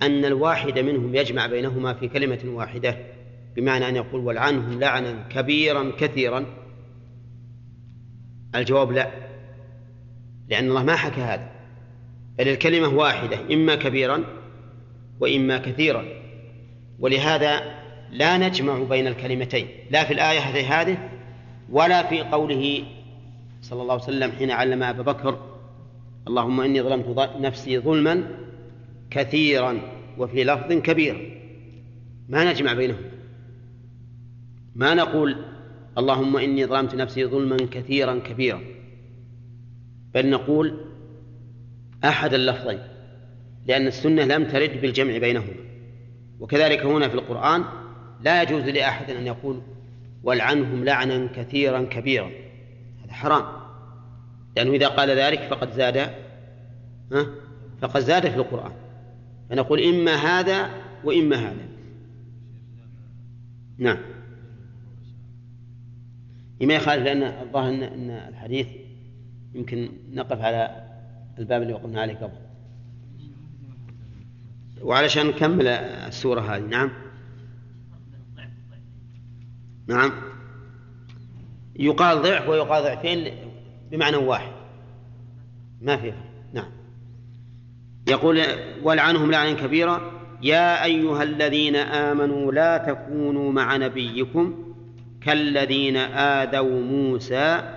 أن 0.02 0.26
الواحد 0.26 0.80
منهم 0.80 1.16
يجمع 1.16 1.48
بينهما 1.48 1.94
في 1.94 2.08
كلمة 2.08 2.40
واحدة 2.46 2.98
بمعنى 3.56 3.90
أن 3.90 3.96
يقول 3.96 4.22
ولعنهم 4.22 4.80
لعنا 4.80 5.28
كبيرا 5.30 5.92
كثيرا؟ 5.98 6.46
الجواب 8.56 8.92
لا 8.92 9.12
لأن 10.50 10.70
الله 10.70 10.84
ما 10.84 10.96
حكى 10.96 11.22
هذا 11.22 11.52
بل 12.38 12.48
الكلمة 12.48 12.88
واحدة 12.88 13.40
إما 13.54 13.76
كبيرا 13.76 14.24
وإما 15.20 15.58
كثيرا. 15.58 16.06
ولهذا 17.00 17.80
لا 18.12 18.38
نجمع 18.38 18.80
بين 18.80 19.08
الكلمتين 19.08 19.68
لا 19.92 20.04
في 20.04 20.14
الآية 20.14 20.40
هذه 20.40 21.10
ولا 21.70 22.04
في 22.04 22.22
قوله 22.22 22.84
صلى 23.62 23.82
الله 23.82 23.94
عليه 23.94 24.04
وسلم 24.04 24.32
حين 24.32 24.52
علم 24.52 24.84
أبا 24.84 25.02
بكر 25.04 25.40
اللهم 26.28 26.62
إني 26.62 26.82
ظلمت 26.82 27.38
نفسي 27.40 27.80
ظلما 27.80 28.24
كثيرا 29.12 29.82
وفي 30.18 30.44
لفظ 30.44 30.74
كبير. 30.74 31.42
ما 32.30 32.52
نجمع 32.52 32.74
بينهم؟ 32.74 33.02
ما 34.76 34.94
نقول 34.94 35.36
اللهم 35.98 36.38
إني 36.38 36.66
ظلمت 36.66 36.96
نفسي 36.96 37.26
ظلما 37.26 37.58
كثيرا 37.72 38.20
كبيرا 38.20 38.62
بل 40.14 40.30
نقول 40.30 40.86
أحد 42.04 42.34
اللفظين 42.34 42.80
لأن 43.68 43.88
السنة 43.88 44.24
لم 44.24 44.44
ترد 44.44 44.82
بالجمع 44.82 45.18
بينهما. 45.18 45.54
وكذلك 46.40 46.86
هنا 46.86 47.08
في 47.08 47.16
القرآن 47.16 47.64
لا 48.22 48.44
يجوز 48.44 48.64
لأحد 48.64 49.10
أن 49.10 49.28
يقول 49.28 49.62
والعنهم 50.24 50.86
لعنا 50.86 51.30
كثيرا 51.36 51.82
كبيرا. 51.82 52.32
حرام. 53.20 53.44
لأنه 54.58 54.72
إذا 54.72 54.88
قال 54.88 55.10
ذلك 55.10 55.40
فقد 55.40 55.72
زاد 55.72 55.98
ها؟ 55.98 57.26
فقد 57.82 58.02
زاد 58.02 58.30
في 58.30 58.36
القرآن. 58.36 58.72
فنقول 59.50 59.84
إما 59.84 60.16
هذا 60.16 60.70
وإما 61.04 61.36
هذا. 61.36 61.68
نعم. 63.78 63.98
ما 66.62 66.74
يخالف 66.74 67.04
لأن 67.04 67.24
الظاهر 67.24 67.70
أن 67.70 68.10
الحديث 68.10 68.68
يمكن 69.54 69.90
نقف 70.12 70.42
على 70.42 70.88
الباب 71.40 71.62
اللي 71.62 71.74
وقفنا 71.74 72.02
عليه 72.02 72.16
قبل. 72.16 72.40
وعلشان 74.82 75.28
نكمل 75.28 75.68
السورة 75.68 76.42
هذه. 76.42 76.62
نعم. 76.62 76.92
نعم. 79.88 80.29
يقال 81.80 82.22
ضعف 82.22 82.50
ويقال 82.50 82.84
ضعفين 82.84 83.32
بمعنى 83.92 84.18
واحد. 84.18 84.52
ما 85.82 85.98
في 85.98 86.12
فرق. 86.12 86.24
نعم. 86.54 86.72
يقول 88.08 88.42
ولعنهم 88.84 89.32
لعنا 89.32 89.54
كبيرا. 89.54 90.12
يا 90.42 90.84
أيها 90.84 91.24
الذين 91.24 91.76
آمنوا 91.76 92.52
لا 92.52 92.78
تكونوا 92.78 93.52
مع 93.52 93.78
نبيكم 93.78 94.74
كالذين 95.22 95.98
آذوا 95.98 96.82
موسى 96.82 97.74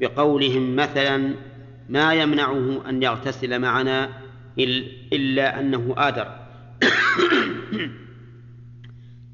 بقولهم 0.00 0.76
مثلا 0.76 1.34
ما 1.88 2.14
يمنعه 2.14 2.88
أن 2.88 3.02
يغتسل 3.02 3.58
معنا 3.58 4.06
إل- 4.60 5.12
إلا 5.12 5.60
أنه 5.60 5.94
آدر 5.96 6.28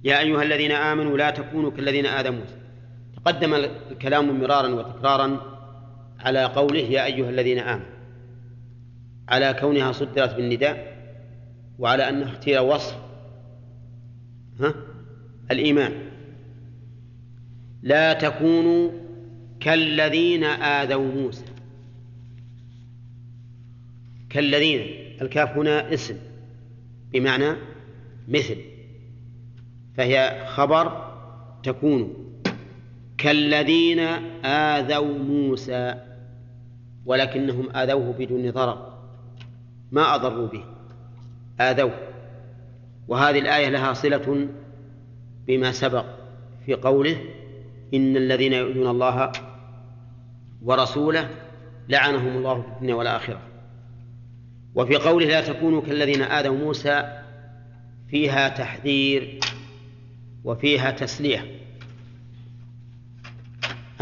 يا 0.04 0.20
أيها 0.20 0.42
الذين 0.42 0.72
آمنوا 0.72 1.18
لا 1.18 1.30
تكونوا 1.30 1.70
كالذين 1.70 2.06
آذوا 2.06 2.34
موسى. 2.34 2.63
تقدم 3.24 3.54
الكلام 3.54 4.40
مرارا 4.40 4.68
وتكرارا 4.68 5.40
على 6.20 6.44
قوله 6.44 6.80
يا 6.80 7.04
أيها 7.04 7.30
الذين 7.30 7.58
آمنوا 7.58 7.86
على 9.28 9.56
كونها 9.60 9.92
صدرت 9.92 10.34
بالنداء 10.34 10.94
وعلى 11.78 12.08
أنها 12.08 12.28
اختير 12.28 12.62
وصف 12.62 12.96
ها 14.60 14.74
الإيمان. 15.50 15.92
لا 17.82 18.12
تكونوا 18.12 18.90
كالذين 19.60 20.44
آذوا 20.44 21.12
موسى. 21.12 21.44
كالذين 24.30 24.80
الكاف 25.22 25.56
هنا 25.56 25.94
اسم 25.94 26.16
بمعنى 27.12 27.56
مثل 28.28 28.56
فهي 29.96 30.44
خبر 30.46 31.14
تكون. 31.62 32.23
كالذين 33.24 34.00
آذوا 34.44 35.18
موسى 35.18 35.94
ولكنهم 37.06 37.76
آذوه 37.76 38.14
بدون 38.18 38.50
ضرر. 38.50 38.92
ما 39.92 40.14
أضروا 40.14 40.48
به. 40.48 40.64
آذوه. 41.60 41.98
وهذه 43.08 43.38
الآية 43.38 43.68
لها 43.68 43.92
صلة 43.92 44.48
بما 45.46 45.72
سبق 45.72 46.04
في 46.66 46.74
قوله 46.74 47.16
إن 47.94 48.16
الذين 48.16 48.52
يؤذون 48.52 48.86
الله 48.86 49.32
ورسوله 50.62 51.28
لعنهم 51.88 52.36
الله 52.36 52.60
في 52.60 52.68
الدنيا 52.68 52.94
والآخرة. 52.94 53.40
وفي 54.74 54.96
قوله 54.96 55.26
لا 55.26 55.40
تكونوا 55.40 55.82
كالذين 55.82 56.22
آذوا 56.22 56.56
موسى 56.56 57.22
فيها 58.10 58.48
تحذير 58.48 59.40
وفيها 60.44 60.90
تسلية. 60.90 61.63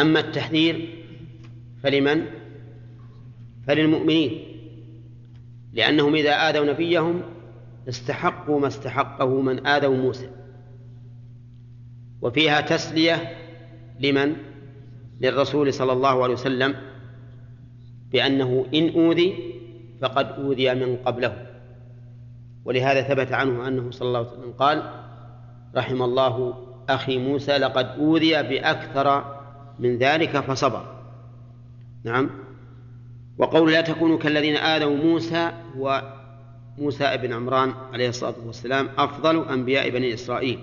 أما 0.03 0.21
التحذير 0.21 1.05
فلمن؟ 1.83 2.27
فللمؤمنين 3.67 4.43
لأنهم 5.73 6.15
إذا 6.15 6.31
آذوا 6.31 6.73
نبيهم 6.73 7.23
استحقوا 7.89 8.61
ما 8.61 8.67
استحقه 8.67 9.41
من 9.41 9.67
آذوا 9.67 9.97
موسى 9.97 10.31
وفيها 12.23 12.61
تسلية 12.61 13.37
لمن؟ 14.01 14.37
للرسول 15.21 15.73
صلى 15.75 15.93
الله 15.93 16.23
عليه 16.23 16.35
وسلم 16.35 16.75
بأنه 18.13 18.67
إن 18.75 18.89
أوذي 18.89 19.35
فقد 20.01 20.27
أوذي 20.27 20.75
من 20.75 20.97
قبله 20.97 21.47
ولهذا 22.65 23.03
ثبت 23.03 23.33
عنه 23.33 23.69
أنه 23.69 23.91
صلى 23.91 24.09
الله 24.09 24.19
عليه 24.19 24.31
وسلم 24.31 24.53
قال 24.53 24.91
رحم 25.77 26.03
الله 26.03 26.55
أخي 26.89 27.19
موسى 27.19 27.59
لقد 27.59 27.87
أوذي 27.87 28.43
بأكثر 28.43 29.42
من 29.79 29.99
ذلك 29.99 30.41
فصبر. 30.41 31.03
نعم. 32.05 32.31
وقول 33.39 33.73
لا 33.73 33.81
تكونوا 33.81 34.19
كالذين 34.19 34.57
آذوا 34.57 34.97
موسى 34.97 35.53
هو 35.77 36.15
موسى 36.79 37.17
بن 37.17 37.33
عمران 37.33 37.73
عليه 37.93 38.09
الصلاة 38.09 38.35
والسلام 38.47 38.89
أفضل 38.99 39.49
أنبياء 39.49 39.91
بني 39.91 40.15
إسرائيل. 40.15 40.59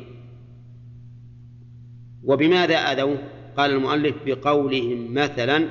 وبماذا 2.23 2.75
آذوه؟ 2.75 3.17
قال 3.57 3.71
المؤلف 3.71 4.15
بقولهم 4.25 5.13
مثلا 5.13 5.69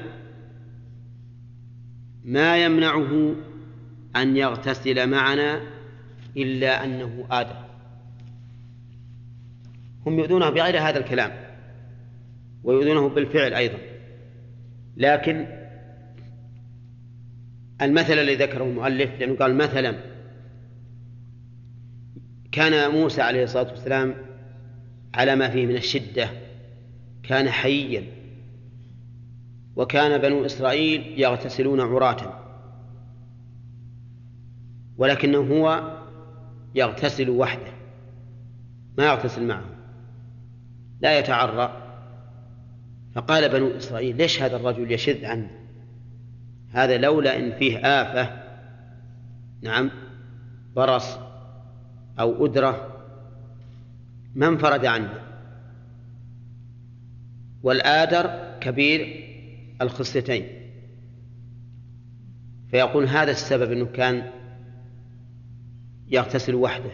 ما 2.25 2.65
يمنعه 2.65 3.35
أن 4.17 4.37
يغتسل 4.37 5.11
معنا 5.11 5.61
إلا 6.37 6.85
أنه 6.85 7.27
آدم 7.31 7.69
هم 10.07 10.19
يؤذونه 10.19 10.51
بغير 10.51 10.81
هذا 10.81 10.99
الكلام. 10.99 11.48
ويؤذونه 12.65 13.09
بالفعل 13.09 13.55
أيضا. 13.55 13.79
لكن 14.97 15.47
المثل 17.83 18.13
الذي 18.13 18.35
ذكره 18.35 18.65
المؤلف 18.65 19.11
لأنه 19.21 19.37
قال 19.37 19.55
مثلا 19.55 19.99
كان 22.53 22.91
موسى 22.91 23.23
عليه 23.23 23.45
الصلاة 23.45 23.71
والسلام 23.71 24.15
على 25.15 25.37
ما 25.37 25.49
فيه 25.49 25.67
من 25.67 25.77
الشدة 25.77 26.31
كان 27.23 27.51
حيا 27.51 28.05
وكان 29.77 30.21
بنو 30.21 30.47
إسرائيل 30.47 31.21
يغتسلون 31.21 31.81
عراة 31.81 32.45
ولكنه 34.99 35.39
هو 35.39 35.97
يغتسل 36.75 37.31
وحده 37.31 37.73
ما 38.99 39.07
يغتسل 39.07 39.47
معهم 39.47 39.71
لا 41.01 41.19
يتعرى 41.19 41.78
فقال 43.19 43.49
بنو 43.49 43.77
إسرائيل 43.77 44.17
ليش 44.17 44.43
هذا 44.43 44.57
الرجل 44.57 44.93
يشذ 44.93 45.25
عنه؟ 45.25 45.51
هذا 46.73 46.99
لولا 46.99 47.39
إن 47.39 47.53
فيه 47.53 47.79
آفة 47.79 48.43
نعم 49.63 49.91
برص 50.77 51.19
أو 52.21 52.47
أدرة 52.47 53.05
ما 54.35 54.47
انفرد 54.49 54.85
عنه. 54.85 55.15
والآدر 57.63 58.59
كبير 58.61 59.25
الخصلتين 59.83 60.47
فيقول 62.71 63.07
هذا 63.07 63.31
السبب 63.31 63.73
أنه 63.73 63.87
كان 63.87 64.31
يغتسل 66.09 66.55
وحده 66.55 66.91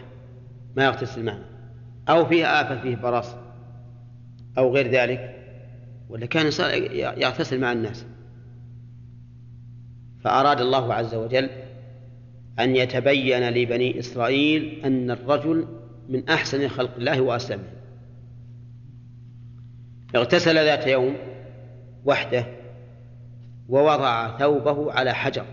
ما 0.75 0.85
يغتسل 0.85 1.23
معه. 1.23 1.45
أو 2.09 2.25
فيه 2.25 2.45
آفة 2.45 2.81
فيه 2.81 2.95
براس 2.95 3.35
أو 4.57 4.73
غير 4.73 4.91
ذلك. 4.91 5.44
ولا 6.09 6.25
كان 6.25 6.45
يغتسل 7.17 7.59
مع 7.59 7.71
الناس. 7.71 8.05
فأراد 10.23 10.61
الله 10.61 10.93
عز 10.93 11.15
وجل 11.15 11.49
أن 12.59 12.75
يتبين 12.75 13.49
لبني 13.49 13.99
إسرائيل 13.99 14.81
أن 14.85 15.11
الرجل 15.11 15.67
من 16.09 16.29
أحسن 16.29 16.67
خلق 16.67 16.95
الله 16.95 17.21
وأسلمه. 17.21 17.67
اغتسل 20.15 20.55
ذات 20.55 20.87
يوم 20.87 21.15
وحده 22.05 22.45
ووضع 23.69 24.37
ثوبه 24.37 24.91
على 24.91 25.13
حجر. 25.13 25.45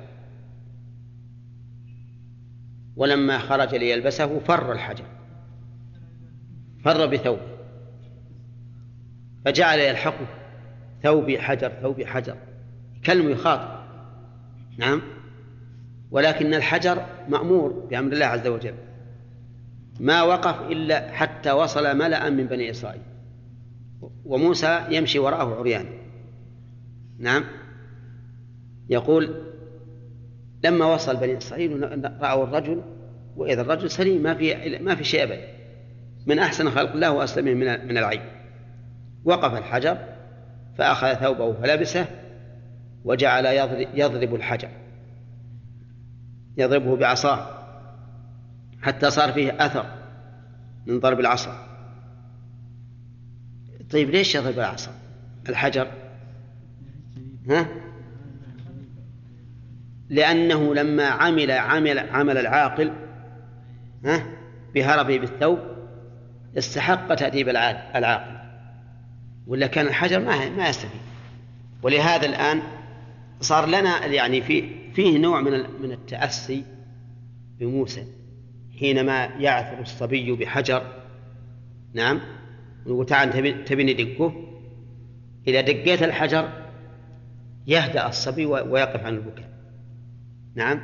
ولما 2.96 3.38
خرج 3.38 3.74
ليلبسه 3.74 4.38
فر 4.38 4.72
الحجر. 4.72 5.04
فر 6.84 7.06
بثوبه. 7.06 7.52
فجعل 9.44 9.78
يلحقه. 9.78 10.41
ثوبي 11.02 11.38
حجر 11.38 11.72
ثوبي 11.82 12.06
حجر. 12.06 12.36
كلمة 13.06 13.30
يخاطب. 13.30 13.82
نعم؟ 14.78 15.02
ولكن 16.10 16.54
الحجر 16.54 17.06
مأمور 17.28 17.70
بأمر 17.90 18.12
الله 18.12 18.26
عز 18.26 18.46
وجل. 18.46 18.74
ما 20.00 20.22
وقف 20.22 20.70
إلا 20.70 21.12
حتى 21.12 21.52
وصل 21.52 21.96
ملأ 21.96 22.30
من 22.30 22.46
بني 22.46 22.70
إسرائيل. 22.70 23.02
وموسى 24.24 24.84
يمشي 24.90 25.18
وراءه 25.18 25.58
عريان. 25.58 25.86
نعم؟ 27.18 27.44
يقول 28.88 29.34
لما 30.64 30.94
وصل 30.94 31.16
بني 31.16 31.38
إسرائيل 31.38 32.02
رأوا 32.20 32.44
الرجل 32.44 32.82
وإذا 33.36 33.60
الرجل 33.60 33.90
سليم 33.90 34.22
ما 34.22 34.34
في 34.34 34.78
ما 34.78 34.94
في 34.94 35.04
شيء 35.04 35.22
أبدا. 35.22 35.62
من 36.26 36.38
أحسن 36.38 36.70
خلق 36.70 36.92
الله 36.92 37.10
وأسلمه 37.10 37.54
من 37.54 37.88
من 37.88 37.98
العيب 37.98 38.22
وقف 39.24 39.58
الحجر 39.58 39.98
فأخذ 40.78 41.14
ثوبه 41.14 41.52
فلبسه 41.52 42.06
وجعل 43.04 43.46
يضرب 43.94 44.34
الحجر. 44.34 44.68
يضربه 46.56 46.96
بعصاه. 46.96 47.62
حتى 48.82 49.10
صار 49.10 49.32
فيه 49.32 49.66
أثر 49.66 49.86
من 50.86 51.00
ضرب 51.00 51.20
العصا. 51.20 51.68
طيب 53.90 54.10
ليش 54.10 54.34
يضرب 54.34 54.58
العصا؟ 54.58 54.90
الحجر؟ 55.48 55.86
ها؟ 57.48 57.68
لأنه 60.08 60.74
لما 60.74 61.04
عمل 61.04 61.50
عمل 61.50 61.98
عمل 61.98 62.38
العاقل 62.38 62.92
ها؟ 64.04 64.26
بهربه 64.74 65.18
بالثوب 65.18 65.58
استحق 66.58 67.14
تأديب 67.14 67.48
العاقل. 67.48 68.31
ولا 69.46 69.66
كان 69.66 69.86
الحجر 69.86 70.20
ما 70.20 70.48
ما 70.48 70.68
يستفيد. 70.68 71.00
ولهذا 71.82 72.26
الآن 72.26 72.62
صار 73.40 73.66
لنا 73.66 74.06
يعني 74.06 74.42
في 74.42 74.68
فيه 74.94 75.18
نوع 75.18 75.40
من 75.40 75.52
من 75.82 75.92
التأسي 75.92 76.64
بموسى 77.58 78.06
حينما 78.80 79.24
يعثر 79.24 79.80
الصبي 79.80 80.32
بحجر. 80.32 80.82
نعم. 81.94 82.20
يقول 82.86 83.06
تعال 83.06 83.64
تبي 83.64 83.84
ندقه 83.84 84.34
إذا 85.46 85.60
دقيت 85.60 86.02
الحجر 86.02 86.48
يهدأ 87.66 88.08
الصبي 88.08 88.46
ويقف 88.46 89.04
عن 89.04 89.14
البكاء. 89.14 89.50
نعم. 90.54 90.80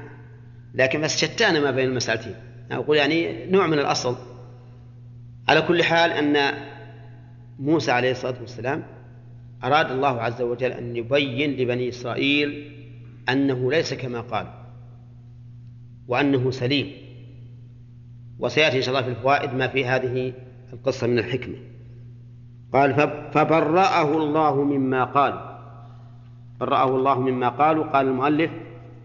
لكن 0.75 1.01
بس 1.01 1.17
شتان 1.17 1.63
ما 1.63 1.71
بين 1.71 1.89
المسألتين. 1.89 2.35
أقول 2.71 2.97
يعني 2.97 3.47
نوع 3.47 3.67
من 3.67 3.79
الأصل. 3.79 4.17
على 5.49 5.63
كل 5.63 5.83
حال 5.83 6.11
أن 6.11 6.55
موسى 7.59 7.91
عليه 7.91 8.11
الصلاة 8.11 8.41
والسلام 8.41 8.85
أراد 9.65 9.91
الله 9.91 10.21
عز 10.21 10.43
وجل 10.43 10.73
أن 10.73 10.97
يبين 10.97 11.51
لبني 11.51 11.89
إسرائيل 11.89 12.73
أنه 13.29 13.71
ليس 13.71 13.95
كما 13.95 14.21
قال 14.21 14.47
وأنه 16.09 16.51
سليم. 16.51 16.93
وسيأتي 18.39 18.77
إن 18.77 18.83
شاء 18.83 18.95
الله 18.95 19.07
في 19.07 19.19
الفوائد 19.19 19.55
ما 19.55 19.69
في 19.69 19.85
هذه 19.85 20.33
القصة 20.73 21.07
من 21.07 21.19
الحكمة. 21.19 21.57
قال 22.73 22.95
فبرأه 23.33 24.17
الله 24.17 24.65
مما 24.65 25.05
قال. 25.05 25.59
برأه 26.61 26.97
الله 26.97 27.21
مما 27.21 27.49
قالوا 27.49 27.85
قال 27.85 28.07
المؤلف 28.07 28.51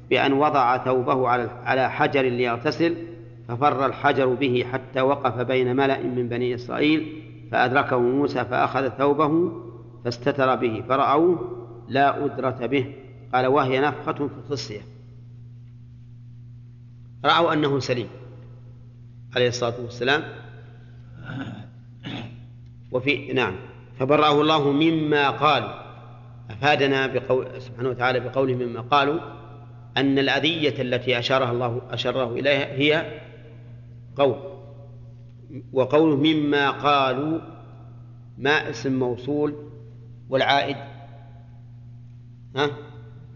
بأن 0.10 0.34
وضع 0.34 0.78
ثوبه 0.78 1.28
على 1.66 1.89
حجر 1.91 2.22
ليغتسل 2.22 2.95
ففر 3.47 3.86
الحجر 3.86 4.26
به 4.26 4.66
حتى 4.72 5.01
وقف 5.01 5.39
بين 5.39 5.76
ملأ 5.76 6.04
من 6.04 6.30
بني 6.30 6.56
إسرائيل 6.56 7.24
فأدركه 7.54 7.99
موسى 7.99 8.45
فأخذ 8.45 8.89
ثوبه 8.89 9.51
فاستتر 10.06 10.56
به 10.56 10.84
فرأوه 10.88 11.58
لا 11.89 12.26
أدرة 12.26 12.66
به 12.66 12.95
قال 13.34 13.47
وهي 13.47 13.80
نفخة 13.80 14.14
في 14.14 14.34
الخصية. 14.45 14.82
رأوا 17.26 17.54
أنه 17.54 17.80
سليم 17.80 18.08
عليه 19.36 19.47
الصلاة 19.47 19.74
والسلام. 19.82 20.24
وفي 22.91 23.28
نعم 23.34 23.56
فبرأه 23.99 24.41
الله 24.41 24.72
مما 24.72 25.30
قالوا. 25.30 25.74
أفادنا 26.49 27.08
بقول 27.08 27.62
سبحانه 27.62 27.89
وتعالى 27.89 28.20
بقوله 28.20 28.56
مما 28.56 28.82
قالوا 28.82 29.20
أن 29.97 30.20
الأذية 30.20 30.82
التي 30.82 31.20
أشارها 31.20 31.51
الله 31.51 31.82
أشاره 31.89 32.34
إليها 32.34 32.66
هي 32.66 33.22
قول 34.16 34.53
وقوله 35.74 36.16
مما 36.16 36.72
قالوا 36.72 37.39
ما 38.38 38.70
اسم 38.70 38.99
موصول 38.99 39.56
والعائد. 40.30 40.78
ها؟ 42.56 42.70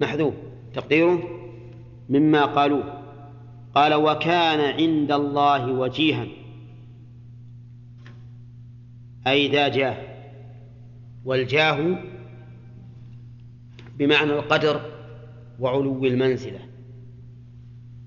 محذوف. 0.01 0.33
تقديره؟ 0.73 1.23
مما 2.09 2.45
قالوه 2.45 3.03
قال 3.75 3.93
وكان 3.93 4.59
عند 4.59 5.11
الله 5.11 5.71
وجيها. 5.71 6.25
أي 9.27 9.47
ذا 9.47 9.67
جاه. 9.67 9.97
والجاه 11.25 11.99
بمعنى 13.97 14.31
القدر 14.33 14.81
وعلو 15.59 16.05
المنزلة. 16.05 16.59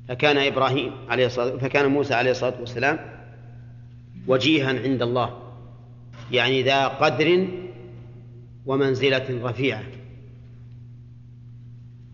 فكان 0.09 0.37
إبراهيم 0.37 0.93
عليه 1.09 1.27
الصلاة 1.27 1.57
فكان 1.57 1.87
موسى 1.87 2.15
عليه 2.15 2.31
الصلاة 2.31 2.61
والسلام 2.61 2.99
وجيها 4.27 4.83
عند 4.83 5.03
الله. 5.03 5.43
يعني 6.33 6.63
ذا 6.63 6.89
قدر 6.89 7.49
ومنزلة 8.67 9.49
رفيعة. 9.51 9.85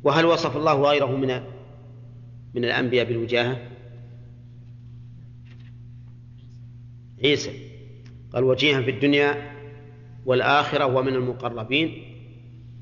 وهل 0.02 0.24
وصف 0.24 0.56
الله 0.56 0.82
غيره 0.82 1.16
من 1.16 1.42
من 2.54 2.64
الأنبياء 2.64 3.06
بالوجاهة؟ 3.06 3.70
عيسى. 7.24 7.70
قال 8.32 8.44
وجيها 8.44 8.82
في 8.82 8.90
الدنيا 8.90 9.56
والآخرة 10.26 10.86
ومن 10.86 11.14
المقربين 11.14 12.02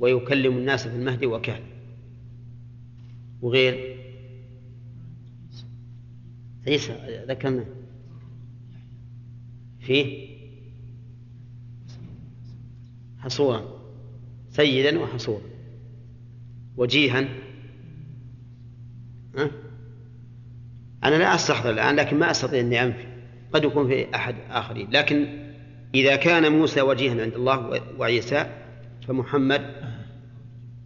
ويكلم 0.01 0.57
الناس 0.57 0.89
في 0.89 0.97
المهد 0.97 1.25
وكهلا 1.25 1.65
وغير؟ 3.43 3.97
عيسى 6.67 7.25
ذكرنا. 7.29 7.65
فيه 9.87 10.29
حصورا 13.19 13.65
سيدا 14.51 14.99
وحصورا 14.99 15.43
وجيها 16.77 17.29
ها؟ 19.37 19.51
أنا 21.05 21.15
لا 21.15 21.35
أستحضر 21.35 21.71
الآن 21.71 21.97
لكن 21.97 22.19
ما 22.19 22.31
أستطيع 22.31 22.61
أني 22.61 22.83
أنفي 22.83 23.07
قد 23.53 23.65
يكون 23.65 23.89
في 23.89 24.15
أحد 24.15 24.35
آخرين. 24.51 24.91
لكن 24.91 25.27
إذا 25.95 26.17
كان 26.17 26.53
موسى 26.53 26.81
وجيها 26.81 27.23
عند 27.23 27.35
الله 27.35 27.81
وعيسى 27.99 28.47
فمحمد 29.09 29.75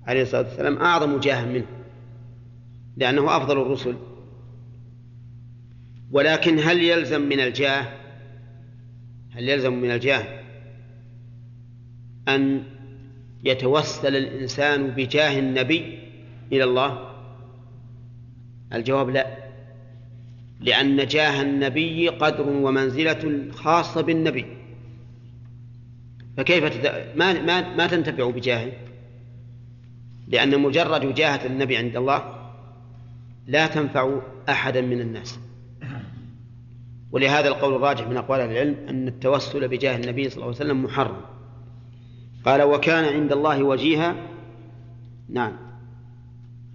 عليه 0.06 0.22
الصلاة 0.22 0.42
والسلام 0.42 0.76
أعظم 0.76 1.20
جاها 1.20 1.44
منه 1.44 1.66
لأنه 2.96 3.36
أفضل 3.36 3.62
الرسل. 3.62 3.96
ولكن 6.10 6.58
هل 6.58 6.84
يلزم 6.84 7.20
من 7.28 7.40
الجاه؟ 7.40 7.97
هل 9.38 9.48
يلزم 9.48 9.72
من 9.72 9.90
الجاه 9.90 10.24
أن 12.28 12.62
يتوسل 13.44 14.16
الإنسان 14.16 14.90
بجاه 14.90 15.38
النبي 15.38 15.98
إلى 16.52 16.64
الله؟ 16.64 17.14
الجواب 18.72 19.10
لا 19.10 19.26
لأن 20.60 21.06
جاه 21.06 21.42
النبي 21.42 22.08
قدر 22.08 22.48
ومنزلة 22.48 23.52
خاصة 23.52 24.00
بالنبي. 24.02 24.46
فكيف 26.36 26.64
تت... 26.64 27.16
ما 27.16 27.42
ما 27.42 27.76
ما 27.76 27.86
تنتفع 27.86 28.30
بجاهه 28.30 28.72
لأن 30.28 30.60
مجرد 30.60 31.04
وجاهة 31.04 31.46
النبي 31.46 31.76
عند 31.76 31.96
الله 31.96 32.50
لا 33.46 33.66
تنفع 33.66 34.20
أحدا 34.48 34.80
من 34.80 35.00
الناس. 35.00 35.38
ولهذا 37.12 37.48
القول 37.48 37.74
الراجح 37.74 38.08
من 38.08 38.16
أقوال 38.16 38.40
العلم 38.40 38.76
أن 38.88 39.08
التوسل 39.08 39.68
بجاه 39.68 39.96
النبي 39.96 40.28
صلى 40.28 40.36
الله 40.36 40.46
عليه 40.46 40.56
وسلم 40.56 40.84
محرم. 40.84 41.20
قال 42.44 42.62
وكان 42.62 43.04
عند 43.04 43.32
الله 43.32 43.62
وجيها 43.62 44.16
نعم. 45.28 45.52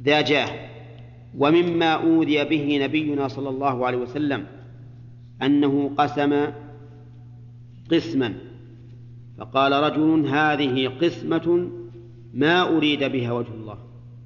ذا 0.01 0.21
جاه 0.21 0.69
ومما 1.37 1.93
أوذي 1.93 2.43
به 2.43 2.79
نبينا 2.83 3.27
صلى 3.27 3.49
الله 3.49 3.85
عليه 3.85 3.97
وسلم 3.97 4.47
أنه 5.41 5.91
قسم 5.97 6.47
قسما. 7.91 8.33
فقال 9.37 9.71
رجل 9.71 10.27
هذه 10.27 10.87
قسمة 10.87 11.69
ما 12.33 12.77
أريد 12.77 13.03
بها 13.03 13.31
وجه 13.31 13.53
الله. 13.53 13.77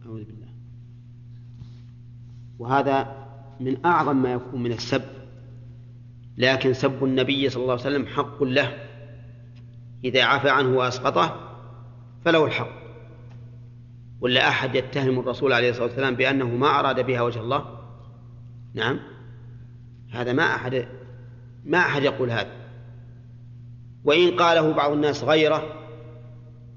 أعوذ 0.06 0.24
بالله. 0.24 0.48
وهذا 2.60 3.28
من 3.60 3.86
أعظم 3.86 4.18
ما 4.18 4.32
يكون 4.34 4.64
من 4.64 4.72
السب 4.72 5.17
لكن 6.38 6.74
سب 6.74 7.04
النبي 7.04 7.50
صلى 7.50 7.62
الله 7.62 7.74
عليه 7.74 7.82
وسلم 7.82 8.08
حق 8.08 8.44
له. 8.44 8.78
إذا 10.04 10.24
عفى 10.24 10.50
عنه 10.50 10.78
وأسقطه 10.78 11.36
فله 12.26 12.46
الحق. 12.46 12.72
ولا 14.22 14.48
أحد 14.48 14.76
يتهم 14.76 15.20
الرسول 15.20 15.54
عليه 15.54 15.70
الصلاة 15.70 15.86
والسلام 15.86 16.16
بأنه 16.16 16.46
ما 16.46 16.80
أراد 16.80 17.06
بها 17.06 17.22
وجه 17.22 17.40
الله؟ 17.40 17.66
نعم. 18.74 19.00
هذا 20.12 20.34
ما 20.34 20.44
أحد 20.44 20.88
ما 21.66 21.78
أحد 21.78 22.04
يقول 22.04 22.30
هذا. 22.30 22.52
وإن 24.04 24.32
قاله 24.32 24.74
بعض 24.74 24.92
الناس 24.92 25.24
غيره 25.24 25.64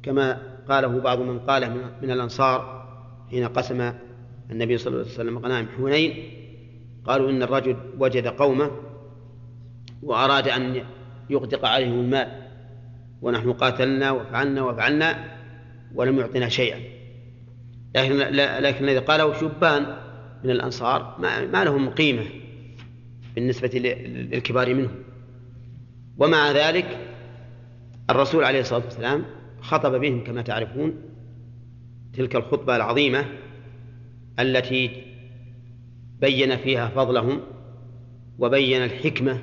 كما 0.02 0.50
قاله 0.68 1.00
بعض 1.00 1.18
من 1.18 1.38
قاله 1.38 1.92
من 2.02 2.11
الأنصار 2.11 2.86
حين 3.30 3.48
قسم 3.48 3.92
النبي 4.50 4.78
صلى 4.78 4.92
الله 4.92 5.04
عليه 5.04 5.14
وسلم 5.14 5.38
غنائم 5.38 5.68
حنين 5.76 6.30
قالوا 7.04 7.30
إن 7.30 7.42
الرجل 7.42 7.76
وجد 7.98 8.26
قومه 8.26 8.70
وأراد 10.03 10.48
أن 10.48 10.84
يغدق 11.30 11.66
عليهم 11.66 12.01
المال 12.01 12.28
ونحن 13.22 13.53
قاتلنا 13.53 14.11
وفعلنا 14.11 14.62
وفعلنا 14.62 15.24
ولم 15.94 16.18
يعطنا 16.18 16.48
شيئا. 16.48 16.80
لكن 17.96 18.16
لكن 18.62 18.84
الذي 18.84 18.98
قاله 18.98 19.40
شبان 19.40 19.96
من 20.44 20.51
الأنصار 20.51 21.16
ما, 21.53 21.64
لهم 21.64 21.90
قيمة 21.90 22.24
بالنسبة 23.34 23.68
للكبار 23.68 24.74
منهم. 24.74 24.94
ومع 26.18 26.53
ذلك 26.53 26.98
الرسول 28.11 28.44
عليه 28.44 28.61
الصلاة 28.61 28.84
والسلام 28.84 29.24
خطب 29.61 30.01
بهم 30.01 30.24
كما 30.24 30.42
تعرفون 30.42 30.94
تلك 32.12 32.36
الخطبة 32.36 32.76
العظيمة 32.76 33.24
التي 34.40 34.90
بين 36.20 36.57
فيها 36.57 36.88
فضلهم 36.88 37.40
وبين 38.38 38.84
الحكمة 38.84 39.38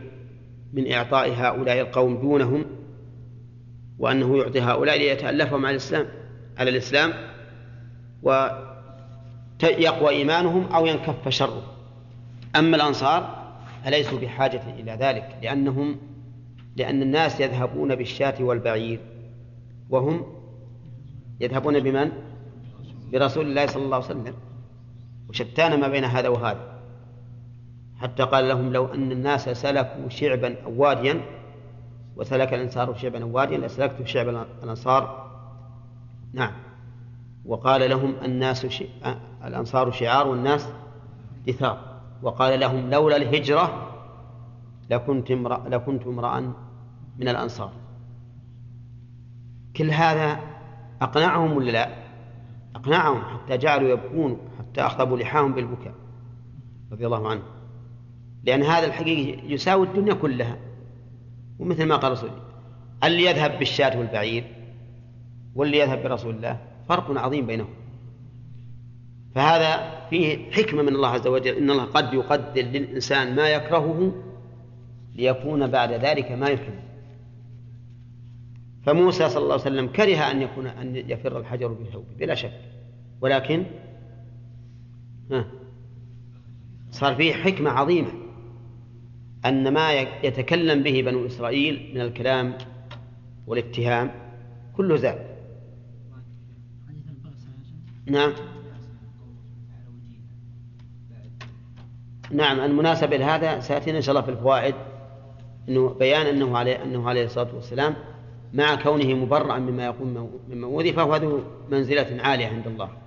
من 0.74 0.92
إعطاء 0.92 1.34
هؤلاء 1.34 1.80
القوم 1.80 2.18
دونهم 2.18 2.66
وأنه 4.00 4.38
يعطي 4.38 4.62
هؤلاء 4.62 4.98
ليتألفهم 4.98 5.66
على 5.66 5.72
الإسلام 5.72 6.08
على 6.58 6.70
الإسلام 6.70 7.14
ويقوى 8.24 10.10
إيمانهم 10.10 10.66
أو 10.66 10.86
ينكف 10.86 11.30
شره 11.30 11.64
أما 12.56 12.76
الأنصار 12.76 13.48
فليسوا 13.86 14.20
بحاجة 14.20 14.62
إلى 14.80 14.92
ذلك 14.92 15.38
لأنهم 15.44 15.98
لأن 16.76 17.02
الناس 17.02 17.40
يذهبون 17.40 17.96
بالشاة 17.96 18.44
والبعير 18.44 19.00
وهم 19.90 20.26
يذهبون 21.40 21.80
بمن؟ 21.80 22.12
برسول 23.12 23.46
الله 23.46 23.66
صلى 23.66 23.84
الله 23.84 23.96
عليه 23.96 24.06
وسلم. 24.06 24.34
وشتان 25.30 25.80
ما 25.80 25.88
بين 25.88 26.04
هذا 26.04 26.30
وهذا. 26.30 26.77
حتى 27.98 28.24
قال 28.24 28.48
لهم 28.48 28.74
لو 28.74 28.86
أن 28.86 29.12
الناس 29.12 29.50
سلكوا 29.50 30.10
شعبا 30.10 30.56
أو 30.66 30.74
واديا 30.78 31.22
وسلك 32.16 32.54
الأنصار 32.54 32.96
شعبا 32.96 33.24
أو 33.24 33.32
واديا 33.32 33.58
لسلكت 33.58 34.08
شعب 34.08 34.30
الأنصار. 34.64 35.28
نعم. 36.34 36.52
وقال 37.46 37.90
لهم 37.90 38.16
الناس 38.26 38.66
ش... 38.66 38.84
الأنصار 39.44 39.92
شعار 39.92 40.28
والناس 40.28 40.70
دثار. 41.48 42.00
وقال 42.22 42.60
لهم 42.60 42.90
لولا 42.90 43.16
الهجرة 43.16 43.94
لكنت 44.90 45.32
امرأ 45.32 45.70
لكنت 45.70 46.08
امرأ 46.08 46.40
من 47.18 47.28
الأنصار. 47.28 47.72
كل 49.76 49.92
هذا 49.92 50.40
أقنعهم 51.02 51.58
ولا 51.58 51.72
لا؟ 51.72 51.90
أقنعهم 52.76 53.22
حتى 53.22 53.58
جعلوا 53.58 53.90
يبكون 53.90 54.38
حتى 54.60 54.82
أخطبوا 54.82 55.18
لحاهم 55.18 55.54
بالبكاء. 55.54 55.94
رضي 56.92 57.06
الله 57.06 57.30
عنه 57.30 57.42
لأن 58.48 58.64
هذا 58.64 58.86
الحقيقة 58.88 59.44
يساوي 59.46 59.88
الدنيا 59.88 60.14
كلها. 60.14 60.58
ومثل 61.60 61.86
ما 61.86 61.96
قال 61.96 62.12
رسول 62.12 62.30
اللي 63.04 63.26
يذهب 63.26 63.60
بالشاة 63.60 64.00
والبعير 64.00 64.44
واللي 65.56 65.80
يذهب 65.80 66.04
برسول 66.04 66.36
الله 66.36 66.60
فرق 66.90 67.18
عظيم 67.18 67.46
بينهم. 67.46 67.74
فهذا 69.36 70.00
فيه 70.10 70.52
حكمة 70.52 70.82
من 70.82 70.96
الله 70.96 71.08
عز 71.08 71.28
وجل 71.28 71.56
إن 71.56 71.72
الله 71.72 71.84
قد 71.84 72.14
يقدر 72.14 72.62
للإنسان 72.62 73.36
ما 73.36 73.50
يكرهه 73.50 74.16
ليكون 75.16 75.68
بعد 75.68 75.92
ذلك 75.92 76.32
ما 76.32 76.48
يحب 76.48 76.74
فموسى 78.84 79.30
صلى 79.30 79.44
الله 79.44 79.54
عليه 79.54 79.62
وسلم 79.62 79.88
كره 79.88 80.32
أن 80.32 80.42
يكون 80.42 80.68
أن 80.68 80.96
يفر 80.96 81.40
الحجر 81.40 81.68
بثوبه 81.68 82.06
بلا 82.20 82.36
شك. 82.36 82.62
ولكن 83.22 83.66
ها 85.32 85.48
صار 86.92 87.16
فيه 87.16 87.34
حكمة 87.34 87.70
عظيمة. 87.70 88.27
أن 89.48 89.74
ما 89.74 89.94
يتكلم 90.24 90.84
به 90.84 91.02
بنو 91.02 91.26
إسرائيل 91.26 91.92
من 91.96 92.02
الكلام 92.02 92.58
والاتهام 93.48 94.12
كله 94.78 94.96
زاد. 94.96 95.20
نعم. 98.06 98.34
نعم 102.32 102.60
المناسبة 102.60 103.18
لهذا 103.18 103.60
سيأتينا 103.60 103.98
إن 103.98 104.02
شاء 104.02 104.16
الله 104.16 104.26
في 104.26 104.32
الفوائد. 104.32 104.76
أنه 105.70 105.90
بيان 105.90 106.26
أنه 106.26 106.58
عليه 106.58 106.84
أنه 106.84 107.10
عليه 107.10 107.26
الصلاة 107.26 107.56
والسلام 107.56 107.96
مع 108.54 108.76
كونه 108.76 109.14
مبرأ 109.14 109.60
مما 109.60 109.86
يقوم 109.86 110.32
مما 110.50 110.68
أوذي 110.68 110.94
فهو 110.94 111.16
ذو 111.16 111.44
منزلة 111.70 112.22
عالية 112.22 112.48
عند 112.48 112.68
الله. 112.68 113.07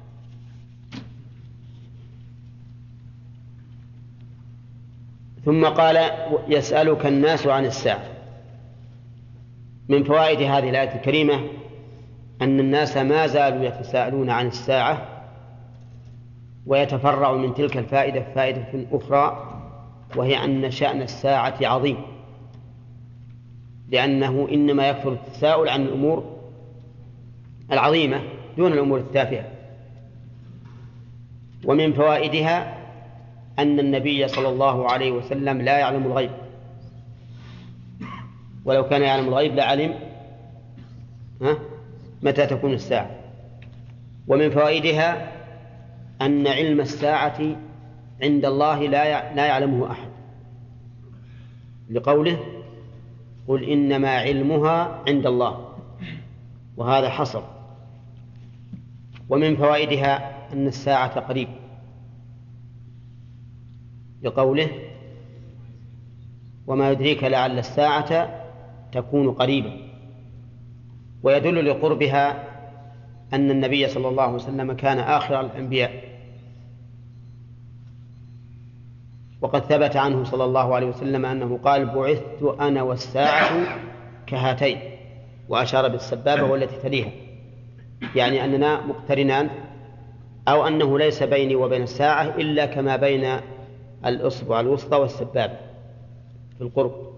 ثم 5.50 5.66
قال 5.66 6.10
يسألك 6.48 7.06
الناس 7.06 7.46
عن 7.46 7.64
الساعة. 7.64 8.04
من 9.88 10.04
فوائد 10.04 10.38
هذه 10.38 10.70
الآية 10.70 10.94
الكريمة 10.94 11.40
أن 12.42 12.60
الناس 12.60 12.96
ما 12.96 13.26
زالوا 13.26 13.64
يتساءلون 13.64 14.30
عن 14.30 14.46
الساعة 14.46 15.06
ويتفرع 16.66 17.32
من 17.32 17.54
تلك 17.54 17.76
الفائدة 17.76 18.24
فائدة 18.34 18.86
أخرى 18.92 19.54
وهي 20.16 20.44
أن 20.44 20.70
شأن 20.70 21.02
الساعة 21.02 21.58
عظيم. 21.62 21.96
لأنه 23.88 24.48
إنما 24.52 24.88
يكثر 24.88 25.12
التساؤل 25.12 25.68
عن 25.68 25.82
الأمور 25.82 26.36
العظيمة 27.72 28.22
دون 28.56 28.72
الأمور 28.72 28.98
التافهة. 28.98 29.44
ومن 31.64 31.92
فوائدها 31.92 32.79
أن 33.58 33.80
النبي 33.80 34.28
صلى 34.28 34.48
الله 34.48 34.90
عليه 34.90 35.10
وسلم 35.10 35.62
لا 35.62 35.78
يعلم 35.78 36.06
الغيب. 36.06 36.30
ولو 38.64 38.88
كان 38.88 39.02
يعلم 39.02 39.28
الغيب 39.28 39.54
لعلم 39.54 39.94
متى 42.22 42.46
تكون 42.46 42.72
الساعة. 42.72 43.10
ومن 44.28 44.50
فوائدها 44.50 45.32
أن 46.22 46.46
علم 46.46 46.80
الساعة 46.80 47.56
عند 48.22 48.44
الله 48.44 48.86
لا 48.86 49.34
لا 49.34 49.46
يعلمه 49.46 49.90
أحد. 49.90 50.08
لقوله 51.90 52.38
قل 53.48 53.64
إنما 53.64 54.08
علمها 54.08 55.02
عند 55.08 55.26
الله. 55.26 55.68
وهذا 56.76 57.08
حصر. 57.08 57.42
ومن 59.28 59.56
فوائدها 59.56 60.36
أن 60.52 60.66
الساعة 60.66 61.20
قريب. 61.20 61.48
لقوله 64.22 64.68
وما 66.66 66.90
يدريك 66.90 67.24
لعل 67.24 67.58
الساعة 67.58 68.40
تكون 68.92 69.30
قريبا. 69.30 69.76
ويدل 71.22 71.66
لقربها 71.66 72.44
أن 73.32 73.50
النبي 73.50 73.88
صلى 73.88 74.08
الله 74.08 74.22
عليه 74.22 74.34
وسلم 74.34 74.72
كان 74.72 74.98
آخر 74.98 75.40
الأنبياء. 75.40 76.10
وقد 79.40 79.64
ثبت 79.64 79.96
عنه 79.96 80.24
صلى 80.24 80.44
الله 80.44 80.74
عليه 80.74 80.86
وسلم 80.86 81.26
أنه 81.26 81.58
قال 81.64 81.86
بعثت 81.86 82.42
أنا 82.60 82.82
والساعة 82.82 83.78
كهاتين 84.26 84.78
وأشار 85.48 85.88
بالسبابة 85.88 86.42
والتي 86.42 86.76
تليها. 86.76 87.10
يعني 88.14 88.44
أننا 88.44 88.86
مقترنان 88.86 89.50
أو 90.48 90.66
أنه 90.66 90.98
ليس 90.98 91.22
بيني 91.22 91.54
وبين 91.54 91.82
الساعة 91.82 92.22
إلا 92.22 92.66
كما 92.66 92.96
بين 92.96 93.40
الإصبع 94.06 94.60
الوسطى 94.60 94.96
والسبابة 94.96 95.56
في 96.58 96.60
القرب. 96.60 97.10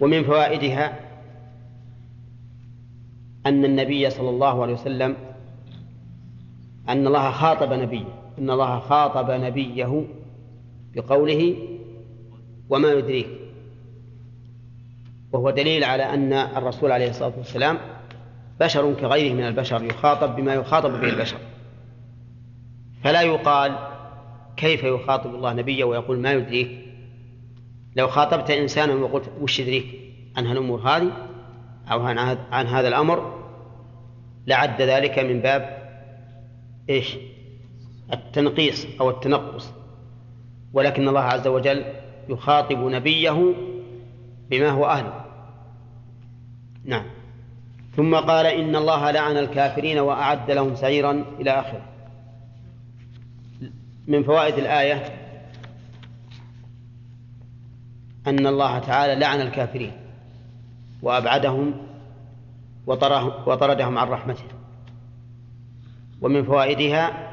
ومن 0.00 0.24
فوائدها 0.24 1.00
أن 3.46 3.64
النبي 3.64 4.10
صلى 4.10 4.30
الله 4.30 4.62
عليه 4.62 4.72
وسلم 4.72 5.16
أن 6.88 7.06
الله 7.06 7.30
خاطب 7.30 7.72
نبيه 7.72 8.04
إن 8.38 8.50
الله 8.50 8.80
خاطب 8.80 9.30
نبيه 9.30 10.04
بقوله 10.94 11.56
وما 12.68 12.92
يدريك. 12.92 13.28
وهو 15.32 15.50
دليل 15.50 15.84
على 15.84 16.02
أن 16.02 16.32
الرسول 16.32 16.92
عليه 16.92 17.10
الصلاة 17.10 17.32
والسلام 17.36 17.78
بشر 18.60 18.94
كغيره 18.94 19.34
من 19.34 19.46
البشر 19.46 19.84
يخاطب 19.84 20.36
بما 20.36 20.54
يخاطب 20.54 20.90
به 20.90 21.08
البشر. 21.08 21.38
فلا 23.04 23.22
يقال 23.22 23.95
كيف 24.56 24.84
يخاطب 24.84 25.34
الله 25.34 25.52
نبيه 25.52 25.84
ويقول 25.84 26.18
ما 26.18 26.32
يدريك؟ 26.32 26.86
لو 27.96 28.08
خاطبت 28.08 28.50
إنسانا 28.50 28.94
وقلت 28.94 29.30
وش 29.40 29.60
يدريك؟ 29.60 29.86
عن 30.36 30.46
هالأمور 30.46 30.80
هذه 30.80 31.12
أو 31.92 32.06
عن 32.50 32.66
هذا 32.66 32.88
الأمر؟ 32.88 33.44
لعد 34.46 34.82
ذلك 34.82 35.18
من 35.18 35.40
باب 35.40 35.88
إيش؟ 36.90 37.16
التنقيص 38.12 38.86
أو 39.00 39.10
التنقص. 39.10 39.72
ولكن 40.72 41.08
الله 41.08 41.20
عز 41.20 41.46
وجل 41.46 41.84
يخاطب 42.28 42.78
نبيه 42.78 43.54
بما 44.50 44.68
هو 44.68 44.86
أهله. 44.86 45.24
نعم. 46.84 47.04
ثم 47.96 48.14
قال 48.14 48.46
إن 48.46 48.76
الله 48.76 49.10
لعن 49.10 49.36
الكافرين 49.36 49.98
وأعد 49.98 50.50
لهم 50.50 50.74
سعيرا 50.74 51.24
إلى 51.40 51.50
آخره. 51.50 51.82
من 54.06 54.22
فوائد 54.22 54.54
الآية 54.54 55.04
أن 58.26 58.46
الله 58.46 58.78
تعالى 58.78 59.14
لعن 59.14 59.40
الكافرين 59.40 59.92
وأبعدهم 61.02 61.74
وطردهم 63.46 63.98
عن 63.98 64.08
رحمته. 64.08 64.44
ومن 66.20 66.44
فوائدها 66.44 67.32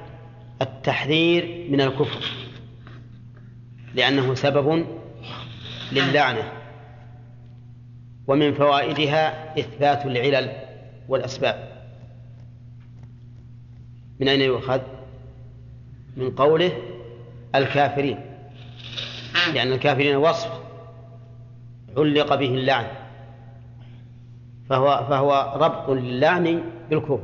التحذير 0.62 1.72
من 1.72 1.82
الكفر 1.82 2.26
لأنه 3.96 4.34
سبب 4.34 4.86
للعنة. 5.92 6.52
ومن 8.28 8.54
فوائدها 8.54 9.60
إثبات 9.60 10.06
العلل 10.06 10.52
والأسباب. 11.08 11.84
من 14.20 14.28
أين 14.28 14.42
يؤخذ؟ 14.42 14.82
من 16.18 16.32
قوله 16.32 16.72
الكافرين. 17.56 18.20
لأن 19.54 19.72
الكافرين 19.74 20.16
وصف 20.16 20.52
علق 21.98 22.36
به 22.36 22.48
اللعن. 22.48 22.86
فهو 24.70 25.06
فهو 25.10 25.54
ربط 25.56 25.90
للعن 25.90 26.64
بالكفر. 26.90 27.24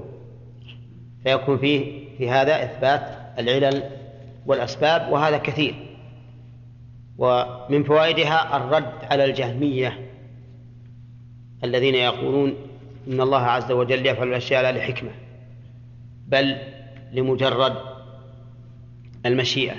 فيكون 1.24 1.57
فيه 1.57 2.07
في 2.18 2.30
هذا 2.30 2.64
إثبات 2.64 3.18
العلل 3.40 3.84
والأسباب 4.45 5.11
وهذا 5.11 5.38
كثير. 5.38 5.76
ومن 7.18 7.84
فوائدها 7.84 8.57
الرد 8.57 8.94
على 9.03 9.26
الجهمية 9.26 10.10
الذين 11.64 11.95
يقولون 11.95 12.56
إن 13.07 13.22
الله 13.22 13.41
عز 13.41 13.72
وجل 13.72 14.06
يفعل 14.06 14.28
الأشياء 14.28 14.64
لا 14.64 14.72
لحكمة 14.72 15.11
بل 16.28 16.57
لمجرد 17.11 17.76
المشيئة. 19.26 19.76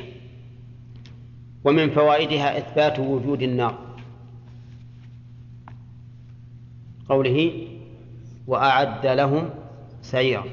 ومن 1.65 1.91
فوائدها 1.91 2.59
إثبات 2.59 2.99
وجود 2.99 3.43
النار. 3.43 3.79
قوله 7.09 7.69
وأعد 8.47 9.07
لهم 9.07 9.51
سعيرا 10.03 10.45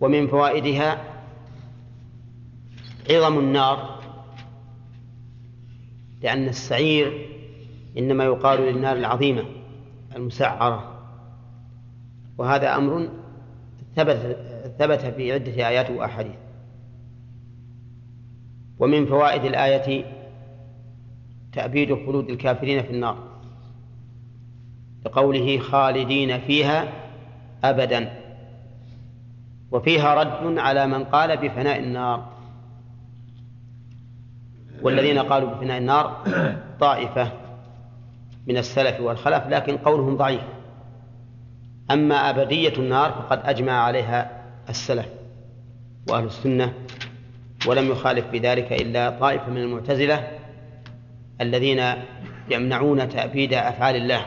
ومن 0.00 0.26
فوائدها 0.26 1.04
عظم 3.10 3.38
النار 3.38 4.00
لأن 6.22 6.48
السعير 6.48 7.28
إنما 7.98 8.24
يقال 8.24 8.60
للنار 8.60 8.96
العظيمة 8.96 9.44
المسعرة. 10.16 11.00
وهذا 12.38 12.76
أمر 12.76 13.08
ثبت 13.96 14.36
ثبت 14.78 15.00
في 15.00 15.32
عدة 15.32 15.68
آيات 15.68 15.90
وأحاديث. 15.90 16.43
ومن 18.78 19.06
فوائد 19.06 19.44
الآية 19.44 20.04
تأبيد 21.52 21.94
خلود 22.06 22.30
الكافرين 22.30 22.82
في 22.82 22.90
النار. 22.90 23.18
لقوله 25.06 25.58
خالدين 25.58 26.40
فيها 26.40 26.92
أبدا. 27.64 28.20
وفيها 29.70 30.14
رد 30.14 30.58
على 30.58 30.86
من 30.86 31.04
قال 31.04 31.36
بفناء 31.36 31.78
النار. 31.78 32.28
والذين 34.82 35.18
قالوا 35.18 35.54
بفناء 35.54 35.78
النار 35.78 36.24
طائفة 36.80 37.32
من 38.46 38.56
السلف 38.56 39.00
والخلف 39.00 39.46
لكن 39.46 39.76
قولهم 39.76 40.16
ضعيف. 40.16 40.42
أما 41.90 42.30
أبدية 42.30 42.72
النار 42.78 43.12
فقد 43.12 43.40
أجمع 43.44 43.72
عليها 43.72 44.44
السلف 44.68 45.08
وأهل 46.10 46.24
السنة 46.24 46.72
ولم 47.66 47.90
يخالف 47.90 48.26
بذلك 48.26 48.72
إلا 48.72 49.10
طائفة 49.10 49.50
من 49.50 49.56
المعتزلة 49.56 50.28
الذين 51.40 51.82
يمنعون 52.50 53.08
تأبيد 53.08 53.54
أفعال 53.54 53.96
الله 53.96 54.26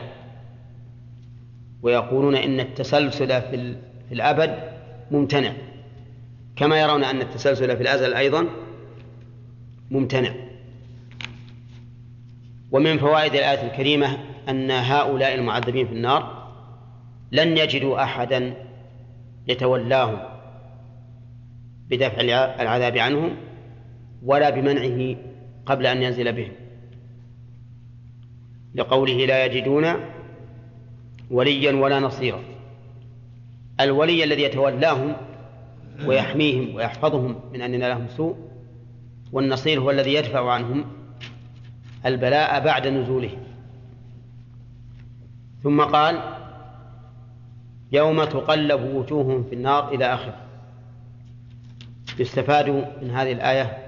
ويقولون 1.82 2.36
إن 2.36 2.60
التسلسل 2.60 3.42
في, 3.42 3.76
الأبد 4.12 4.58
ممتنع. 5.10 5.52
كما 6.56 6.80
يرون 6.80 7.04
أن 7.04 7.20
التسلسل 7.20 7.76
في 7.76 7.82
الأزل 7.82 8.14
أيضا 8.14 8.46
ممتنع. 9.90 10.34
ومن 12.72 12.98
فوائد 12.98 13.34
الآية 13.34 13.66
الكريمة 13.66 14.18
أن 14.48 14.70
هؤلاء 14.70 15.34
المعذبين 15.34 15.86
في 15.86 15.92
النار 15.92 16.48
لن 17.32 17.58
يجدوا 17.58 18.02
أحدا 18.02 18.54
يتولاهم. 19.48 20.37
بدفع 21.90 22.20
العذاب 22.60 22.98
عنهم 22.98 23.36
ولا 24.24 24.50
بمنعه 24.50 25.16
قبل 25.66 25.86
أن 25.86 26.02
ينزل 26.02 26.32
بهم 26.32 26.52
لقوله 28.74 29.26
لا 29.26 29.44
يجدون 29.44 29.86
وليا 31.30 31.72
ولا 31.72 32.00
نصيرا. 32.00 32.42
الولي 33.80 34.24
الذي 34.24 34.42
يتولاهم 34.42 35.16
ويحميهم 36.06 36.74
ويحفظهم 36.74 37.40
من 37.52 37.62
أن 37.62 37.74
لهم 37.74 38.08
سوء 38.08 38.36
والنصير 39.32 39.80
هو 39.80 39.90
الذي 39.90 40.14
يدفع 40.14 40.50
عنهم 40.50 40.84
البلاء 42.06 42.64
بعد 42.64 42.86
نزوله. 42.86 43.30
ثم 45.62 45.82
قال 45.82 46.22
يوم 47.92 48.24
تقلب 48.24 48.94
وجوههم 48.94 49.44
في 49.44 49.54
النار 49.54 49.94
إلى 49.94 50.04
آخره. 50.04 50.47
يستفاد 52.18 52.70
من 53.02 53.10
هذه 53.10 53.32
الآية 53.32 53.78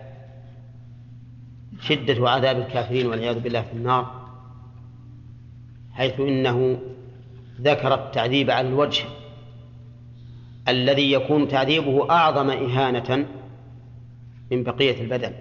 شدة 1.81 2.31
عذاب 2.31 2.59
الكافرين 2.59 3.07
والعياذ 3.07 3.41
بالله 3.41 3.63
في 3.63 3.73
النار 3.73 4.21
حيث 5.93 6.21
إنه 6.21 6.81
ذكر 7.61 7.95
التعذيب 7.95 8.51
على 8.51 8.69
الوجه 8.69 9.05
الذي 10.69 11.13
يكون 11.13 11.49
تعذيبه 11.49 12.11
أعظم 12.11 12.51
إهانة 12.51 13.27
من 14.51 14.63
بقية 14.63 15.01
البدن. 15.01 15.33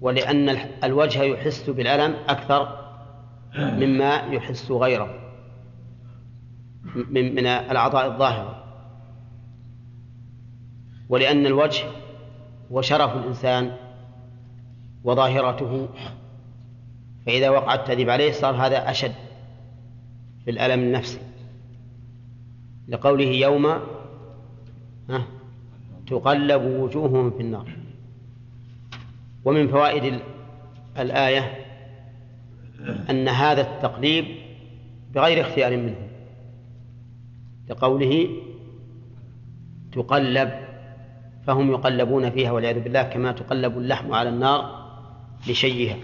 ولأن 0.00 0.58
الوجه 0.84 1.22
يحس 1.22 1.70
بالألم 1.70 2.14
أكثر 2.28 2.84
مما 3.56 4.16
يحس 4.16 4.70
غيره 4.70 5.20
من 7.10 7.46
الأعضاء 7.46 8.06
الظاهرة. 8.06 8.63
ولأن 11.08 11.46
الوجه 11.46 11.84
هو 12.72 12.82
شرف 12.82 13.16
الإنسان 13.16 13.76
وظاهرته 15.04 15.88
فإذا 17.26 17.50
وقع 17.50 17.74
التأديب 17.74 18.10
عليه 18.10 18.32
صار 18.32 18.54
هذا 18.54 18.90
أشد 18.90 19.14
في 20.44 20.50
الألم 20.50 20.80
النفسي. 20.80 21.18
لقوله 22.88 23.24
يوم 23.24 23.78
تقلب 26.06 26.62
وجوههم 26.62 27.30
في 27.30 27.40
النار. 27.40 27.68
ومن 29.44 29.68
فوائد 29.68 30.20
الآية 30.98 31.64
أن 33.10 33.28
هذا 33.28 33.60
التقليب 33.60 34.24
بغير 35.14 35.40
اختيار 35.40 35.76
منه. 35.76 36.08
لقوله 37.68 38.28
تقلب 39.92 40.63
فهم 41.46 41.70
يقلبون 41.70 42.30
فيها 42.30 42.50
والعياذ 42.50 42.80
بالله 42.80 43.02
كما 43.02 43.32
تقلب 43.32 43.78
اللحم 43.78 44.12
على 44.12 44.28
النار 44.28 44.84
لشيها. 45.48 45.96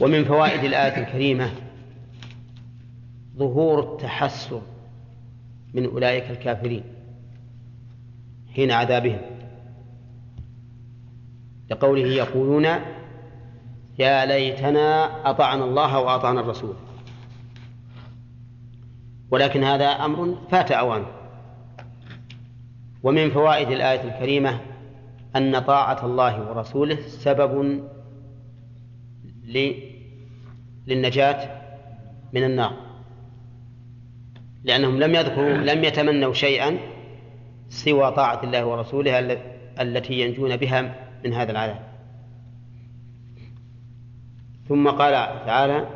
ومن 0.00 0.24
فوائد 0.24 0.64
الآية 0.64 1.06
الكريمة 1.06 1.50
ظهور 3.36 3.92
التحسر 3.92 4.62
من 5.74 5.84
أولئك 5.84 6.30
الكافرين 6.30 6.84
حين 8.54 8.70
عذابهم. 8.70 9.20
لقوله 11.70 12.06
يقولون 12.06 12.64
يا 13.98 14.26
ليتنا 14.26 15.04
أطعنا 15.30 15.64
الله 15.64 15.98
وأطعنا 15.98 16.40
الرسول. 16.40 16.74
ولكن 19.30 19.64
هذا 19.64 19.86
أمر 19.86 20.38
فات 20.50 20.72
أوانه. 20.72 21.06
ومن 23.04 23.30
فوائد 23.30 23.70
الآية 23.70 24.02
الكريمة 24.02 24.60
أن 25.36 25.58
طاعة 25.58 26.06
الله 26.06 26.50
ورسوله 26.50 26.96
سبب 26.96 27.82
للنجاة 30.86 31.62
من 32.32 32.44
النار. 32.44 32.72
لأنهم 34.64 34.98
لم 34.98 35.14
يذكروا 35.14 35.52
لم 35.52 35.84
يتمنوا 35.84 36.32
شيئا 36.32 36.78
سوى 37.68 38.12
طاعة 38.12 38.44
الله 38.44 38.64
ورسوله 38.66 39.20
التي 39.80 40.20
ينجون 40.20 40.56
بها 40.56 40.94
من 41.24 41.32
هذا 41.32 41.52
العذاب. 41.52 41.80
ثم 44.68 44.88
قال 44.88 45.12
تعالى 45.46 45.86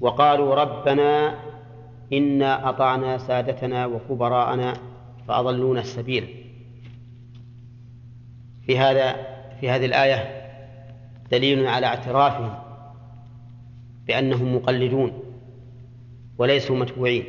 وقالوا 0.00 0.54
ربنا 0.54 1.38
إنا 2.12 2.68
أطعنا 2.68 3.18
سادتنا 3.18 3.86
وكبراءنا 3.86 4.87
فأضلونا 5.28 5.80
السبيل. 5.80 6.44
في 8.66 8.78
هذا 8.78 9.12
في 9.60 9.70
هذه 9.70 9.86
الآية 9.86 10.48
دليل 11.30 11.66
على 11.66 11.86
اعترافهم 11.86 12.58
بأنهم 14.06 14.56
مقلدون 14.56 15.12
وليسوا 16.38 16.76
متبوعين 16.76 17.24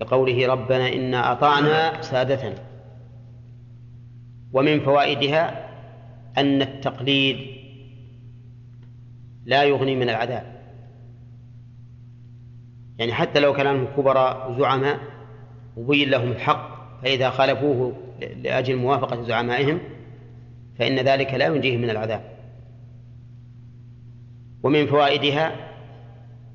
لقوله 0.00 0.46
ربنا 0.46 0.92
إنا 0.92 1.32
أطعنا 1.32 2.02
سادتنا 2.02 2.54
ومن 4.52 4.80
فوائدها 4.80 5.68
أن 6.38 6.62
التقليد 6.62 7.58
لا 9.44 9.64
يغني 9.64 9.96
من 9.96 10.08
العذاب. 10.08 10.58
يعني 12.98 13.12
حتى 13.12 13.40
لو 13.40 13.52
كانوا 13.52 13.86
كبراء 13.96 14.58
زعماء 14.58 15.17
وبين 15.78 16.10
لهم 16.10 16.30
الحق 16.32 16.78
فإذا 17.02 17.30
خالفوه 17.30 17.96
لأجل 18.42 18.76
موافقة 18.76 19.22
زعمائهم 19.22 19.80
فإن 20.78 20.98
ذلك 20.98 21.34
لا 21.34 21.46
ينجيهم 21.46 21.80
من 21.80 21.90
العذاب. 21.90 22.22
ومن 24.62 24.86
فوائدها 24.86 25.56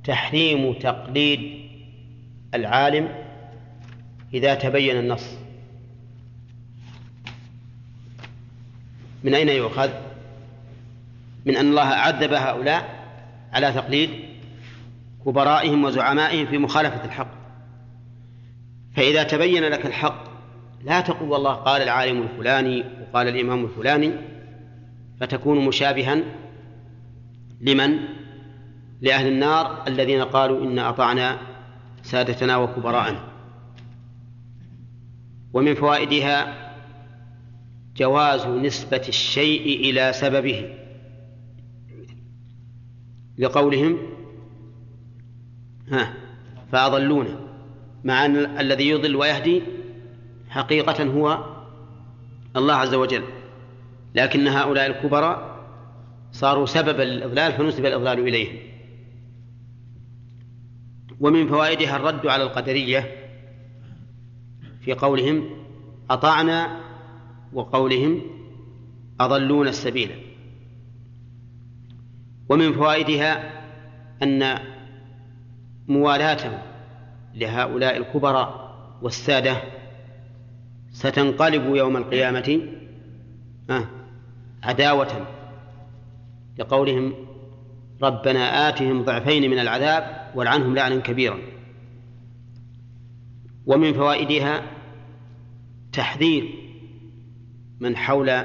تحريم 0.03 0.73
تقليد 0.73 1.39
العالم 2.53 3.09
إذا 4.33 4.55
تبين 4.55 4.97
النص. 4.97 5.37
من 9.23 9.33
أين 9.33 9.49
يؤخذ؟ 9.49 9.89
من 11.45 11.55
أن 11.55 11.69
الله 11.69 11.81
عذب 11.81 12.33
هؤلاء 12.33 13.03
على 13.53 13.71
تقليد 13.71 14.09
كبرائهم 15.25 15.83
وزعمائهم 15.83 16.45
في 16.45 16.57
مخالفة 16.57 17.05
الحق. 17.05 17.42
فإذا 18.95 19.23
تبين 19.23 19.63
لك 19.63 19.85
الحق 19.85 20.23
لا 20.83 21.01
تقول 21.01 21.29
والله 21.29 21.53
قال 21.53 21.81
العالم 21.81 22.21
الفلاني 22.21 22.83
وقال 23.01 23.27
الإمام 23.27 23.65
الفلاني 23.65 24.11
فتكون 25.19 25.65
مشابها 25.65 26.23
لمن؟ 27.61 27.99
لأهل 29.01 29.27
النار 29.27 29.87
الذين 29.87 30.21
قالوا 30.21 30.63
إن 30.63 30.79
أطعنا 30.79 31.37
سادتنا 32.03 32.57
وكبراءنا. 32.57 33.19
ومن 35.53 35.75
فوائدها 35.75 36.55
جواز 37.97 38.47
نسبة 38.47 39.01
الشيء 39.07 39.89
إلى 39.89 40.13
سببه. 40.13 40.77
لقولهم 43.37 43.97
ها 45.91 46.13
فأضلونا. 46.71 47.42
مع 48.03 48.25
أن 48.25 48.35
الذي 48.35 48.89
يضل 48.89 49.15
ويهدي 49.15 49.61
حقيقة 50.49 51.03
هو 51.03 51.55
الله 52.55 52.73
عز 52.73 52.93
وجل. 52.93 53.23
لكن 54.15 54.47
هؤلاء 54.47 54.85
الكبراء 54.85 55.53
صاروا 56.31 56.65
سببا 56.65 57.03
للإضلال 57.03 57.53
فنسب 57.53 57.85
الإضلال 57.85 58.19
إليهم. 58.19 58.57
ومن 61.19 61.47
فوائدها 61.47 61.95
الرد 61.95 62.27
على 62.27 62.43
القدرية 62.43 63.11
في 64.81 64.93
قولهم 64.93 65.49
أطعنا 66.09 66.79
وقولهم 67.53 68.21
أضلون 69.19 69.67
السبيل. 69.67 70.11
ومن 72.49 72.73
فوائدها 72.73 73.63
أن 74.23 74.59
موالاتهم 75.87 76.72
لهؤلاء 77.35 77.97
الكبراء 77.97 78.75
والسادة 79.01 79.61
ستنقلب 80.91 81.75
يوم 81.75 81.97
القيامة 81.97 82.61
عداوة 84.63 85.27
لقولهم 86.59 87.13
ربنا 88.03 88.69
آتهم 88.69 89.03
ضعفين 89.03 89.51
من 89.51 89.59
العذاب 89.59 90.31
والعنهم 90.35 90.75
لعنا 90.75 90.95
كبيرا. 90.95 91.37
ومن 93.65 93.93
فوائدها 93.93 94.63
تحذير 95.93 96.49
من 97.79 97.97
حول 97.97 98.43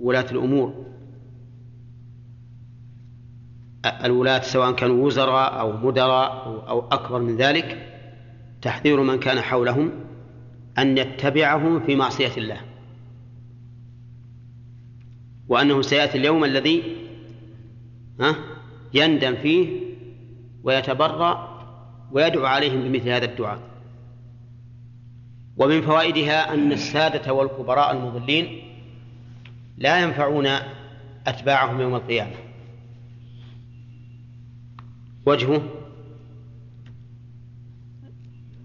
ولاة 0.00 0.26
الأمور. 0.30 0.89
الولاة 3.84 4.40
سواء 4.40 4.72
كانوا 4.72 5.06
وزراء 5.06 5.60
أو 5.60 5.72
مدراء 5.72 6.64
أو 6.68 6.88
أكبر 6.88 7.18
من 7.18 7.36
ذلك 7.36 7.86
تحذير 8.62 9.02
من 9.02 9.18
كان 9.20 9.40
حولهم 9.40 9.92
أن 10.78 10.98
يتبعهم 10.98 11.80
في 11.80 11.96
معصية 11.96 12.36
الله. 12.36 12.60
وأنه 15.48 15.82
سيأتي 15.82 16.18
اليوم 16.18 16.44
الذي 16.44 16.96
يندم 18.94 19.34
فيه 19.34 19.80
ويتبرأ 20.62 21.60
ويدعو 22.12 22.46
عليهم 22.46 22.82
بمثل 22.82 23.08
هذا 23.08 23.24
الدعاء. 23.24 23.60
ومن 25.56 25.82
فوائدها 25.82 26.54
أن 26.54 26.72
السادة 26.72 27.32
والكبراء 27.32 27.92
المضلين 27.92 28.62
لا 29.78 30.02
ينفعون 30.02 30.46
أتباعهم 31.26 31.80
يوم 31.80 31.94
القيامة. 31.94 32.49
وجهه 35.26 35.62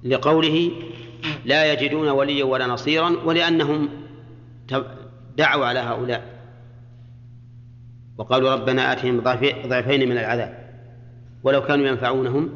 لقوله 0.04 0.72
لا 1.46 1.74
يجدون 1.74 2.08
وليا 2.08 2.44
ولا 2.44 2.68
نصيرا 2.68 3.10
ولأنهم 3.10 3.90
دعوا 5.38 5.66
على 5.66 5.80
هؤلاء. 5.80 6.36
وقالوا 8.18 8.54
ربنا 8.56 8.92
آتهم 8.94 9.20
ضعفين 9.68 10.10
من 10.10 10.18
العذاب. 10.18 10.66
ولو 11.44 11.62
كانوا 11.62 11.88
ينفعونهم. 11.88 12.50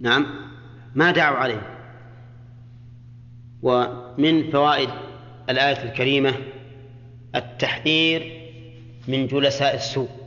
نعم. 0.00 0.26
ما 0.94 1.10
دعوا 1.10 1.36
عليهم 1.36 1.62
ومن 3.62 4.50
فوائد 4.50 4.88
الآية 5.50 5.82
الكريمة 5.82 6.34
التحذير 7.34 8.42
من 9.08 9.26
جلساء 9.26 9.74
السوء. 9.74 10.21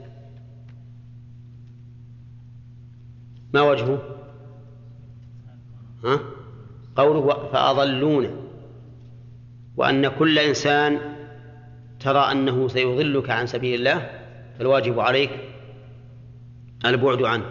ما 3.56 3.62
وجهه؟ 3.62 4.00
ها؟ 6.04 6.20
قوله 6.96 7.50
فأضلون 7.52 8.50
وأن 9.78 10.08
كل 10.08 10.40
إنسان 10.40 11.00
ترى 12.00 12.32
أنه 12.32 12.68
سيضلك 12.68 13.30
عن 13.30 13.48
سبيل 13.48 13.80
الله 13.80 14.10
فالواجب 14.58 15.00
عليك 15.00 15.30
البعد 16.86 17.22
عنه. 17.24 17.46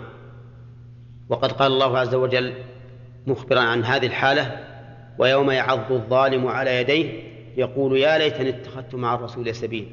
وقد 1.29 1.53
قال 1.53 1.73
الله 1.73 1.99
عز 1.99 2.15
وجل 2.15 2.55
مخبرا 3.27 3.61
عن 3.61 3.85
هذه 3.85 4.07
الحالة 4.07 4.65
ويوم 5.19 5.51
يعض 5.51 5.93
الظالم 5.93 6.47
على 6.47 6.81
يديه 6.81 7.23
يقول 7.57 7.99
يا 7.99 8.19
ليتني 8.19 8.49
اتخذت 8.49 8.95
مع 8.95 9.15
الرسول 9.15 9.55
سبيلا. 9.55 9.87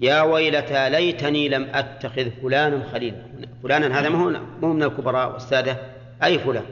يا 0.00 0.22
ويلتى 0.22 0.90
ليتني 0.90 1.48
لم 1.48 1.64
أتخذ 1.74 2.30
فلانا 2.30 2.88
خليلا. 2.88 3.51
فلانا 3.62 4.00
هذا 4.00 4.08
ما 4.08 4.42
هو 4.62 4.72
من 4.72 4.82
الكبراء 4.82 5.32
والسادة 5.32 5.76
أي 6.24 6.38
فلان؟ 6.38 6.64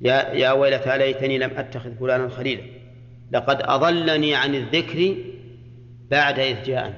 يا 0.00 0.32
يا 0.32 0.52
ويلتى 0.52 0.98
ليتني 0.98 1.38
لم 1.38 1.50
أتخذ 1.56 1.94
فلانا 2.00 2.28
خليلا. 2.28 2.62
لقد 3.32 3.62
أضلني 3.62 4.34
عن 4.34 4.54
الذكر 4.54 5.16
بعد 6.10 6.38
إذ 6.38 6.62
جاءني. 6.62 6.94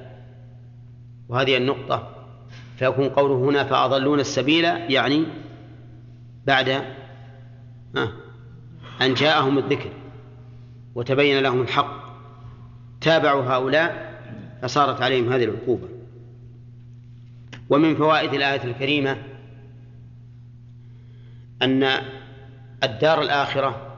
وهذه 1.29 1.57
النقطة 1.57 2.11
فيكون 2.77 3.09
قوله 3.09 3.35
هنا 3.35 3.63
فأضلون 3.63 4.19
السبيل 4.19 4.65
يعني 4.65 5.23
بعد 6.45 6.69
أن 9.01 9.13
جاءهم 9.13 9.57
الذكر 9.57 9.89
وتبين 10.95 11.39
لهم 11.39 11.61
الحق. 11.61 12.05
تابعوا 13.01 13.43
هؤلاء 13.43 14.15
فصارت 14.61 15.01
عليهم 15.01 15.33
هذه 15.33 15.43
العقوبة. 15.43 15.87
ومن 17.69 17.95
فوائد 17.95 18.33
الآية 18.33 18.63
الكريمة 18.63 19.17
أن 21.61 21.83
الدار 22.83 23.21
الآخرة 23.21 23.97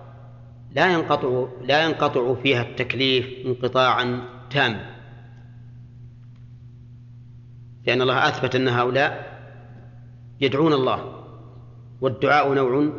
لا 0.76 0.94
ينقطع 0.94 1.48
لا 1.62 1.86
ينقطع 1.86 2.36
فيها 2.36 2.62
التكليف 2.62 3.46
انقطاعا 3.46 4.22
تاما. 4.50 4.96
لأن 7.86 8.02
الله 8.02 8.28
أثبت 8.28 8.56
أن 8.56 8.68
هؤلاء 8.68 9.38
يدعون 10.42 10.74
الله 10.74 11.24
والدعاء 12.02 12.54
نوع 12.54 12.92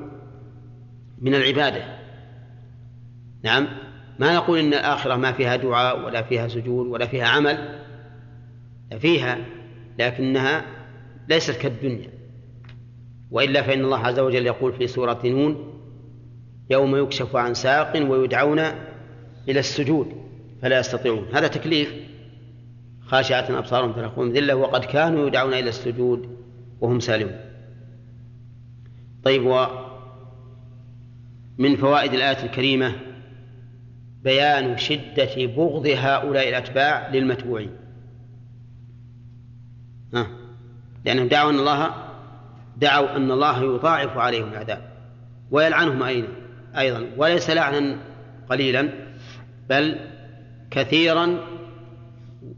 من 1.19 1.35
العبادة. 1.35 1.99
نعم 3.43 3.69
ما 4.19 4.37
نقول 4.37 4.59
إن 4.59 4.75
الآخرة 4.75 5.17
ما 5.17 5.33
فيها 5.33 5.57
دعاء 5.57 6.07
ولا 6.07 6.23
فيها 6.23 6.49
سجود 6.49 6.87
ولا 6.87 7.07
فيها 7.07 7.27
عمل 7.27 7.79
فيها. 8.99 9.39
لكنها 9.99 10.65
ليست 11.29 11.57
كالدنيا. 11.57 12.11
وإلا 13.31 13.63
فإن 13.63 13.85
الله 13.85 13.99
عز 13.99 14.19
وجل 14.19 14.47
يقول 14.47 14.73
في 14.73 14.87
سورة 14.87 15.21
نون 15.25 15.81
يوم 16.71 16.97
يكشف 16.97 17.37
عن 17.37 17.55
ساق 17.55 18.11
ويدعون 18.11 18.59
إلى 19.49 19.61
السجود 19.61 20.13
فلا 20.63 20.79
يستطيعون. 20.79 21.27
هذا 21.33 21.47
تكليف 21.47 21.95
خاشعة 23.07 23.59
أبصارهم 23.59 23.93
ترقون 23.93 24.33
ذلة 24.33 24.55
وقد 24.55 24.85
كانوا 24.85 25.27
يدعون 25.27 25.55
إلى 25.55 25.69
السجود 25.69 26.39
وهم 26.81 27.01
سالمون. 27.01 27.41
طيب 29.25 29.47
ومن 31.59 31.77
فوائد 31.77 32.15
الآية 32.15 32.45
الكريمة 32.45 32.93
بيان 34.23 34.79
شدة 34.79 35.47
بغض 35.57 35.87
هؤلاء 35.87 36.49
الأتباع 36.49 37.11
للمتبوعين. 37.15 37.71
ها. 40.15 40.27
لأنهم 41.05 41.29
دعوا 41.29 41.51
أن 41.51 41.59
الله 41.59 41.95
دعوا 42.77 43.17
أن 43.17 43.31
الله 43.31 43.63
يضاعف 43.63 44.17
عليهم 44.17 44.49
العذاب. 44.49 44.93
ويلعنهم 45.51 46.03
أيضا. 46.77 47.07
وليس 47.17 47.51
لعنا 47.51 47.99
قليلا 48.51 48.89
بل 49.69 49.99
كثيرا 50.71 51.39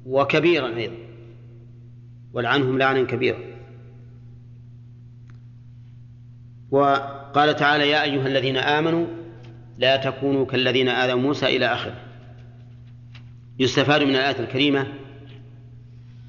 وكبيرا 0.06 0.77
أيضا. 0.77 0.97
ولعنهم 2.32 2.78
لعنا 2.78 3.02
كبيرا. 3.02 3.39
وقال 6.70 7.56
تعالى 7.56 7.90
يا 7.90 8.02
أيها 8.02 8.27
الذين 8.27 8.56
آمنوا 8.56 9.06
لا 9.78 9.97
تكونوا 9.97 10.47
كالذين 10.47 10.89
آذوا 10.89 11.20
موسى 11.20 11.47
إلى 11.56 11.66
آخره. 11.66 11.97
يستفاد 13.59 14.02
من 14.02 14.10
الآية 14.10 14.40
الكريمة 14.40 14.86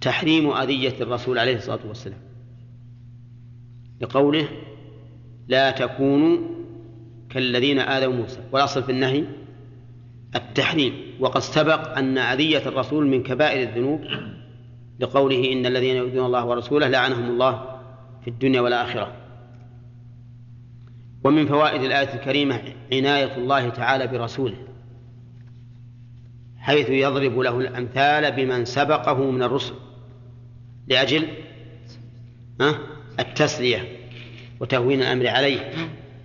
تحريم 0.01 0.51
أذية 0.51 1.01
الرسول 1.01 1.39
عليه 1.39 1.55
الصلاة 1.55 1.79
والسلام. 1.87 2.19
لقوله 4.01 4.47
لا 5.47 5.71
تكونوا 5.71 6.37
كالذين 7.29 7.79
آذوا 7.79 8.13
موسى. 8.13 8.39
والأصل 8.51 8.83
في 8.83 8.91
النهي 8.91 9.25
التحريم. 10.35 10.93
وقد 11.19 11.41
سبق 11.41 11.97
أن 11.97 12.17
أذية 12.17 12.67
الرسول 12.67 13.07
من 13.07 13.23
كبائر 13.23 13.69
الذنوب 13.69 14.01
لقوله 14.99 15.53
إن 15.53 15.65
الذين 15.65 15.95
يؤذون 15.95 16.25
الله 16.25 16.45
ورسوله 16.45 16.87
لعنهم 16.87 17.29
الله 17.29 17.79
في 18.21 18.29
الدنيا 18.29 18.61
والآخرة. 18.61 19.13
ومن 21.23 21.45
فوائد 21.45 21.81
الآية 21.81 22.13
الكريمة 22.13 22.61
عناية 22.93 23.37
الله 23.37 23.69
تعالى 23.69 24.07
برسوله 24.07 24.57
حيث 26.57 26.89
يضرب 26.89 27.39
له 27.39 27.59
الأمثال 27.59 28.31
بمن 28.31 28.65
سبقه 28.65 29.31
من 29.31 29.43
الرسل. 29.43 29.73
لأجل 30.91 31.27
التسلية 33.19 33.97
وتهوين 34.59 35.01
الأمر 35.01 35.27
عليه 35.27 35.73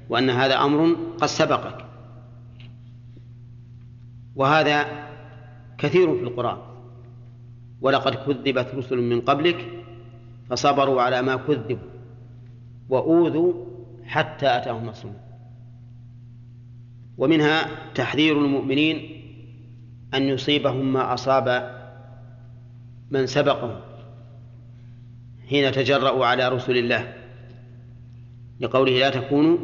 وأن 0.08 0.30
هذا 0.30 0.54
أمر 0.54 0.96
قد 1.18 1.26
سبقك 1.26 1.86
وهذا 4.36 4.86
كثير 5.78 6.14
في 6.16 6.22
القرآن. 6.22 6.58
ولقد 7.80 8.14
كذبت 8.14 8.74
رسل 8.74 8.96
من 8.96 9.20
قبلك 9.20 9.66
فصبروا 10.50 11.02
على 11.02 11.22
ما 11.22 11.36
كذبوا 11.36 11.88
وأوذوا 12.88 13.54
حتى 14.04 14.46
أتاهم 14.56 14.86
نصرنا 14.86 15.20
ومنها 17.18 17.68
تحذير 17.94 18.38
المؤمنين 18.38 19.22
أن 20.14 20.22
يصيبهم 20.22 20.92
ما 20.92 21.14
أصاب 21.14 21.76
من 23.10 23.26
سبقهم. 23.26 23.85
حين 25.48 25.72
تجرأوا 25.72 26.26
على 26.26 26.48
رسل 26.48 26.76
الله 26.76 27.14
لقوله 28.60 28.92
لا 28.92 29.10
تكونوا 29.10 29.58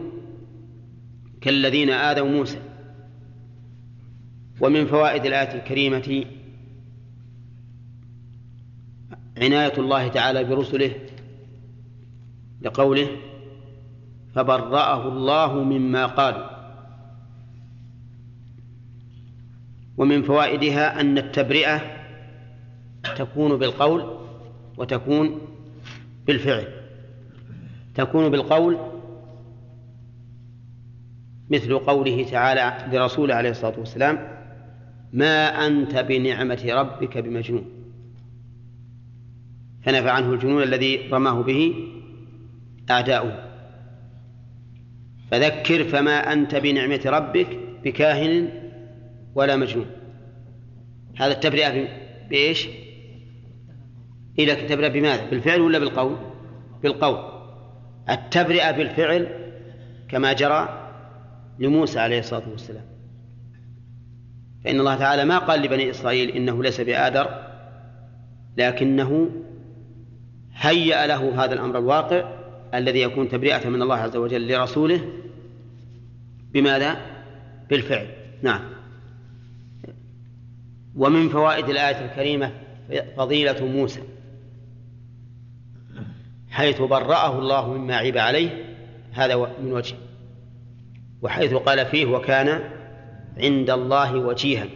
كالذين 1.41 1.91
آذوا 1.91 2.29
موسى. 2.29 2.59
ومن 4.61 4.87
فوائد 4.87 5.27
الآية 5.27 5.55
الكريمة 5.55 6.25
عناية 9.37 9.73
الله 9.79 10.09
تعالى 10.09 10.45
برسله 10.45 10.95
لقوله 12.63 13.09
فبرأه 14.35 15.09
الله 15.09 15.65
مما 15.65 16.07
قالوا. 16.07 16.47
ومن 19.97 20.23
فوائدها 20.23 21.01
أن 21.01 21.19
التبرئة 21.19 21.81
تكون 23.17 23.57
بالقول 23.57 24.19
وتكون 24.79 25.41
بالفعل. 26.27 26.67
تكون 27.95 28.29
بالقول 28.29 28.79
مثل 31.51 31.79
قوله 31.79 32.25
تعالى 32.31 32.97
لرسوله 32.97 33.35
عليه 33.35 33.51
الصلاة 33.51 33.79
والسلام 33.79 34.29
ما 35.13 35.67
أنت 35.67 35.99
بنعمة 35.99 36.65
ربك 36.69 37.19
بمجنون. 37.19 37.65
فنفى 39.83 40.11
عنه 40.11 40.33
الجنون 40.33 40.63
الذي 40.63 41.09
رماه 41.13 41.43
به 41.43 41.75
أعداؤه. 42.91 43.53
فذكر 45.31 45.85
فما 45.85 46.33
أنت 46.33 46.55
بنعمة 46.55 47.01
ربك 47.07 47.59
بكاهن 47.85 48.49
ولا 49.35 49.57
مجنون. 49.57 49.87
هذا 51.17 51.33
التبرئة 51.33 51.89
بإيش؟ 52.31 52.69
إلى 54.39 54.53
التبرئة 54.53 54.89
بماذا؟ 54.89 55.31
بالفعل 55.31 55.61
ولا 55.61 55.79
بالقول؟ 55.79 56.17
بالقول 56.83 57.33
التبرئة 58.11 58.71
بالفعل 58.71 59.29
كما 60.09 60.33
جرى 60.33 60.89
لموسى 61.59 61.99
عليه 61.99 62.19
الصلاة 62.19 62.49
والسلام 62.51 62.85
فإن 64.65 64.81
الله 64.81 64.95
تعالى 64.95 65.25
ما 65.25 65.39
قال 65.39 65.63
لبني 65.63 65.91
إسرائيل 65.91 66.31
إنه 66.31 66.63
ليس 66.63 66.81
بآدر 66.81 67.53
لكنه 68.57 69.31
هيأ 70.55 71.07
له 71.07 71.45
هذا 71.45 71.55
الأمر 71.55 71.79
الواقع 71.79 72.33
الذي 72.75 73.03
يكون 73.03 73.29
تبرئة 73.29 73.69
من 73.69 73.83
الله 73.83 73.97
عز 73.97 74.17
وجل 74.17 74.53
لرسوله 74.53 75.09
بماذا؟ 76.53 76.97
بالفعل 77.71 78.07
نعم 78.43 78.61
ومن 80.97 81.29
فوائد 81.29 81.69
الآية 81.69 82.05
الكريمة 82.05 82.53
فضيلة 83.17 83.67
موسى 83.67 84.03
حيث 86.53 86.81
برأه 86.83 87.39
الله 87.39 87.73
مما 87.73 87.97
عيب 87.97 88.19
عليه 88.19 88.77
هذا 89.13 89.37
من 89.37 89.73
وجه 89.73 89.97
وحيث 91.23 91.55
قال 91.55 91.87
فيه 91.87 92.07
وكان 92.07 92.71
عند 93.37 93.71
الله 93.71 94.15
وجيها. 94.15 94.67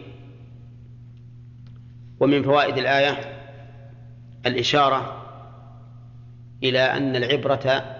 ومن 2.19 2.43
فوائد 2.43 2.77
الآية 2.77 3.17
الإشارة 4.45 5.23
إلى 6.63 6.79
أن 6.79 7.15
العبرة 7.15 7.95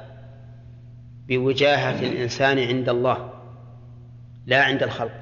بوجاهة 1.28 2.00
الإنسان 2.00 2.60
عند 2.60 2.90
الله 2.90 3.30
لا 4.46 4.64
عند 4.64 4.84
الخلق. 4.84 5.14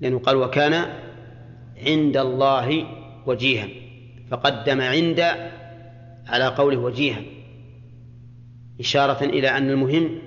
لأنه 0.00 0.18
قال 0.18 0.36
وكان 0.36 0.86
عند 1.86 2.16
الله 2.16 2.86
وجيها. 3.26 3.68
فقدم 4.30 4.80
عند 4.80 5.50
على 6.28 6.46
قوله 6.46 6.78
وجيها 6.78 7.22
إشارة 8.80 9.24
إلى 9.24 9.48
أن 9.48 9.70
المهم 9.70 10.18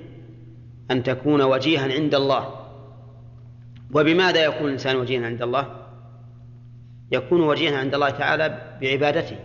أن 0.91 1.03
تكون 1.03 1.41
وجيها 1.41 1.93
عند 1.93 2.15
الله. 2.15 2.55
وبماذا 3.93 4.45
يكون 4.45 4.67
الإنسان 4.67 4.95
وجيها 4.95 5.25
عند 5.25 5.41
الله؟ 5.41 5.67
يكون 7.11 7.41
وجيها 7.41 7.77
عند 7.77 7.93
الله 7.93 8.09
تعالى 8.09 8.77
بعبادته. 8.81 9.35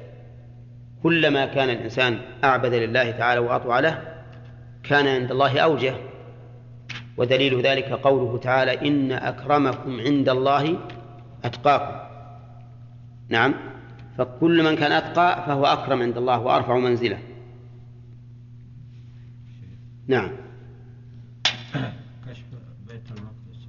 كلما 1.03 1.47
كان 1.47 1.70
الإنسان 1.70 2.19
أعبد 2.45 2.74
لله 2.74 3.11
تعالى 3.11 3.41
وأطوع 3.41 3.81
له 3.81 4.03
كان 4.85 5.07
عند 5.07 5.31
الله 5.31 5.59
أوجه. 5.59 5.95
ودليل 7.16 7.61
ذلك 7.61 7.85
قوله 7.85 8.39
تعالى 8.39 8.89
إن 8.89 9.12
أكرمكم 9.12 10.01
عند 10.01 10.28
الله 10.28 10.78
أتقاكم. 11.45 11.97
نعم. 13.28 13.76
فكل 14.18 14.62
من 14.64 14.76
كان 14.76 14.93
أتقى 14.93 15.44
فهو 15.47 15.66
أكرم 15.66 16.02
عند 16.02 16.16
الله 16.16 16.38
وأرفع 16.40 16.78
منزله. 16.78 17.18
نعم. 20.06 20.36
كشف 22.26 22.44
بيت 22.88 23.02
المقدس 23.10 23.66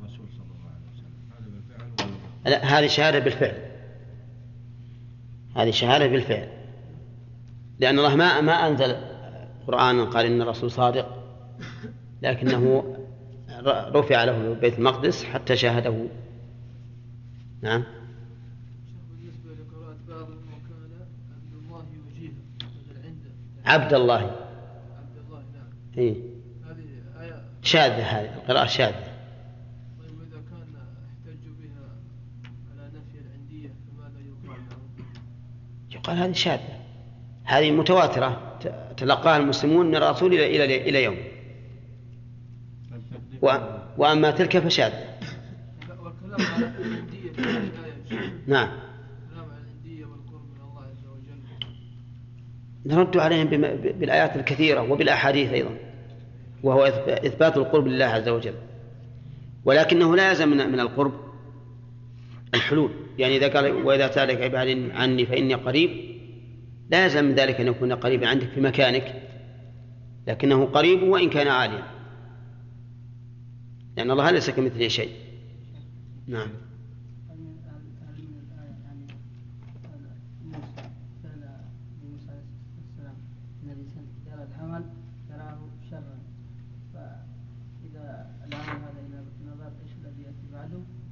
الرسول 0.00 0.26
صلى 0.36 0.46
الله 0.54 0.70
عليه 0.70 0.86
وسلم 0.94 1.12
هذا 1.30 1.48
بالفعل 1.50 2.10
لا 2.44 2.78
هذه 2.78 2.86
شهادة 2.86 3.18
بالفعل. 3.18 3.62
هذه 5.56 5.70
شهادة 5.70 6.06
بالفعل. 6.06 6.48
لأن 7.78 7.98
الله 7.98 8.16
ما 8.16 8.40
ما 8.40 8.52
أنزل 8.52 8.96
قرآنا 9.66 10.04
قال 10.04 10.26
إن 10.26 10.42
الرسول 10.42 10.70
صادق 10.70 11.08
لكنه 12.22 12.96
رفع 13.94 14.24
له 14.24 14.54
بيت 14.54 14.78
المقدس 14.78 15.24
حتى 15.24 15.56
شاهده. 15.56 16.06
نعم 17.62 17.84
بالنسبة 19.10 19.50
لقراءة 19.52 19.96
بعض 20.08 20.28
وكان 20.28 21.06
عبد 21.34 21.54
الله 21.54 21.86
وجيها 22.06 22.32
بدل 22.60 22.96
عنده 23.04 23.30
عبد 23.66 23.94
الله. 23.94 24.14
عبد 24.22 25.16
الله 25.26 25.38
نعم. 25.54 25.68
إيه. 25.98 26.14
هذه 26.64 26.84
آية 27.20 27.42
شاذة 27.62 28.02
هذه 28.02 28.34
القراءة 28.34 28.66
شاذة. 28.66 29.04
طيب 29.98 30.18
وإذا 30.18 30.40
كان 30.50 30.76
احتجوا 31.06 31.54
بها 31.60 31.88
على 32.72 32.88
نفي 32.88 33.18
العندية 33.26 33.68
فماذا 33.68 34.18
يقال؟ 34.20 34.58
يقال 35.90 36.16
هذه 36.16 36.32
شاذة. 36.32 36.80
هذه 37.44 37.70
متواترة. 37.70 38.58
ت- 38.60 38.74
تلقاها 38.96 39.36
المسلمون 39.36 39.86
من 39.86 39.96
الرسول 39.96 40.32
إلى 40.34 40.64
إلى 40.64 40.88
إلى 40.88 41.04
يوم. 41.04 41.16
و- 43.42 43.78
وأما 43.98 44.30
تلك 44.30 44.58
فشاذة. 44.58 44.98
لا، 45.88 46.00
والكلام 46.00 46.54
على 46.54 46.66
العندية 46.66 47.32
في 47.32 47.40
هذه 47.42 47.56
الآية 47.56 47.92
يا 47.92 48.08
شيخ. 48.08 48.30
نعم 48.46 48.68
الكلام 48.68 49.50
على 49.50 49.60
العندية 49.60 50.04
والقرب 50.04 50.42
من 50.54 50.60
الله 50.60 50.82
عز 50.82 51.06
وجل 51.06 51.40
نرد 52.86 53.16
عليهم 53.16 53.46
بالآيات 54.00 54.36
الكثيرة 54.36 54.80
وبالأحاديث 54.92 55.52
أيضا 55.52 55.70
وهو 56.62 56.86
إثب- 56.86 57.24
إثبات 57.24 57.56
القرب 57.56 57.86
لله 57.86 58.04
عز 58.04 58.28
وجل. 58.28 58.54
ولكنه 59.64 60.16
لا 60.16 60.28
يلزم 60.30 60.48
من 60.48 60.80
القرب 60.80 61.12
الحلول. 62.54 62.90
يعني 63.18 63.36
إذا 63.36 63.48
قال 63.48 63.72
وإذا 63.72 64.10
سألك 64.10 64.40
عبادي 64.42 64.92
عني 64.92 65.26
فإني 65.26 65.54
قريب 65.54 65.90
لا 66.90 67.04
يلزم 67.04 67.24
من 67.24 67.34
ذلك 67.34 67.60
أن 67.60 67.66
يكون 67.66 67.92
قريبا 67.92 68.28
عندك 68.28 68.48
في 68.48 68.60
مكانك 68.60 69.22
لكنه 70.28 70.64
قريب 70.64 71.02
وإن 71.02 71.30
كان 71.30 71.48
عاليا. 71.48 71.82
لأن 73.96 74.10
الله 74.10 74.30
ليس 74.30 74.50
كمثله 74.50 74.88
شيء. 74.88 75.10
نعم 76.26 76.48
هل 77.30 77.36
من 77.38 77.56
هل 77.66 77.82
هل 78.08 78.22
من 78.22 78.40
الآية 78.44 78.76
يعني 78.84 79.06
هذا 79.84 80.10
موسى 80.44 80.82
فعل 81.22 81.40
لموسى 82.02 82.30
عليه 82.30 82.44
السلام 82.90 83.16
أن 83.64 83.70
الإنسان 83.70 84.04
يرى 84.26 84.46
العمل 84.50 84.84
يراه 85.30 85.58
شرا 85.90 86.18
فإذا 86.94 88.26
العمل 88.46 88.80
هذا 88.82 89.00
إلى 89.08 89.18
نظر 89.46 89.70
إيش 89.84 89.92
الذي 90.02 90.22
يأتي 90.22 90.46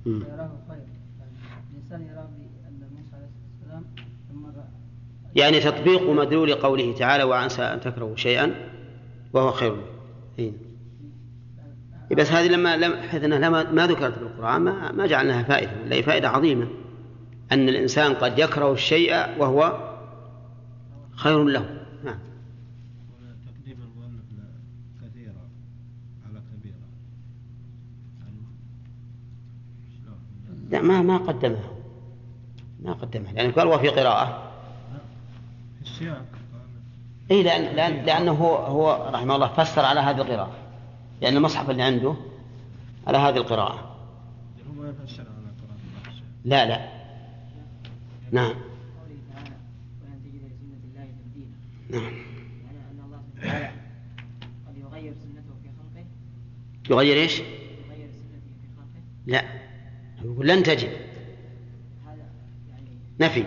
خير. 0.04 0.22
يعني 0.22 1.32
الإنسان 1.72 2.02
يرى 2.02 2.28
بأن 2.38 2.88
موسى 2.96 3.16
عليه 3.16 3.28
السلام 3.62 3.84
يعني 5.34 5.60
تطبيق 5.60 6.10
مدلول 6.10 6.54
قوله 6.54 6.94
تعالى 6.98 7.24
وعسى 7.24 7.62
أن 7.62 7.80
تكرهوا 7.80 8.16
شيئا 8.16 8.54
وهو 9.32 9.50
خير 9.50 9.72
لكم 9.72 9.86
إيه. 10.38 10.52
بس 12.12 12.32
هذه 12.32 12.48
لما 12.48 12.76
لم 12.76 12.94
حيث 12.96 13.24
أنها 13.24 13.38
لما 13.38 13.72
ما 13.72 13.86
ذكرت 13.86 14.18
بالقرآن 14.18 14.62
ما 14.62 14.92
ما 14.92 15.06
جعلناها 15.06 15.42
فائدة 15.42 15.72
ولا 15.84 16.02
فائدة 16.02 16.28
عظيمة. 16.28 16.68
أن 17.52 17.68
الإنسان 17.68 18.14
قد 18.14 18.38
يكره 18.38 18.72
الشيء 18.72 19.12
وهو 19.38 19.90
خير 21.16 21.44
له 21.44 21.84
نعم 22.04 22.18
تقديم 23.46 23.78
المؤلف 23.82 24.24
كثيرة 25.02 25.48
على 26.26 26.42
كبيرة 26.52 26.86
يعني 28.20 28.40
شلون؟ 30.02 30.18
لا 30.70 30.82
ما 30.82 31.02
ما 31.02 31.16
قدمها. 31.16 31.70
ما 32.82 32.92
قدمها 32.92 33.32
لأنه 33.32 33.52
قال 33.52 33.66
وفي 33.66 33.88
قراءة. 33.88 34.52
في 35.78 35.82
السياق. 35.82 36.26
قال 36.52 37.30
أي 37.30 37.42
لأن 37.42 37.76
لأن 37.76 38.04
لأنه 38.04 38.32
هو, 38.32 38.56
هو 38.56 39.10
رحمه 39.14 39.34
الله 39.34 39.48
فسر 39.48 39.84
على 39.84 40.00
هذه 40.00 40.20
القراءة. 40.20 40.52
لأن 41.20 41.36
المصحف 41.36 41.70
اللي 41.70 41.82
عنده 41.82 42.14
على 43.06 43.18
هذه 43.18 43.36
القراءة. 43.36 43.96
هو 44.68 44.82
ما 44.82 44.88
يفسر 44.88 45.22
على 45.22 45.46
قراءة 45.60 45.78
النفس 46.06 46.22
لا 46.44 46.66
لا. 46.66 47.04
نعم. 48.32 48.54
قوله 48.54 49.18
تعالى 49.34 49.56
ولن 50.02 50.22
تجد 50.24 50.34
لسنة 50.34 50.78
الله 50.84 51.04
تبديلا 51.04 51.56
نعم. 51.90 52.14
يعني 52.64 52.78
أن 52.90 53.04
الله 53.04 53.22
سبحانه 53.22 53.54
وتعالى 53.54 53.70
قد 54.66 54.76
يغير 54.78 55.14
سنته 55.14 55.54
في 55.62 55.68
خلقه؟ 55.78 56.06
يغير 56.90 57.16
إيش؟ 57.16 57.38
يغير 57.38 58.08
سنته 58.10 58.52
في 58.62 58.68
خلقه؟ 58.76 59.02
لا. 59.26 59.44
يقول 60.24 60.48
لن 60.48 60.62
تجد. 60.62 60.90
نفي. 63.20 63.44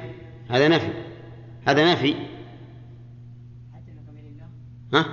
هذا 0.49 0.67
نفي. 0.67 0.89
هذا 1.67 1.93
نفي. 1.93 2.15
ها؟ 4.93 5.05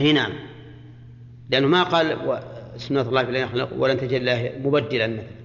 إي 0.00 0.12
نعم. 0.12 0.32
لأنه 1.50 1.66
ما 1.66 1.82
قال. 1.82 2.42
سنة 2.76 3.00
الله 3.00 3.24
في 3.24 3.42
يخلق 3.42 3.72
ولن 3.72 3.96
تجد 3.96 4.12
الله 4.12 4.52
مبدلا 4.64 5.06
مثلا. 5.06 5.42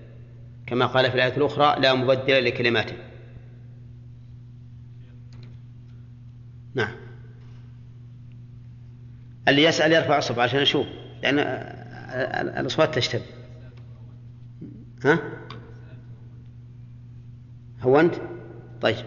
كما 0.67 0.85
قال 0.85 1.09
في 1.09 1.15
الآية 1.15 1.37
الأخرى 1.37 1.81
لا 1.81 1.93
مبدل 1.93 2.45
لكلماته 2.45 2.95
نعم. 6.75 6.95
اللي 9.47 9.63
يسأل 9.63 9.91
يرفع 9.91 10.17
الصبع 10.17 10.43
عشان 10.43 10.59
أشوف 10.59 10.87
لأن 11.23 11.39
الأصوات 12.59 12.95
تشتبه. 12.95 13.36
ها؟ 15.05 15.19
هو 17.81 17.99
أنت؟ 17.99 18.15
طيب. 18.81 19.05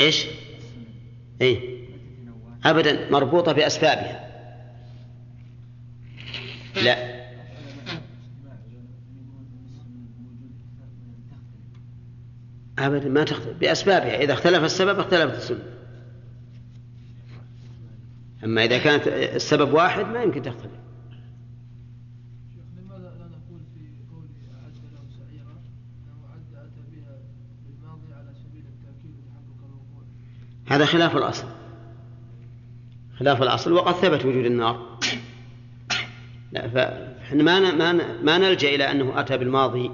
إيش؟ 0.00 0.26
اي 1.42 1.84
ابدا 2.64 3.10
مربوطة 3.10 3.52
بأسبابها. 3.52 4.28
لا. 6.82 7.18
ابدا 12.78 13.08
ما 13.08 13.24
تختلف 13.24 13.58
بأسبابها. 13.58 14.22
إذا 14.22 14.32
اختلف 14.32 14.64
السبب 14.64 14.98
اختلفت 14.98 15.36
السنة. 15.36 15.77
أما 18.44 18.64
إذا 18.64 18.78
كانت 18.78 19.08
السبب 19.08 19.72
واحد 19.72 20.06
ما 20.06 20.22
يمكن 20.22 20.42
تختلف. 20.42 20.72
أنه 30.66 30.72
أتى 30.72 30.74
هذا 30.74 30.84
خلاف 30.84 31.16
الأصل. 31.16 31.46
خلاف 33.18 33.42
الأصل 33.42 33.72
وقد 33.72 33.94
ثبت 33.94 34.24
وجود 34.24 34.44
النار. 34.44 34.98
لا 36.52 36.68
فاحنا 36.68 37.42
ما 37.42 37.60
ما 37.72 37.92
ما 38.22 38.38
نلجأ 38.38 38.74
إلى 38.74 38.90
أنه 38.90 39.20
أتى 39.20 39.38
بالماضي 39.38 39.90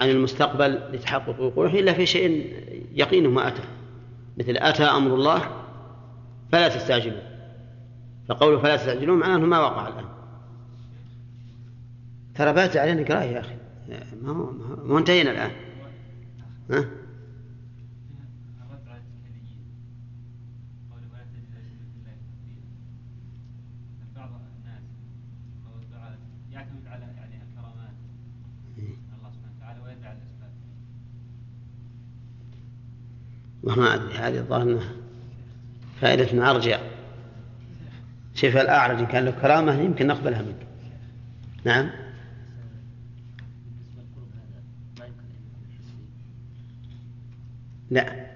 عن 0.00 0.10
المستقبل 0.10 0.80
لتحقق 0.92 1.40
وقوعه 1.40 1.74
إلا 1.74 1.92
في 1.92 2.06
شيء 2.06 2.56
يقينه 2.94 3.30
ما 3.30 3.48
أتى. 3.48 3.62
مثل 4.38 4.56
أتى 4.56 4.84
أمر 4.84 5.14
الله 5.14 5.61
فلا 6.52 6.68
تستعجلوا. 6.68 7.20
فقوله 8.28 8.58
فلا 8.58 8.76
تستعجلون 8.76 9.18
معناه 9.18 9.36
أنه 9.36 9.46
ما 9.46 9.60
وقع 9.60 9.88
الآن. 9.88 10.04
ترى 12.34 12.52
بات 12.52 12.76
علينا 12.76 13.14
قرايه 13.14 13.30
يا 13.30 13.40
أخي. 13.40 13.56
ما 14.22 14.32
هو 14.32 14.50
ما 14.84 14.98
انتهينا 14.98 15.46
ها؟ 15.46 15.50
على 26.92 27.04
يعني 27.16 27.42
الكرامات 27.42 27.94
من 28.76 28.84
الله 29.18 29.30
سبحانه 29.30 29.56
وتعالى 29.56 29.80
ويدعي 29.80 30.12
الاسباب 30.12 30.52
والله 33.62 33.80
ما 33.80 33.94
أدري 33.94 34.14
هذه 34.14 34.38
الظاهر 34.38 35.01
فائدة 36.02 36.50
أرجع 36.50 36.78
شوف 38.34 38.56
الأعرج 38.56 38.98
إن 38.98 39.06
كان 39.06 39.24
له 39.24 39.30
كرامة 39.30 39.80
يمكن 39.80 40.06
نقبلها 40.06 40.42
منك. 40.42 40.66
نعم. 41.64 41.90
لا. 47.90 48.26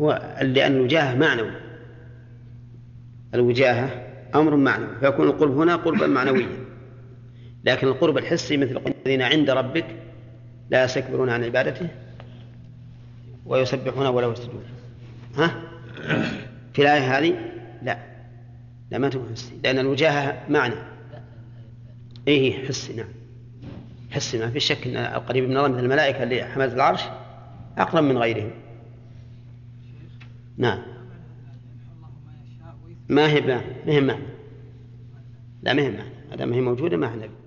هو 0.00 0.36
لأن 0.40 0.72
الوجاهة 0.72 1.14
معنوي 1.14 1.50
الوجاهة 3.34 4.06
أمر 4.34 4.56
معنوي. 4.56 4.98
فيكون 5.00 5.28
القرب 5.28 5.58
هنا 5.58 5.76
قربا 5.76 6.06
معنويا. 6.06 6.48
لكن 7.64 7.86
القرب 7.86 8.18
الحسي 8.18 8.56
مثل 8.56 8.80
الذين 9.06 9.22
عند 9.22 9.50
ربك 9.50 9.86
لا 10.70 10.84
يستكبرون 10.84 11.30
عن 11.30 11.44
عبادته 11.44 11.88
ويسبحون 13.46 14.06
وله 14.06 14.32
يسجدون. 14.32 14.62
ها؟ 15.36 15.62
في 16.72 16.82
الآية 16.82 17.18
هذه؟ 17.18 17.34
لا. 17.82 17.98
لا 18.90 18.98
ما 18.98 19.08
تكون 19.08 19.28
حسي. 19.32 19.52
لأن 19.64 19.78
الوجاهة 19.78 20.44
معنى. 20.48 20.74
الثانية 20.74 21.24
إيه 22.28 22.68
حسي 22.68 22.92
نعم. 22.92 23.08
حسي 24.10 24.38
ما 24.38 24.50
في 24.50 24.60
شك 24.60 24.86
أن 24.86 24.96
القريب 24.96 25.44
من 25.44 25.56
الله 25.56 25.68
مثل 25.68 25.78
الملائكة 25.78 26.22
اللي 26.22 26.44
حملت 26.44 26.74
العرش 26.74 27.02
أقرب 27.78 28.04
من 28.04 28.18
غيرهم. 28.18 28.50
نعم. 30.56 30.82
ما 33.08 33.28
هي 33.28 33.40
ما 33.40 33.60
ما 33.86 33.92
هي 33.92 34.00
معنى؟ 34.00 34.22
لا 35.62 35.72
ما 35.72 35.82
هي 35.82 35.90
معنى. 35.90 36.10
ما 36.30 36.36
دام 36.36 36.52
هي 36.52 36.60
موجودة 36.60 36.96
ما 36.96 37.12
هي 37.12 37.16
نبي 37.16 37.39